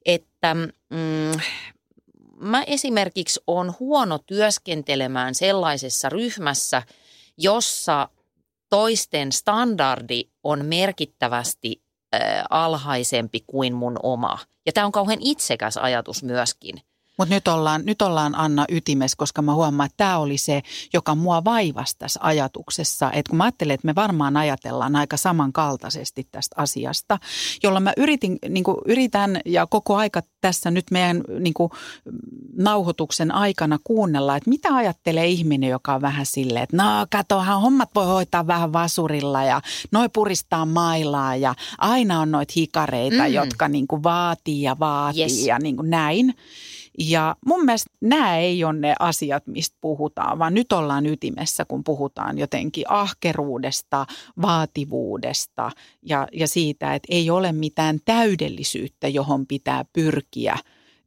Että 0.06 0.54
mm, 0.54 1.40
mä 2.36 2.62
esimerkiksi 2.62 3.40
on 3.46 3.74
huono 3.80 4.18
työskentelemään 4.18 5.34
sellaisessa 5.34 6.08
ryhmässä, 6.08 6.82
jossa 7.38 8.08
toisten 8.70 9.32
standardi 9.32 10.22
on 10.44 10.64
merkittävästi 10.64 11.82
äh, 12.14 12.20
alhaisempi 12.50 13.44
kuin 13.46 13.74
mun 13.74 13.96
oma. 14.02 14.38
Ja 14.66 14.72
tämä 14.72 14.86
on 14.86 14.92
kauhean 14.92 15.20
itsekäs 15.22 15.76
ajatus 15.76 16.22
myöskin. 16.22 16.74
Mutta 17.18 17.34
nyt 17.34 17.48
ollaan, 17.48 17.82
nyt 17.84 18.02
ollaan 18.02 18.34
Anna 18.34 18.64
ytimessä, 18.68 19.16
koska 19.16 19.42
mä 19.42 19.54
huomaan, 19.54 19.86
että 19.86 19.96
tämä 19.96 20.18
oli 20.18 20.38
se, 20.38 20.62
joka 20.92 21.14
mua 21.14 21.44
vaivasi 21.44 21.98
tässä 21.98 22.20
ajatuksessa. 22.22 23.12
Että 23.12 23.30
kun 23.30 23.36
mä 23.36 23.44
ajattelen, 23.44 23.74
että 23.74 23.86
me 23.86 23.94
varmaan 23.94 24.36
ajatellaan 24.36 24.96
aika 24.96 25.16
samankaltaisesti 25.16 26.28
tästä 26.32 26.54
asiasta, 26.58 27.18
jolla 27.62 27.80
mä 27.80 27.92
yritin, 27.96 28.38
niin 28.48 28.64
yritän 28.86 29.40
ja 29.44 29.66
koko 29.66 29.96
aika 29.96 30.22
tässä 30.40 30.70
nyt 30.70 30.84
meidän 30.90 31.22
niin 31.40 31.54
kuin, 31.54 31.70
nauhoituksen 32.56 33.32
aikana 33.34 33.78
kuunnella, 33.84 34.36
että 34.36 34.50
mitä 34.50 34.74
ajattelee 34.74 35.26
ihminen, 35.26 35.70
joka 35.70 35.94
on 35.94 36.02
vähän 36.02 36.26
silleen, 36.26 36.62
että 36.62 36.76
no 36.76 37.06
katohan, 37.10 37.60
hommat 37.60 37.90
voi 37.94 38.06
hoitaa 38.06 38.46
vähän 38.46 38.72
vasurilla 38.72 39.44
ja 39.44 39.60
noi 39.92 40.08
puristaa 40.08 40.66
mailaa 40.66 41.36
ja 41.36 41.54
aina 41.78 42.20
on 42.20 42.30
noita 42.30 42.52
hikareita, 42.56 43.22
mm. 43.22 43.32
jotka 43.32 43.68
niin 43.68 43.86
kuin 43.86 44.02
vaatii 44.02 44.62
ja 44.62 44.76
vaatii 44.78 45.22
Yes. 45.22 45.46
ja 45.46 45.58
niin 45.58 45.76
kuin 45.76 45.90
näin. 45.90 46.34
Ja 46.98 47.36
mun 47.46 47.64
mielestä 47.64 47.90
nämä 48.00 48.38
ei 48.38 48.64
ole 48.64 48.72
ne 48.72 48.94
asiat, 48.98 49.46
mistä 49.46 49.76
puhutaan, 49.80 50.38
vaan 50.38 50.54
nyt 50.54 50.72
ollaan 50.72 51.06
ytimessä, 51.06 51.64
kun 51.64 51.84
puhutaan 51.84 52.38
jotenkin 52.38 52.84
ahkeruudesta, 52.88 54.06
vaativuudesta 54.42 55.70
ja, 56.02 56.28
ja 56.32 56.48
siitä, 56.48 56.94
että 56.94 57.08
ei 57.10 57.30
ole 57.30 57.52
mitään 57.52 57.98
täydellisyyttä, 58.04 59.08
johon 59.08 59.46
pitää 59.46 59.84
pyrkiä. 59.92 60.56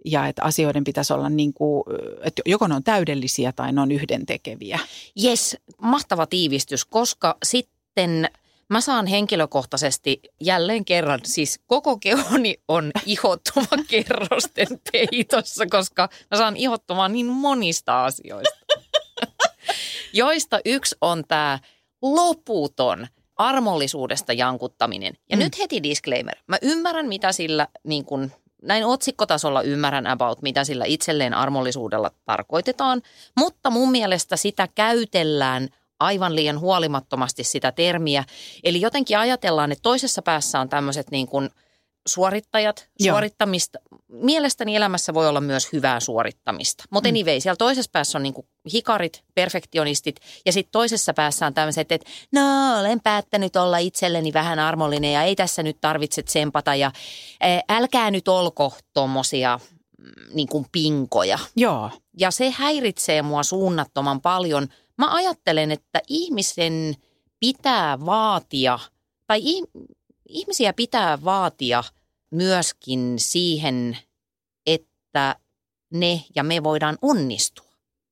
Ja 0.06 0.28
että 0.28 0.44
asioiden 0.44 0.84
pitäisi 0.84 1.14
olla 1.14 1.30
niin 1.30 1.54
kuin, 1.54 1.84
että 2.22 2.42
joko 2.46 2.68
ne 2.68 2.76
on 2.76 2.84
täydellisiä 2.84 3.52
tai 3.52 3.72
ne 3.72 3.82
on 3.82 3.92
yhdentekeviä. 3.92 4.80
Jes, 5.16 5.58
mahtava 5.82 6.26
tiivistys, 6.26 6.86
koska 6.86 7.38
sitten 7.44 8.30
mä 8.70 8.82
saan 8.82 9.08
henkilökohtaisesti 9.08 10.20
jälleen 10.42 10.86
kerran, 10.86 11.20
siis 11.24 11.60
koko 11.68 11.98
kehoni 11.98 12.56
on 12.68 12.92
ihottuma 13.06 13.84
kerrosten 13.88 14.68
peitossa, 14.92 15.66
koska 15.66 16.10
mä 16.32 16.38
saan 16.38 16.58
ihottumaan 16.58 17.14
niin 17.14 17.26
monista 17.26 18.06
asioista. 18.06 18.60
Joista 20.14 20.60
yksi 20.66 20.96
on 21.02 21.24
tämä 21.28 21.60
loputon 22.02 23.08
armollisuudesta 23.36 24.34
jankuttaminen. 24.34 25.14
Ja 25.30 25.38
mm. 25.38 25.44
nyt 25.44 25.60
heti 25.60 25.84
disclaimer. 25.84 26.36
Mä 26.48 26.58
ymmärrän, 26.62 27.08
mitä 27.08 27.32
sillä 27.32 27.68
niin 27.84 28.06
kun, 28.06 28.32
näin 28.62 28.86
otsikkotasolla 28.86 29.62
ymmärrän 29.62 30.08
about, 30.08 30.42
mitä 30.42 30.64
sillä 30.64 30.86
itselleen 30.86 31.34
armollisuudella 31.34 32.12
tarkoitetaan, 32.26 33.02
mutta 33.38 33.70
mun 33.70 33.92
mielestä 33.92 34.38
sitä 34.38 34.68
käytellään 34.76 35.70
aivan 36.00 36.36
liian 36.36 36.60
huolimattomasti 36.60 37.44
sitä 37.44 37.72
termiä. 37.72 38.24
Eli 38.64 38.82
jotenkin 38.82 39.18
ajatellaan, 39.18 39.72
että 39.72 39.82
toisessa 39.84 40.22
päässä 40.22 40.60
on 40.60 40.70
tämmöiset 40.70 41.12
niin 41.12 41.28
kuin 41.28 41.50
suorittajat, 42.08 42.90
Joo. 43.00 43.14
suorittamista. 43.14 43.80
Mielestäni 44.08 44.76
elämässä 44.76 45.14
voi 45.14 45.28
olla 45.28 45.42
myös 45.42 45.74
hyvää 45.74 46.00
suorittamista. 46.00 46.84
Mutta 46.92 47.10
Mm. 47.10 47.16
anyway, 47.16 47.40
siellä 47.40 47.56
toisessa 47.56 47.90
päässä 47.94 48.18
on 48.18 48.24
niin 48.24 48.34
kuin 48.34 48.48
hikarit, 48.74 49.24
perfektionistit 49.36 50.16
ja 50.46 50.52
sitten 50.54 50.72
toisessa 50.72 51.14
päässä 51.14 51.46
on 51.46 51.54
tämmöiset, 51.54 51.92
että 51.92 52.10
no 52.34 52.42
olen 52.80 53.00
päättänyt 53.04 53.56
olla 53.56 53.78
itselleni 53.78 54.34
vähän 54.34 54.60
armollinen 54.60 55.14
ja 55.14 55.24
ei 55.24 55.36
tässä 55.36 55.64
nyt 55.64 55.78
tarvitse 55.82 56.24
tsempata 56.24 56.76
ja 56.76 56.92
ää, 57.42 57.62
älkää 57.70 58.12
nyt 58.12 58.28
olko 58.28 58.74
tommosia 58.94 59.60
mm, 59.98 60.06
niin 60.34 60.48
kuin 60.48 60.66
pinkoja. 60.72 61.40
Joo, 61.56 61.92
Ja 62.20 62.32
se 62.32 62.52
häiritsee 62.58 63.22
mua 63.22 63.44
suunnattoman 63.44 64.22
paljon. 64.22 64.68
Mä 64.98 65.14
ajattelen, 65.14 65.72
että 65.72 66.02
ihmisen 66.08 66.96
pitää 67.40 68.06
vaatia, 68.06 68.80
tai 69.28 69.40
ih- 69.40 69.96
ihmisiä 70.30 70.74
pitää 70.74 71.24
vaatia 71.24 71.84
myöskin 72.32 73.14
siihen, 73.18 73.98
että 74.66 75.36
ne 75.94 76.24
ja 76.36 76.44
me 76.44 76.64
voidaan 76.64 76.98
onnistua. 77.02 77.68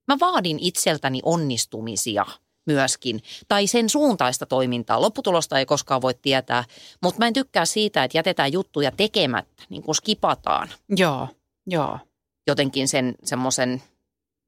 Mä 0.07 0.17
vaadin 0.19 0.59
itseltäni 0.61 1.19
onnistumisia 1.23 2.25
myöskin, 2.65 3.21
tai 3.47 3.67
sen 3.67 3.89
suuntaista 3.89 4.45
toimintaa. 4.45 5.01
Lopputulosta 5.01 5.59
ei 5.59 5.65
koskaan 5.65 6.01
voi 6.01 6.13
tietää, 6.13 6.63
mutta 7.03 7.19
mä 7.19 7.27
en 7.27 7.33
tykkää 7.33 7.65
siitä, 7.65 8.03
että 8.03 8.17
jätetään 8.17 8.53
juttuja 8.53 8.91
tekemättä, 8.91 9.63
niin 9.69 9.83
kuin 9.83 9.95
skipataan 9.95 10.69
joo, 10.89 11.27
joo. 11.67 11.99
jotenkin 12.47 12.87
sen 12.87 13.15
semmoisen 13.23 13.83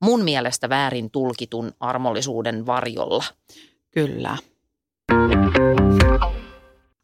mun 0.04 0.24
mielestä 0.24 0.70
väärin 0.70 1.12
tulkitun 1.12 1.72
armollisuuden 1.80 2.66
varjolla. 2.66 3.24
Kyllä. 3.92 4.38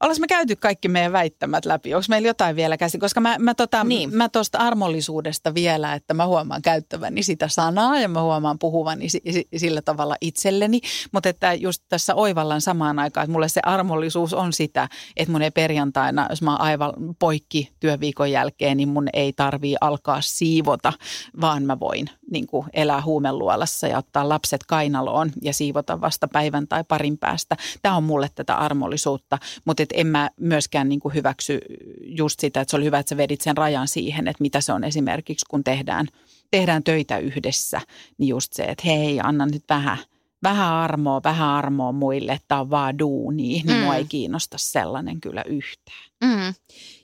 Ollaanko 0.04 0.20
me 0.20 0.28
käyty 0.28 0.56
kaikki 0.56 0.88
meidän 0.88 1.12
väittämät 1.12 1.66
läpi? 1.66 1.94
Onko 1.94 2.06
meillä 2.10 2.28
jotain 2.28 2.56
vielä 2.56 2.78
käsin? 2.78 3.00
Koska 3.00 3.22
mä, 3.22 3.36
mä, 3.40 3.54
tota, 3.54 3.84
Niin. 3.84 4.16
mä 4.16 4.30
tuosta 4.30 4.58
armollisuudesta 4.58 5.54
vielä, 5.54 5.94
että 5.94 6.14
mä 6.14 6.28
huomaan 6.28 6.62
käyttäväni 6.62 7.24
sitä 7.24 7.48
sanaa 7.48 8.00
ja 8.00 8.08
mä 8.08 8.22
huomaan 8.22 8.60
puhuvani 8.60 9.10
si- 9.10 9.22
si- 9.32 9.48
sillä 9.58 9.82
tavalla 9.82 10.16
itselleni. 10.22 10.80
Mutta 11.12 11.30
että 11.30 11.54
just 11.54 11.84
tässä 11.90 12.16
oivallan 12.16 12.62
samaan 12.62 13.00
aikaan, 13.00 13.24
että 13.24 13.32
mulle 13.32 13.50
se 13.50 13.62
armollisuus 13.66 14.34
on 14.34 14.54
sitä, 14.54 14.90
että 15.18 15.32
mun 15.32 15.42
ei 15.42 15.52
perjantaina, 15.52 16.28
jos 16.30 16.42
mä 16.42 16.52
oon 16.52 16.62
aivan 16.62 16.94
poikki 17.20 17.72
työviikon 17.80 18.32
jälkeen, 18.32 18.78
niin 18.78 18.90
mun 18.90 19.08
ei 19.14 19.34
tarvii 19.34 19.76
alkaa 19.82 20.22
siivota, 20.22 20.94
vaan 21.42 21.64
mä 21.64 21.80
voin 21.80 22.10
niin 22.34 22.48
kuin 22.48 22.66
elää 22.74 23.02
huumeluolassa 23.02 23.88
ja 23.88 23.98
ottaa 23.98 24.30
lapset 24.30 24.64
kainaloon 24.68 25.32
ja 25.42 25.54
siivota 25.54 26.02
vasta 26.02 26.28
päivän 26.28 26.68
tai 26.68 26.84
parin 26.84 27.18
päästä. 27.18 27.58
Tämä 27.82 27.98
on 27.98 28.04
mulle 28.04 28.30
tätä 28.36 28.56
armollisuutta, 28.56 29.38
mutta 29.66 29.84
et 29.84 29.90
en 29.94 30.08
mä 30.08 30.30
myöskään 30.40 30.90
niin 30.90 31.00
kuin 31.00 31.14
hyväksy 31.14 31.60
just 32.06 32.40
sitä, 32.40 32.62
että 32.62 32.72
se 32.72 32.78
oli 32.78 32.86
hyvä, 32.86 33.00
että 33.00 33.10
sä 33.10 33.18
vedit 33.18 33.42
sen 33.42 33.58
rajan 33.58 33.88
siihen, 33.88 34.28
että 34.28 34.42
mitä 34.42 34.62
se 34.62 34.74
on 34.74 34.84
esimerkiksi, 34.84 35.46
kun 35.50 35.64
tehdään, 35.64 36.08
tehdään 36.52 36.84
töitä 36.84 37.18
yhdessä, 37.18 37.82
niin 38.18 38.28
just 38.28 38.54
se, 38.54 38.64
että 38.64 38.84
hei, 38.86 39.20
anna 39.24 39.46
nyt 39.46 39.64
vähän, 39.70 39.98
vähän 40.44 40.74
armoa, 40.74 41.22
vähän 41.24 41.50
armoa 41.50 41.92
muille, 41.92 42.32
että 42.32 42.60
on 42.60 42.70
vaan 42.70 43.00
duuni, 43.00 43.44
niin 43.44 43.68
mm. 43.68 43.74
mua 43.74 43.96
ei 43.96 44.06
kiinnosta 44.06 44.58
sellainen 44.58 45.22
kyllä 45.22 45.44
yhtään. 45.44 46.10
Mm. 46.24 46.54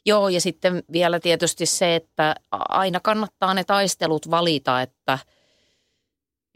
Joo, 0.09 0.29
ja 0.29 0.41
sitten 0.41 0.83
vielä 0.91 1.19
tietysti 1.19 1.65
se, 1.65 1.95
että 1.95 2.35
aina 2.51 2.99
kannattaa 2.99 3.53
ne 3.53 3.63
taistelut 3.63 4.31
valita, 4.31 4.81
että, 4.81 5.19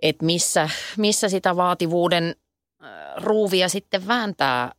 että 0.02 0.26
missä, 0.26 0.70
missä 0.98 1.30
sitä 1.30 1.56
vaativuuden 1.56 2.36
ruuvia 3.18 3.70
sitten 3.70 4.08
vääntää 4.08 4.72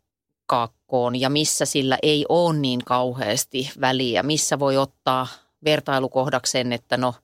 kaakkoon 0.47 1.20
ja 1.20 1.31
missä 1.31 1.64
sillä 1.64 1.99
ei 2.03 2.27
ole 2.29 2.57
niin 2.59 2.85
kauheasti 2.85 3.70
väliä. 3.81 4.22
Missä 4.22 4.59
voi 4.59 4.77
ottaa 4.77 5.27
vertailukohdakseen, 5.64 6.72
että 6.72 6.97
no 6.97 7.14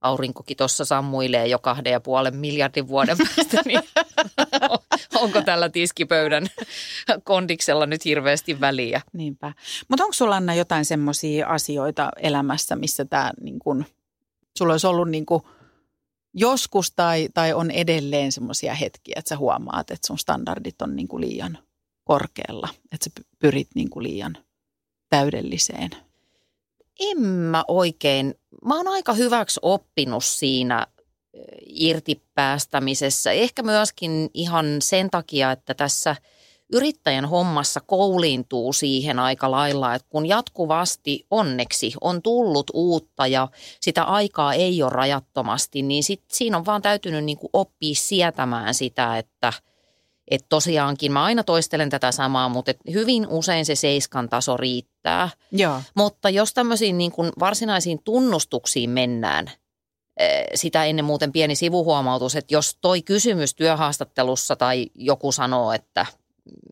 aurinkokin 0.00 0.56
tuossa 0.56 0.84
sammuilee 0.84 1.46
jo 1.46 1.58
kahden 1.58 1.92
ja 1.92 2.00
puolen 2.00 2.36
miljardin 2.36 2.88
vuoden 2.88 3.16
päästä, 3.36 3.62
niin 3.64 3.82
onko 5.20 5.42
tällä 5.42 5.68
tiskipöydän 5.68 6.46
kondiksella 7.24 7.86
nyt 7.86 8.04
hirveästi 8.04 8.60
väliä? 8.60 9.00
Niinpä. 9.12 9.52
Mutta 9.88 10.04
onko 10.04 10.12
sulla 10.12 10.36
Anna 10.36 10.54
jotain 10.54 10.84
semmoisia 10.84 11.46
asioita 11.48 12.08
elämässä, 12.16 12.76
missä 12.76 13.04
tämä 13.04 13.32
niin 13.40 13.58
kun, 13.58 13.84
sulla 14.58 14.74
olisi 14.74 14.86
ollut 14.86 15.10
niin 15.10 15.26
kun 15.26 15.42
joskus 16.34 16.92
tai, 16.92 17.28
tai 17.34 17.52
on 17.52 17.70
edelleen 17.70 18.32
semmoisia 18.32 18.74
hetkiä, 18.74 19.14
että 19.16 19.28
sä 19.28 19.36
huomaat, 19.36 19.90
että 19.90 20.06
sun 20.06 20.18
standardit 20.18 20.82
on 20.82 20.96
niin 20.96 21.08
kuin 21.08 21.20
liian 21.20 21.58
korkealla, 22.04 22.68
että 22.92 23.04
sä 23.04 23.10
py- 23.20 23.36
pyrit 23.38 23.68
niin 23.74 23.90
kuin 23.90 24.02
liian 24.02 24.36
täydelliseen. 25.10 25.90
En 27.00 27.20
mä 27.22 27.64
oikein. 27.68 28.34
Mä 28.64 28.76
oon 28.76 28.88
aika 28.88 29.12
hyväksi 29.12 29.60
oppinut 29.62 30.24
siinä 30.24 30.86
irtipäästämisessä. 31.66 33.32
Ehkä 33.32 33.62
myöskin 33.62 34.30
ihan 34.34 34.66
sen 34.80 35.10
takia, 35.10 35.52
että 35.52 35.74
tässä 35.74 36.16
yrittäjän 36.72 37.24
hommassa 37.24 37.80
kouliintuu 37.80 38.72
siihen 38.72 39.18
aika 39.18 39.50
lailla, 39.50 39.94
että 39.94 40.08
kun 40.08 40.26
jatkuvasti 40.26 41.26
onneksi 41.30 41.92
on 42.00 42.22
tullut 42.22 42.70
uutta 42.74 43.26
ja 43.26 43.48
sitä 43.80 44.02
aikaa 44.02 44.54
ei 44.54 44.82
ole 44.82 44.90
rajattomasti, 44.90 45.82
niin 45.82 46.04
sit 46.04 46.22
siinä 46.32 46.56
on 46.56 46.66
vaan 46.66 46.82
täytynyt 46.82 47.24
niin 47.24 47.38
kuin 47.38 47.50
oppia 47.52 47.94
sietämään 47.94 48.74
sitä, 48.74 49.18
että 49.18 49.52
et 50.30 50.46
tosiaankin 50.48 51.12
mä 51.12 51.24
aina 51.24 51.44
toistelen 51.44 51.90
tätä 51.90 52.12
samaa, 52.12 52.48
mutta 52.48 52.70
et 52.70 52.80
hyvin 52.92 53.26
usein 53.28 53.66
se 53.66 53.74
seiskan 53.74 54.28
taso 54.28 54.56
riittää. 54.56 55.28
Joo. 55.52 55.82
Mutta 55.94 56.30
jos 56.30 56.54
tämmöisiin 56.54 56.98
niin 56.98 57.12
kuin 57.12 57.32
varsinaisiin 57.38 57.98
tunnustuksiin 58.04 58.90
mennään, 58.90 59.50
sitä 60.54 60.84
ennen 60.84 61.04
muuten 61.04 61.32
pieni 61.32 61.54
sivuhuomautus, 61.54 62.36
että 62.36 62.54
jos 62.54 62.78
toi 62.80 63.02
kysymys 63.02 63.54
työhaastattelussa 63.54 64.56
tai 64.56 64.86
joku 64.94 65.32
sanoo, 65.32 65.72
että 65.72 66.06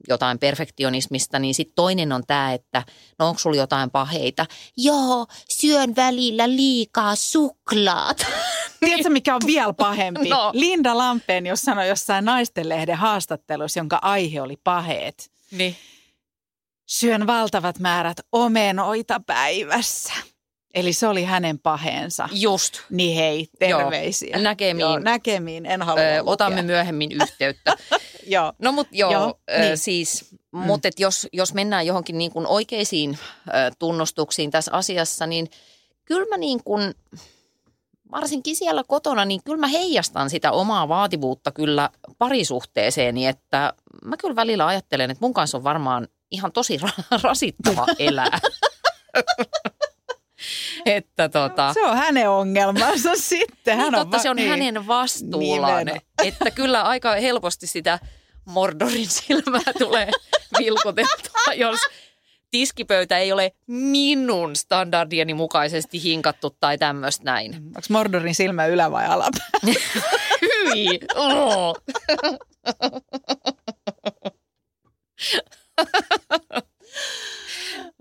jotain 0.09 0.39
perfektionismista, 0.39 1.39
niin 1.39 1.55
sitten 1.55 1.75
toinen 1.75 2.13
on 2.13 2.23
tämä, 2.27 2.53
että 2.53 2.83
no 3.19 3.29
onko 3.29 3.39
sulla 3.39 3.57
jotain 3.57 3.91
paheita? 3.91 4.47
Joo, 4.77 5.27
syön 5.51 5.97
välillä 5.97 6.51
liikaa 6.51 7.15
suklaata. 7.15 8.27
Tiedätkö, 8.81 9.11
mikä 9.11 9.35
on 9.35 9.41
vielä 9.47 9.73
pahempi? 9.73 10.29
No. 10.29 10.51
Linda 10.55 10.99
Lampeen, 10.99 11.47
jos 11.47 11.61
sanoi 11.61 11.89
jossain 11.89 12.25
naistenlehden 12.25 12.97
haastattelussa, 12.97 13.81
jonka 13.81 13.99
aihe 14.03 14.41
oli 14.41 14.57
paheet. 14.65 15.31
Niin. 15.51 15.77
Syön 16.87 17.27
valtavat 17.27 17.79
määrät 17.79 18.17
omenoita 18.33 19.21
päivässä. 19.27 20.13
Eli 20.75 20.93
se 20.93 21.09
oli 21.09 21.25
hänen 21.25 21.59
paheensa. 21.59 22.29
Just. 22.33 22.81
Niin 22.91 23.17
hei, 23.17 23.49
terveisiä. 23.59 24.37
Joo, 24.37 24.43
näkemiin. 24.43 24.81
Joo, 24.81 24.99
näkemiin, 24.99 25.67
en 25.67 25.83
halua 25.83 26.03
Ö, 26.03 26.05
lukea. 26.19 26.23
otamme 26.33 26.63
myöhemmin 26.63 27.13
yhteyttä. 27.13 27.77
Joo. 28.27 28.53
No 28.59 28.73
mutta 28.73 28.97
joo, 28.97 29.13
Joo, 29.13 29.23
joo 29.23 29.39
niin. 29.59 29.79
siis, 29.79 30.35
mm. 30.53 30.59
mutta 30.59 30.89
jos, 30.99 31.29
jos 31.33 31.55
mennään 31.55 31.87
johonkin 31.87 32.19
niin 32.19 32.33
kuin 32.33 32.47
oikeisiin 32.47 33.19
ö, 33.49 33.51
tunnustuksiin 33.79 34.51
tässä 34.51 34.73
asiassa, 34.73 35.27
niin 35.27 35.51
kyllä 36.05 36.27
mä 36.31 36.37
niin 36.37 36.65
kuin, 36.65 36.95
varsinkin 38.11 38.57
siellä 38.57 38.85
kotona, 38.89 39.25
niin 39.25 39.41
kyllä 39.45 39.59
mä 39.59 39.67
heijastan 39.69 40.31
sitä 40.31 40.53
omaa 40.53 40.89
vaativuutta 40.89 41.53
kyllä 41.53 41.91
parisuhteeseeni, 42.19 43.27
että 43.27 43.73
mä 44.05 44.17
kyllä 44.17 44.37
välillä 44.37 44.67
ajattelen, 44.67 45.11
että 45.11 45.25
mun 45.25 45.35
kanssa 45.35 45.59
on 45.59 45.65
varmaan 45.65 46.09
ihan 46.31 46.53
tosi 46.53 46.77
ra- 46.77 47.21
rasittava 47.23 47.87
elää. 47.99 48.39
että 50.87 51.29
tota, 51.29 51.73
Se 51.75 51.83
on 51.87 51.97
hänen 51.97 52.31
ongelmansa 52.31 53.11
sitten. 53.31 53.77
Hän 53.77 53.85
niin, 53.87 53.95
on 53.95 54.01
totta, 54.01 54.17
va- 54.17 54.23
se 54.23 54.31
on 54.31 54.37
niin. 54.37 54.49
hänen 54.51 54.87
vastuullaan. 54.87 55.79
Nimenomaan. 55.79 56.01
Että 56.25 56.51
kyllä 56.51 56.83
aika 56.83 57.13
helposti 57.15 57.67
sitä 57.67 57.99
Mordorin 58.45 59.09
silmää 59.09 59.73
tulee 59.79 60.11
vilkutettua, 60.59 61.55
jos 61.55 61.81
tiskipöytä 62.51 63.19
ei 63.19 63.33
ole 63.33 63.53
minun 63.67 64.57
standardieni 64.57 65.35
mukaisesti 65.35 66.03
hinkattu 66.03 66.57
tai 66.61 66.79
tämmöistä 66.79 67.25
näin. 67.25 67.55
Onko 67.55 67.81
Mordorin 67.89 68.35
silmä 68.35 68.67
ylä- 68.67 68.91
vai 68.91 69.07
alapää? 69.07 69.49
Hyi! 70.43 71.01
Oh. 71.15 71.77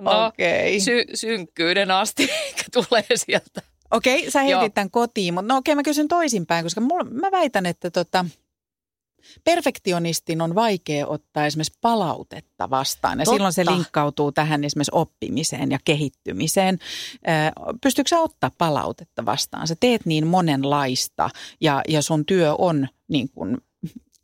No, 0.02 0.26
Okei. 0.26 0.80
sy- 0.80 1.06
synkkyyden 1.14 1.92
asti 1.92 2.30
tulee 2.74 3.06
sieltä. 3.16 3.62
Okei, 3.92 4.32
sä 4.32 4.44
Joo. 4.44 4.60
heitit 4.60 4.74
tämän 4.74 4.92
kotiin, 4.92 5.34
mutta 5.34 5.54
no 5.54 5.58
okei, 5.58 5.76
mä 5.76 5.84
kysyn 5.84 6.08
toisinpäin, 6.08 6.66
koska 6.66 6.82
mulla, 6.82 7.04
mä 7.04 7.32
väitän, 7.32 7.66
että 7.66 7.92
tota, 7.92 8.26
perfektionistin 9.44 10.42
on 10.42 10.56
vaikea 10.56 11.08
ottaa 11.08 11.46
esimerkiksi 11.46 11.78
palautetta 11.82 12.70
vastaan. 12.70 13.20
Ja 13.20 13.26
Totta. 13.26 13.36
silloin 13.36 13.54
se 13.54 13.66
linkkautuu 13.66 14.32
tähän 14.32 14.64
esimerkiksi 14.64 14.92
oppimiseen 14.94 15.72
ja 15.72 15.80
kehittymiseen. 15.86 16.80
Pystyykö 17.82 18.10
sä 18.10 18.20
ottaa 18.20 18.52
palautetta 18.58 19.26
vastaan? 19.26 19.68
Sä 19.68 19.76
teet 19.80 20.06
niin 20.06 20.28
monenlaista 20.28 21.30
ja, 21.62 21.82
ja 21.88 22.02
sun 22.02 22.26
työ 22.26 22.56
on 22.58 22.88
niin 23.08 23.30
kuin 23.30 23.58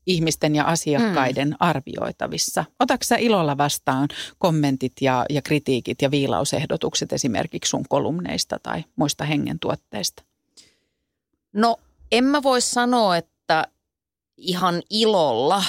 ihmisten 0.10 0.56
ja 0.56 0.64
asiakkaiden 0.64 1.48
mm. 1.48 1.56
arvioitavissa. 1.60 2.66
Otatko 2.80 3.04
sä 3.04 3.16
ilolla 3.16 3.58
vastaan 3.58 4.08
kommentit 4.38 4.94
ja, 5.02 5.26
ja 5.30 5.42
kritiikit 5.42 6.02
ja 6.02 6.12
viilausehdotukset 6.12 7.14
esimerkiksi 7.14 7.70
sun 7.70 7.86
kolumneista 7.90 8.60
tai 8.64 8.84
muista 8.96 9.24
hengentuotteista? 9.24 10.24
No 11.54 11.78
en 12.12 12.24
mä 12.24 12.44
voi 12.44 12.62
sanoa, 12.62 13.18
että 13.18 13.68
ihan 14.38 14.82
ilolla, 14.90 15.64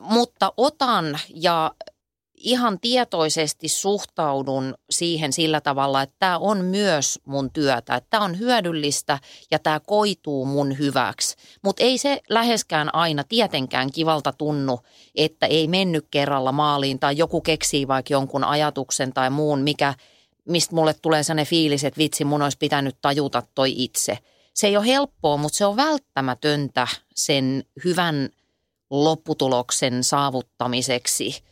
mutta 0.00 0.52
otan 0.56 1.18
ja 1.34 1.74
ihan 2.36 2.80
tietoisesti 2.80 3.68
suhtaudun 3.68 4.74
siihen 4.90 5.32
sillä 5.32 5.60
tavalla, 5.60 6.02
että 6.02 6.16
tämä 6.18 6.38
on 6.38 6.64
myös 6.64 7.20
mun 7.24 7.50
työtä, 7.50 7.94
että 7.94 8.10
tämä 8.10 8.24
on 8.24 8.38
hyödyllistä 8.38 9.18
ja 9.50 9.58
tämä 9.58 9.80
koituu 9.80 10.46
mun 10.46 10.78
hyväksi. 10.78 11.36
Mutta 11.62 11.82
ei 11.82 11.98
se 11.98 12.20
läheskään 12.28 12.94
aina 12.94 13.24
tietenkään 13.24 13.92
kivalta 13.92 14.32
tunnu, 14.32 14.80
että 15.14 15.46
ei 15.46 15.68
mennyt 15.68 16.06
kerralla 16.10 16.52
maaliin 16.52 16.98
tai 16.98 17.16
joku 17.16 17.40
keksii 17.40 17.88
vaikka 17.88 18.14
jonkun 18.14 18.44
ajatuksen 18.44 19.12
tai 19.12 19.30
muun, 19.30 19.60
mikä, 19.60 19.94
mistä 20.44 20.74
mulle 20.74 20.94
tulee 21.02 21.22
sellainen 21.22 21.46
fiilis, 21.46 21.84
että 21.84 21.98
vitsi 21.98 22.24
mun 22.24 22.42
olisi 22.42 22.58
pitänyt 22.58 22.96
tajuta 23.02 23.42
toi 23.54 23.74
itse. 23.76 24.18
Se 24.54 24.66
ei 24.66 24.76
ole 24.76 24.86
helppoa, 24.86 25.36
mutta 25.36 25.56
se 25.56 25.66
on 25.66 25.76
välttämätöntä 25.76 26.88
sen 27.14 27.64
hyvän 27.84 28.28
lopputuloksen 28.90 30.04
saavuttamiseksi. 30.04 31.44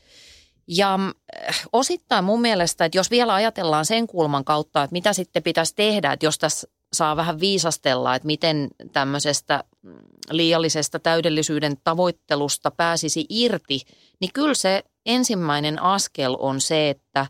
Ja 0.66 0.94
äh, 0.94 1.62
osittain 1.72 2.24
mun 2.24 2.40
mielestä, 2.40 2.84
että 2.84 2.98
jos 2.98 3.10
vielä 3.10 3.34
ajatellaan 3.34 3.86
sen 3.86 4.06
kulman 4.06 4.44
kautta, 4.44 4.82
että 4.82 4.92
mitä 4.92 5.12
sitten 5.12 5.42
pitäisi 5.42 5.74
tehdä, 5.74 6.12
että 6.12 6.26
jos 6.26 6.38
tässä 6.38 6.68
saa 6.92 7.16
vähän 7.16 7.40
viisastella, 7.40 8.14
että 8.14 8.26
miten 8.26 8.68
tämmöisestä 8.92 9.64
mm, 9.82 9.94
liiallisesta 10.30 10.98
täydellisyyden 10.98 11.76
tavoittelusta 11.84 12.70
pääsisi 12.70 13.26
irti, 13.28 13.80
niin 14.20 14.32
kyllä 14.32 14.54
se 14.54 14.82
ensimmäinen 15.06 15.82
askel 15.82 16.36
on 16.38 16.60
se, 16.60 16.90
että 16.90 17.26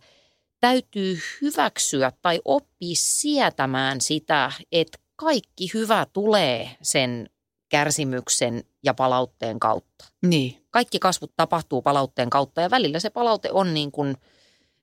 täytyy 0.61 1.19
hyväksyä 1.43 2.13
tai 2.23 2.41
oppia 2.45 2.95
sietämään 2.95 4.01
sitä, 4.01 4.53
että 4.73 4.99
kaikki 5.17 5.71
hyvä 5.75 6.07
tulee 6.13 6.77
sen 6.83 7.31
kärsimyksen 7.73 8.65
ja 8.83 8.95
palautteen 8.95 9.61
kautta. 9.61 10.05
Niin. 10.23 10.67
Kaikki 10.71 10.99
kasvut 10.99 11.33
tapahtuu 11.37 11.83
palautteen 11.83 12.31
kautta 12.31 12.61
ja 12.61 12.71
välillä 12.71 13.01
se 13.01 13.11
palaute 13.11 13.53
on 13.53 13.75
niin 13.75 13.93
kuin 13.93 14.17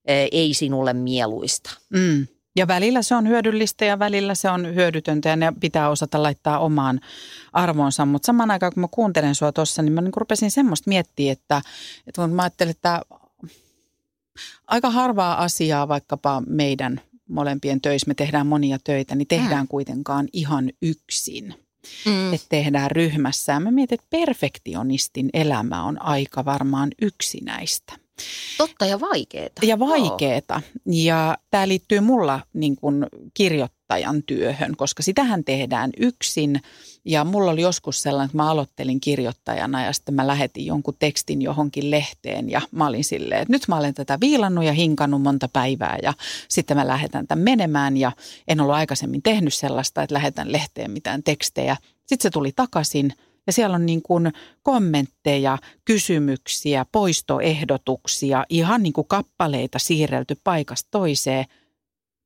e, 0.05 0.27
ei 0.31 0.53
sinulle 0.53 0.93
mieluista. 0.93 1.69
Mm. 1.89 2.27
Ja 2.55 2.67
välillä 2.67 3.01
se 3.01 3.15
on 3.15 3.27
hyödyllistä 3.27 3.85
ja 3.85 3.99
välillä 3.99 4.35
se 4.35 4.49
on 4.49 4.75
hyödytöntä 4.75 5.29
ja 5.29 5.35
ne 5.35 5.53
pitää 5.59 5.89
osata 5.89 6.23
laittaa 6.23 6.59
omaan 6.59 6.99
arvoonsa. 7.53 8.05
Mutta 8.05 8.25
samaan 8.25 8.51
aikaan 8.51 8.73
kun 8.73 8.81
mä 8.81 8.87
kuuntelen 8.91 9.35
sua 9.35 9.51
tuossa, 9.51 9.81
niin 9.81 9.93
mä 9.93 10.01
niin 10.01 10.11
rupesin 10.15 10.51
semmoista 10.51 10.89
miettiä, 10.89 11.31
että, 11.31 11.61
että 12.07 12.27
mä 12.27 12.41
ajattelin, 12.41 12.71
että 12.71 13.01
aika 14.67 14.89
harvaa 14.89 15.43
asiaa 15.43 15.87
vaikkapa 15.87 16.43
meidän 16.47 17.01
molempien 17.27 17.81
töissä, 17.81 18.07
me 18.07 18.13
tehdään 18.13 18.47
monia 18.47 18.77
töitä, 18.83 19.15
niin 19.15 19.27
tehdään 19.27 19.65
mm. 19.65 19.67
kuitenkaan 19.67 20.27
ihan 20.33 20.71
yksin. 20.81 21.68
Mm. 22.05 22.33
Että 22.33 22.47
tehdään 22.49 22.91
ryhmässä. 22.91 23.51
Ja 23.51 23.59
mä 23.59 23.71
mietin, 23.71 23.95
että 23.95 24.07
perfektionistin 24.09 25.29
elämä 25.33 25.83
on 25.83 26.01
aika 26.01 26.45
varmaan 26.45 26.89
yksinäistä. 27.01 27.93
Totta 28.57 28.85
ja 28.85 28.99
vaikeeta. 28.99 29.65
Ja 29.65 29.79
vaikeeta. 29.79 30.61
Ja 30.85 31.37
tämä 31.51 31.67
liittyy 31.67 31.99
mulla 31.99 32.39
niin 32.53 32.75
kuin 32.75 33.05
kirjoittajan 33.33 34.23
työhön, 34.23 34.75
koska 34.77 35.03
sitähän 35.03 35.43
tehdään 35.43 35.89
yksin. 35.97 36.61
Ja 37.09 37.23
mulla 37.23 37.51
oli 37.51 37.61
joskus 37.61 38.01
sellainen, 38.01 38.25
että 38.25 38.37
mä 38.37 38.49
aloittelin 38.51 39.01
kirjoittajana 39.01 39.85
ja 39.85 39.93
sitten 39.93 40.15
mä 40.15 40.27
lähetin 40.27 40.65
jonkun 40.65 40.95
tekstin 40.99 41.41
johonkin 41.41 41.91
lehteen. 41.91 42.49
Ja 42.49 42.61
mä 42.71 42.87
olin 42.87 43.03
silleen, 43.03 43.41
että 43.41 43.51
nyt 43.51 43.67
mä 43.67 43.77
olen 43.77 43.93
tätä 43.93 44.17
viilannut 44.21 44.63
ja 44.63 44.73
hinkannut 44.73 45.21
monta 45.21 45.47
päivää 45.53 45.97
ja 46.03 46.13
sitten 46.47 46.77
mä 46.77 46.87
lähetän 46.87 47.27
tämän 47.27 47.43
menemään. 47.43 47.97
Ja 47.97 48.11
en 48.47 48.61
ollut 48.61 48.75
aikaisemmin 48.75 49.21
tehnyt 49.21 49.53
sellaista, 49.53 50.03
että 50.03 50.13
lähetän 50.13 50.51
lehteen 50.51 50.91
mitään 50.91 51.23
tekstejä. 51.23 51.77
Sitten 52.05 52.23
se 52.23 52.29
tuli 52.29 52.51
takaisin– 52.55 53.13
ja 53.47 53.53
siellä 53.53 53.75
on 53.75 53.85
niin 53.85 54.01
kuin 54.01 54.33
kommentteja, 54.63 55.57
kysymyksiä, 55.85 56.85
poistoehdotuksia, 56.91 58.45
ihan 58.49 58.83
niin 58.83 58.93
kuin 58.93 59.07
kappaleita 59.07 59.79
siirrelty 59.79 60.37
paikasta 60.43 60.87
toiseen. 60.91 61.45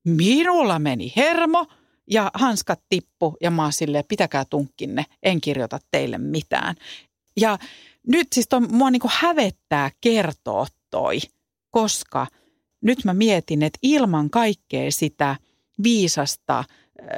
Minulla 0.05 0.79
meni 0.79 1.13
hermo 1.15 1.67
ja 2.13 2.31
hanskat 2.33 2.79
tippu 2.89 3.37
ja 3.41 3.51
mä 3.51 3.71
silleen, 3.71 4.03
pitäkää 4.07 4.45
tunkkinne, 4.49 5.05
en 5.23 5.41
kirjoita 5.41 5.79
teille 5.91 6.17
mitään. 6.17 6.75
Ja 7.37 7.57
nyt 8.07 8.27
siis 8.33 8.47
toi, 8.49 8.61
mua 8.61 8.91
niin 8.91 9.01
hävettää 9.07 9.91
kertoa 10.01 10.67
toi, 10.89 11.17
koska 11.71 12.27
nyt 12.81 13.05
mä 13.05 13.13
mietin, 13.13 13.63
että 13.63 13.79
ilman 13.81 14.29
kaikkea 14.29 14.91
sitä 14.91 15.35
viisasta– 15.83 16.63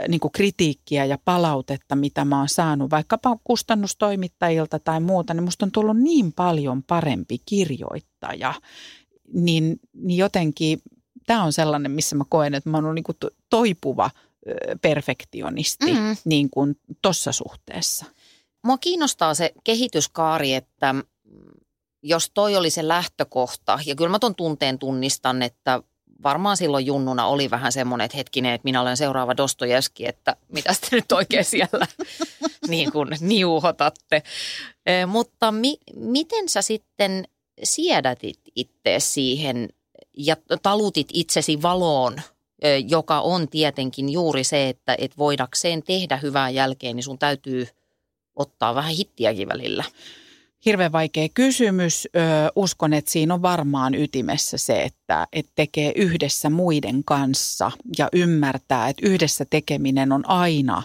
niin 0.08 0.20
kuin 0.20 0.32
kritiikkiä 0.32 1.06
ja 1.06 1.18
palautetta, 1.26 1.96
mitä 1.96 2.26
mä 2.26 2.38
oon 2.38 2.50
saanut 2.50 2.92
vaikkapa 2.92 3.38
kustannustoimittajilta 3.44 4.80
tai 4.80 5.00
muuta, 5.00 5.34
niin 5.34 5.44
musta 5.44 5.66
on 5.66 5.72
tullut 5.72 5.98
niin 5.98 6.34
paljon 6.34 6.84
parempi 6.84 7.38
kirjoittaja. 7.46 8.54
Niin, 9.34 9.80
niin 9.94 10.18
jotenkin 10.18 10.80
tämä 11.26 11.44
on 11.44 11.54
sellainen, 11.54 11.92
missä 11.92 12.16
mä 12.16 12.24
koen, 12.30 12.54
että 12.54 12.70
mä 12.70 12.78
oon 12.78 12.96
niin 12.96 13.32
toipuva 13.50 14.10
perfektionisti 14.82 15.94
mm. 15.94 16.18
niin 16.26 16.50
kuin 16.50 16.80
tossa 17.02 17.32
suhteessa. 17.32 18.06
Mua 18.64 18.78
kiinnostaa 18.78 19.34
se 19.34 19.54
kehityskaari, 19.64 20.54
että 20.54 20.96
jos 22.04 22.32
toi 22.34 22.56
oli 22.56 22.70
se 22.70 22.88
lähtökohta, 22.88 23.80
ja 23.86 23.96
kyllä 23.96 24.10
mä 24.10 24.20
ton 24.20 24.36
tunteen 24.36 24.80
tunnistan, 24.80 25.42
että 25.42 25.82
varmaan 26.24 26.58
silloin 26.58 26.86
junnuna 26.86 27.28
oli 27.28 27.50
vähän 27.50 27.72
semmoinen, 27.72 28.06
että 28.06 28.18
hetkinen, 28.18 28.54
että 28.54 28.66
minä 28.66 28.82
olen 28.82 28.98
seuraava 28.98 29.38
Dostojevski, 29.38 30.08
että 30.08 30.36
mitä 30.48 30.76
te 30.82 30.96
nyt 30.96 31.12
oikein 31.12 31.46
siellä 31.46 31.88
niin 32.68 32.92
kuin 32.92 33.10
niuhotatte. 33.20 34.24
E, 34.86 35.06
mutta 35.06 35.52
mi, 35.52 35.78
miten 35.96 36.50
sä 36.50 36.62
sitten 36.62 37.28
siedätit 37.64 38.40
itse 38.56 38.96
siihen 39.00 39.70
ja 40.18 40.36
talutit 40.62 41.08
itsesi 41.14 41.62
valoon, 41.62 42.22
joka 42.88 43.20
on 43.22 43.48
tietenkin 43.48 44.10
juuri 44.10 44.44
se, 44.44 44.70
että 44.70 44.96
et 44.98 45.18
voidakseen 45.18 45.84
tehdä 45.84 46.18
hyvää 46.18 46.50
jälkeen, 46.50 46.96
niin 46.96 47.04
sun 47.04 47.20
täytyy 47.20 47.68
ottaa 48.36 48.76
vähän 48.76 48.92
hittiäkin 48.92 49.48
välillä. 49.48 49.84
Hirveän 50.66 50.92
vaikea 50.92 51.28
kysymys. 51.34 52.08
Uskon, 52.56 52.94
että 52.94 53.12
siinä 53.12 53.34
on 53.34 53.42
varmaan 53.42 53.96
ytimessä 53.96 54.58
se, 54.58 54.84
että, 54.84 55.28
että 55.34 55.52
tekee 55.56 55.92
yhdessä 55.96 56.50
muiden 56.50 57.04
kanssa 57.04 57.72
ja 57.98 58.10
ymmärtää, 58.14 58.90
että 58.90 59.08
yhdessä 59.08 59.46
tekeminen 59.46 60.12
on 60.12 60.30
aina 60.30 60.84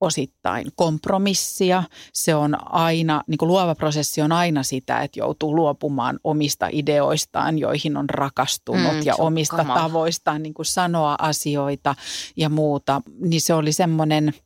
osittain 0.00 0.66
kompromissia. 0.74 1.82
Se 2.12 2.34
on 2.34 2.72
aina, 2.74 3.22
niin 3.26 3.38
kuin 3.38 3.48
luova 3.48 3.74
prosessi 3.74 4.22
on 4.22 4.32
aina 4.32 4.62
sitä, 4.62 5.00
että 5.00 5.18
joutuu 5.18 5.56
luopumaan 5.56 6.18
omista 6.24 6.68
ideoistaan, 6.72 7.58
joihin 7.58 7.96
on 7.96 8.10
rakastunut 8.10 8.94
mm, 8.94 9.02
ja 9.04 9.14
omista 9.18 9.56
kamala. 9.56 9.80
tavoistaan 9.80 10.42
niin 10.42 10.54
kuin 10.54 10.66
sanoa 10.66 11.16
asioita 11.18 11.94
ja 12.36 12.48
muuta. 12.48 13.02
Niin 13.20 13.40
se 13.40 13.54
oli 13.54 13.72
semmoinen– 13.72 14.32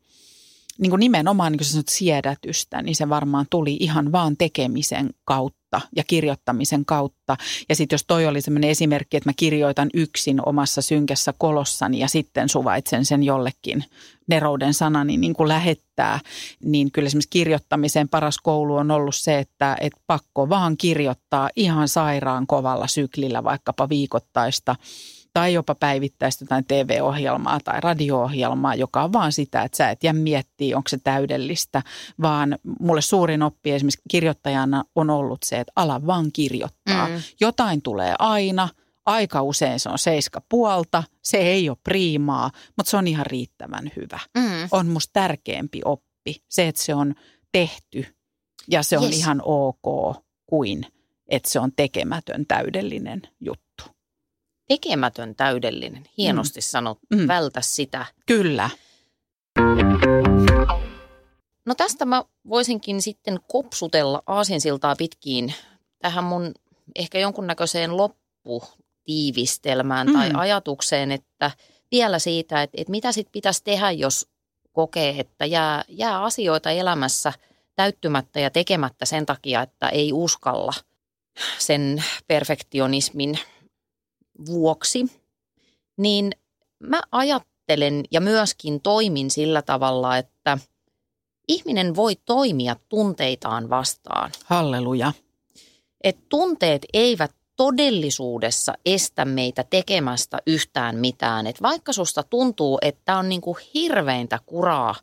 niin 0.79 0.91
kuin 0.91 1.01
nimenomaan 1.01 1.53
niin 1.53 1.59
kuin 1.59 1.67
sanot, 1.67 1.89
siedätystä, 1.89 2.83
niin 2.83 2.97
se 2.97 3.09
varmaan 3.09 3.47
tuli 3.51 3.77
ihan 3.81 4.13
vaan 4.13 4.37
tekemisen 4.37 5.11
kautta 5.25 5.64
ja 5.97 6.05
kirjoittamisen 6.07 6.85
kautta. 6.85 7.37
Ja 7.69 7.77
sitten 7.77 7.95
jos 7.95 8.05
toi 8.07 8.27
oli 8.27 8.41
sellainen 8.41 8.71
esimerkki, 8.71 9.17
että 9.17 9.29
mä 9.29 9.35
kirjoitan 9.37 9.91
yksin 9.95 10.49
omassa 10.49 10.83
synkässä 10.83 11.35
kolossani 11.39 11.99
ja 11.99 12.09
sitten 12.09 12.49
suvaitsen 12.49 13.05
sen 13.05 13.23
jollekin 13.23 13.85
nerouden 14.27 14.75
sanani 14.75 15.17
niin 15.17 15.35
kuin 15.35 15.49
lähettää, 15.49 16.21
niin 16.65 16.93
kyllä 16.93 17.07
esimerkiksi 17.07 17.31
kirjoittamisen 17.31 18.09
paras 18.09 18.39
koulu 18.39 18.77
on 18.77 18.91
ollut 18.91 19.17
se, 19.17 19.39
että, 19.39 19.77
että 19.81 20.01
pakko 20.07 20.49
vaan 20.49 20.77
kirjoittaa 20.77 21.51
ihan 21.57 21.89
sairaan 21.89 22.47
kovalla 22.47 22.87
syklillä 22.87 23.45
vaikkapa 23.45 23.89
viikoittaista 23.89 24.77
tai 25.35 25.55
jopa 25.55 25.75
päivittäistä 25.75 26.45
jotain 26.45 26.65
TV-ohjelmaa 26.65 27.61
tai 27.65 27.81
radio-ohjelmaa, 27.81 28.75
joka 28.75 29.05
on 29.05 29.13
vaan 29.13 29.33
sitä, 29.33 29.63
että 29.63 29.77
sä 29.77 29.91
et 29.91 30.05
jää 30.05 30.13
miettiä, 30.13 30.77
onko 30.77 30.89
se 30.89 30.99
täydellistä, 31.05 31.83
vaan 32.23 32.59
mulle 32.81 33.01
suurin 33.01 33.43
oppi 33.43 33.71
esimerkiksi 33.71 34.03
kirjoittajana 34.11 34.85
on 34.95 35.11
ollut 35.11 35.43
se, 35.43 35.61
että 35.61 35.73
ala 35.77 36.07
vaan 36.07 36.33
kirjoittaa. 36.33 37.09
Mm. 37.09 37.15
Jotain 37.41 37.83
tulee 37.83 38.15
aina, 38.19 38.69
aika 39.07 39.43
usein 39.43 39.81
se 39.81 39.89
on 39.89 39.99
seiska 39.99 40.43
puolta, 40.49 41.03
se 41.23 41.37
ei 41.37 41.69
ole 41.69 41.79
priimaa, 41.85 42.51
mutta 42.77 42.91
se 42.91 42.97
on 42.97 43.07
ihan 43.07 43.27
riittävän 43.27 43.91
hyvä. 43.97 44.19
Mm. 44.39 44.69
On 44.71 44.87
musta 44.87 45.11
tärkeämpi 45.13 45.81
oppi 45.85 46.37
se, 46.49 46.69
että 46.69 46.83
se 46.83 46.95
on 46.95 47.15
tehty 47.53 48.07
ja 48.71 48.83
se 48.83 48.99
on 48.99 49.05
yes. 49.05 49.19
ihan 49.19 49.43
ok 49.45 50.17
kuin, 50.47 50.87
että 51.29 51.51
se 51.51 51.61
on 51.61 51.73
tekemätön 51.77 52.47
täydellinen 52.47 53.23
juttu 53.41 53.64
tekemätön 54.69 55.35
täydellinen. 55.35 56.05
Hienosti 56.19 56.61
mm. 56.61 56.63
sanot, 56.63 56.99
mm. 57.11 57.29
vältä 57.29 57.61
sitä. 57.61 58.07
Kyllä. 58.27 58.71
No 61.67 61.75
tästä 61.75 62.05
mä 62.05 62.25
voisinkin 62.49 63.03
sitten 63.03 63.39
kopsutella 63.49 64.23
aasinsiltaa 64.27 64.97
pitkiin 64.97 65.55
tähän 65.99 66.25
mun 66.25 66.55
ehkä 66.97 67.19
jonkunnäköiseen 67.19 67.97
lopputiivistelmään 67.97 70.07
mm. 70.07 70.13
tai 70.13 70.31
ajatukseen, 70.35 71.13
että 71.13 71.51
vielä 71.91 72.19
siitä, 72.19 72.63
että, 72.63 72.77
että 72.81 72.91
mitä 72.91 73.13
sitten 73.13 73.33
pitäisi 73.33 73.65
tehdä, 73.65 73.91
jos 73.91 74.29
kokee, 74.73 75.15
että 75.19 75.47
jää, 75.47 75.85
jää 75.89 76.23
asioita 76.23 76.71
elämässä 76.71 77.33
täyttymättä 77.77 78.41
ja 78.41 78.51
tekemättä 78.51 79.05
sen 79.05 79.27
takia, 79.27 79.63
että 79.63 79.89
ei 79.89 80.13
uskalla 80.13 80.73
sen 81.59 82.05
perfektionismin 82.27 83.39
vuoksi, 84.47 85.07
niin 85.97 86.33
mä 86.79 87.01
ajattelen 87.13 88.05
ja 88.11 88.21
myöskin 88.21 88.81
toimin 88.81 89.31
sillä 89.31 89.63
tavalla, 89.63 90.17
että 90.17 90.59
ihminen 91.49 91.97
voi 91.97 92.17
toimia 92.17 92.77
tunteitaan 92.89 93.71
vastaan. 93.71 94.31
Halleluja. 94.45 95.13
Et 96.05 96.19
tunteet 96.29 96.87
eivät 96.93 97.35
todellisuudessa 97.57 98.75
estä 98.87 99.25
meitä 99.25 99.65
tekemästä 99.71 100.39
yhtään 100.47 100.97
mitään. 100.97 101.47
Et 101.47 101.63
vaikka 101.63 101.93
susta 101.93 102.23
tuntuu, 102.23 102.79
että 102.83 103.17
on 103.17 103.29
niinku 103.29 103.59
hirveintä 103.75 104.39
kuraa, 104.47 104.95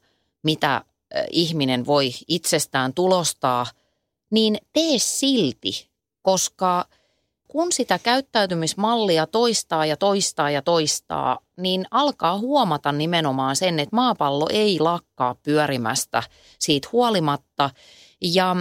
mitä 0.43 0.86
ihminen 1.32 1.86
voi 1.86 2.11
itsestään 2.27 2.93
tulostaa, 2.93 3.65
niin 4.32 4.57
tee 4.73 4.97
silti, 4.97 5.89
koska– 6.21 6.86
kun 7.51 7.71
sitä 7.71 7.99
käyttäytymismallia 7.99 9.27
toistaa 9.27 9.85
ja 9.85 9.97
toistaa 9.97 10.51
ja 10.51 10.61
toistaa, 10.61 11.39
niin 11.57 11.85
alkaa 11.91 12.37
huomata 12.37 12.91
nimenomaan 12.91 13.55
sen, 13.55 13.79
että 13.79 13.95
maapallo 13.95 14.47
ei 14.49 14.79
lakkaa 14.79 15.35
pyörimästä 15.43 16.23
siitä 16.59 16.89
huolimatta. 16.91 17.69
Ja 18.21 18.55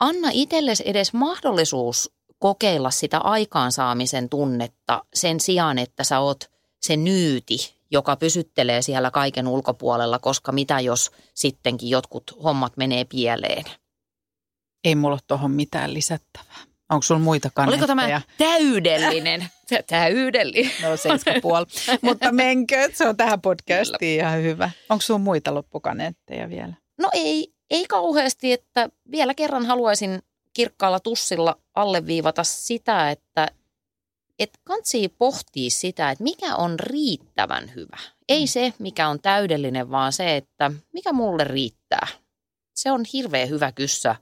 anna 0.00 0.28
itsellesi 0.32 0.82
edes 0.86 1.12
mahdollisuus 1.12 2.12
kokeilla 2.38 2.90
sitä 2.90 3.18
aikaansaamisen 3.18 4.28
tunnetta 4.28 5.04
sen 5.14 5.40
sijaan, 5.40 5.78
että 5.78 6.04
sä 6.04 6.20
oot 6.20 6.50
se 6.80 6.96
nyyti, 6.96 7.56
joka 7.90 8.16
pysyttelee 8.16 8.82
siellä 8.82 9.10
kaiken 9.10 9.48
ulkopuolella, 9.48 10.18
koska 10.18 10.52
mitä 10.52 10.80
jos 10.80 11.10
sittenkin 11.34 11.90
jotkut 11.90 12.44
hommat 12.44 12.76
menee 12.76 13.04
pieleen. 13.04 13.64
Ei 14.84 14.94
mulla 14.94 15.18
tuohon 15.26 15.50
mitään 15.50 15.94
lisättävää. 15.94 16.67
Onko 16.90 17.02
sulla 17.02 17.20
muita 17.20 17.50
kannattajia? 17.54 17.80
Oliko 17.80 17.86
tämä 17.86 18.20
täydellinen? 18.38 19.48
Täydellinen. 19.86 20.72
No 20.82 20.88
puoli. 21.42 21.66
Mutta 22.02 22.32
menkö, 22.32 22.90
se 22.92 23.08
on 23.08 23.16
tähän 23.16 23.40
podcastiin 23.40 24.20
ihan 24.20 24.42
hyvä. 24.42 24.70
Onko 24.88 25.02
sulla 25.02 25.18
muita 25.20 25.54
loppukaneetteja 25.54 26.48
vielä? 26.48 26.72
No 26.98 27.08
ei, 27.12 27.52
ei 27.70 27.86
kauheasti, 27.86 28.52
että 28.52 28.88
vielä 29.10 29.34
kerran 29.34 29.66
haluaisin 29.66 30.18
kirkkaalla 30.54 31.00
tussilla 31.00 31.56
alleviivata 31.74 32.44
sitä, 32.44 33.10
että 33.10 33.48
et 34.38 34.50
kansi 34.64 35.08
pohtii 35.18 35.70
sitä, 35.70 36.10
että 36.10 36.24
mikä 36.24 36.56
on 36.56 36.80
riittävän 36.80 37.74
hyvä. 37.74 37.98
Ei 38.28 38.44
mm. 38.44 38.46
se, 38.46 38.72
mikä 38.78 39.08
on 39.08 39.20
täydellinen, 39.20 39.90
vaan 39.90 40.12
se, 40.12 40.36
että 40.36 40.70
mikä 40.92 41.12
mulle 41.12 41.44
riittää. 41.44 42.06
Se 42.74 42.90
on 42.90 43.04
hirveän 43.12 43.48
hyvä 43.48 43.72
kyssä 43.72 44.16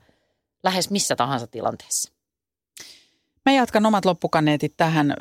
lähes 0.63 0.89
missä 0.89 1.15
tahansa 1.15 1.47
tilanteessa. 1.47 2.16
Mä 3.47 3.53
jatkan 3.53 3.85
omat 3.85 4.05
loppukaneetit 4.05 4.73
tähän. 4.77 5.13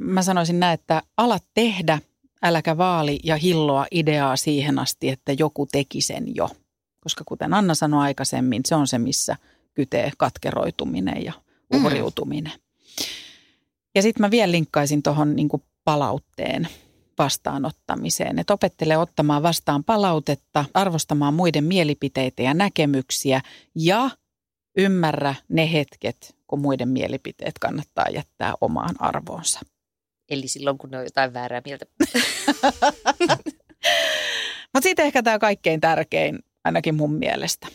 Mä 0.00 0.22
sanoisin 0.22 0.60
näin, 0.60 0.74
että 0.74 1.02
ala 1.16 1.38
tehdä, 1.54 1.98
äläkä 2.42 2.76
vaali 2.76 3.20
ja 3.24 3.36
hilloa 3.36 3.86
ideaa 3.90 4.36
siihen 4.36 4.78
asti, 4.78 5.08
että 5.08 5.32
joku 5.32 5.66
teki 5.66 6.00
sen 6.00 6.36
jo. 6.36 6.50
Koska 7.00 7.24
kuten 7.26 7.54
Anna 7.54 7.74
sanoi 7.74 8.02
aikaisemmin, 8.02 8.62
se 8.64 8.74
on 8.74 8.86
se, 8.86 8.98
missä 8.98 9.36
kytee 9.74 10.12
katkeroituminen 10.18 11.24
ja 11.24 11.32
mm. 11.72 11.84
uhriutuminen. 11.84 12.52
Mm. 12.52 13.04
Ja 13.94 14.02
sitten 14.02 14.20
mä 14.20 14.30
vielä 14.30 14.52
linkkaisin 14.52 15.02
tuohon 15.02 15.36
niin 15.36 15.48
palautteen 15.84 16.68
vastaanottamiseen. 17.18 18.38
Että 18.38 18.54
opettele 18.54 18.96
ottamaan 18.96 19.42
vastaan 19.42 19.84
palautetta, 19.84 20.64
arvostamaan 20.74 21.34
muiden 21.34 21.64
mielipiteitä 21.64 22.42
ja 22.42 22.54
näkemyksiä 22.54 23.40
ja 23.74 24.10
ymmärrä 24.76 25.34
ne 25.48 25.72
hetket, 25.72 26.34
kun 26.54 26.62
muiden 26.62 26.88
mielipiteet 26.88 27.58
kannattaa 27.60 28.06
jättää 28.10 28.54
omaan 28.60 28.94
arvoonsa. 28.98 29.60
Eli 30.30 30.48
silloin, 30.48 30.78
kun 30.78 30.90
ne 30.90 30.98
on 30.98 31.04
jotain 31.04 31.34
väärää 31.34 31.62
mieltä. 31.64 31.86
Mutta 34.74 34.82
sitten 34.82 35.06
ehkä 35.06 35.22
tämä 35.22 35.38
kaikkein 35.38 35.80
tärkein, 35.80 36.38
ainakin 36.64 36.94
mun 36.94 37.14
mielestä. 37.14 37.66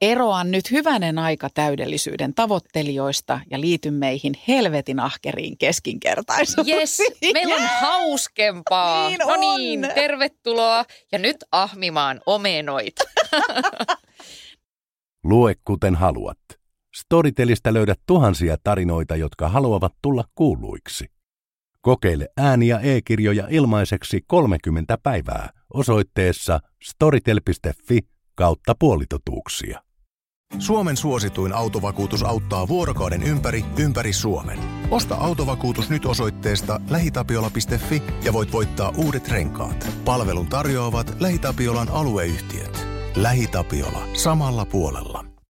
Eroan 0.00 0.50
nyt 0.50 0.70
hyvänen 0.70 1.18
aika 1.18 1.48
täydellisyyden 1.54 2.34
tavoittelijoista 2.34 3.40
ja 3.50 3.60
liity 3.60 3.90
meihin 3.90 4.34
helvetin 4.48 5.00
ahkeriin 5.00 5.58
keskinkertaisuuksiin. 5.58 6.78
Yes, 6.78 6.98
meillä 7.32 7.54
on 7.54 7.68
hauskempaa. 7.80 9.08
Niin 9.08 9.18
no 9.18 9.36
niin, 9.36 9.84
on. 9.84 9.90
tervetuloa 9.94 10.84
ja 11.12 11.18
nyt 11.18 11.36
ahmimaan 11.52 12.20
omenoita. 12.26 13.04
Lue 15.24 15.54
kuten 15.64 15.94
haluat. 15.94 16.38
Storytelistä 16.96 17.74
löydät 17.74 18.00
tuhansia 18.06 18.56
tarinoita, 18.64 19.16
jotka 19.16 19.48
haluavat 19.48 19.92
tulla 20.02 20.24
kuuluiksi. 20.34 21.06
Kokeile 21.80 22.28
ääni- 22.36 22.68
ja 22.68 22.80
e-kirjoja 22.80 23.46
ilmaiseksi 23.50 24.20
30 24.26 24.98
päivää 25.02 25.50
osoitteessa 25.74 26.60
storytel.fi 26.82 27.98
kautta 28.34 28.74
puolitotuuksia. 28.78 29.82
Suomen 30.58 30.96
suosituin 30.96 31.52
autovakuutus 31.52 32.22
auttaa 32.22 32.68
vuorokauden 32.68 33.22
ympäri, 33.22 33.64
ympäri 33.78 34.12
Suomen. 34.12 34.58
Osta 34.90 35.14
autovakuutus 35.14 35.90
nyt 35.90 36.06
osoitteesta 36.06 36.80
lähitapiola.fi 36.90 38.02
ja 38.24 38.32
voit 38.32 38.52
voittaa 38.52 38.92
uudet 38.96 39.28
renkaat. 39.28 39.88
Palvelun 40.04 40.46
tarjoavat 40.46 41.16
LähiTapiolan 41.20 41.88
alueyhtiöt. 41.88 42.86
LähiTapiola. 43.16 44.08
Samalla 44.12 44.64
puolella. 44.64 45.35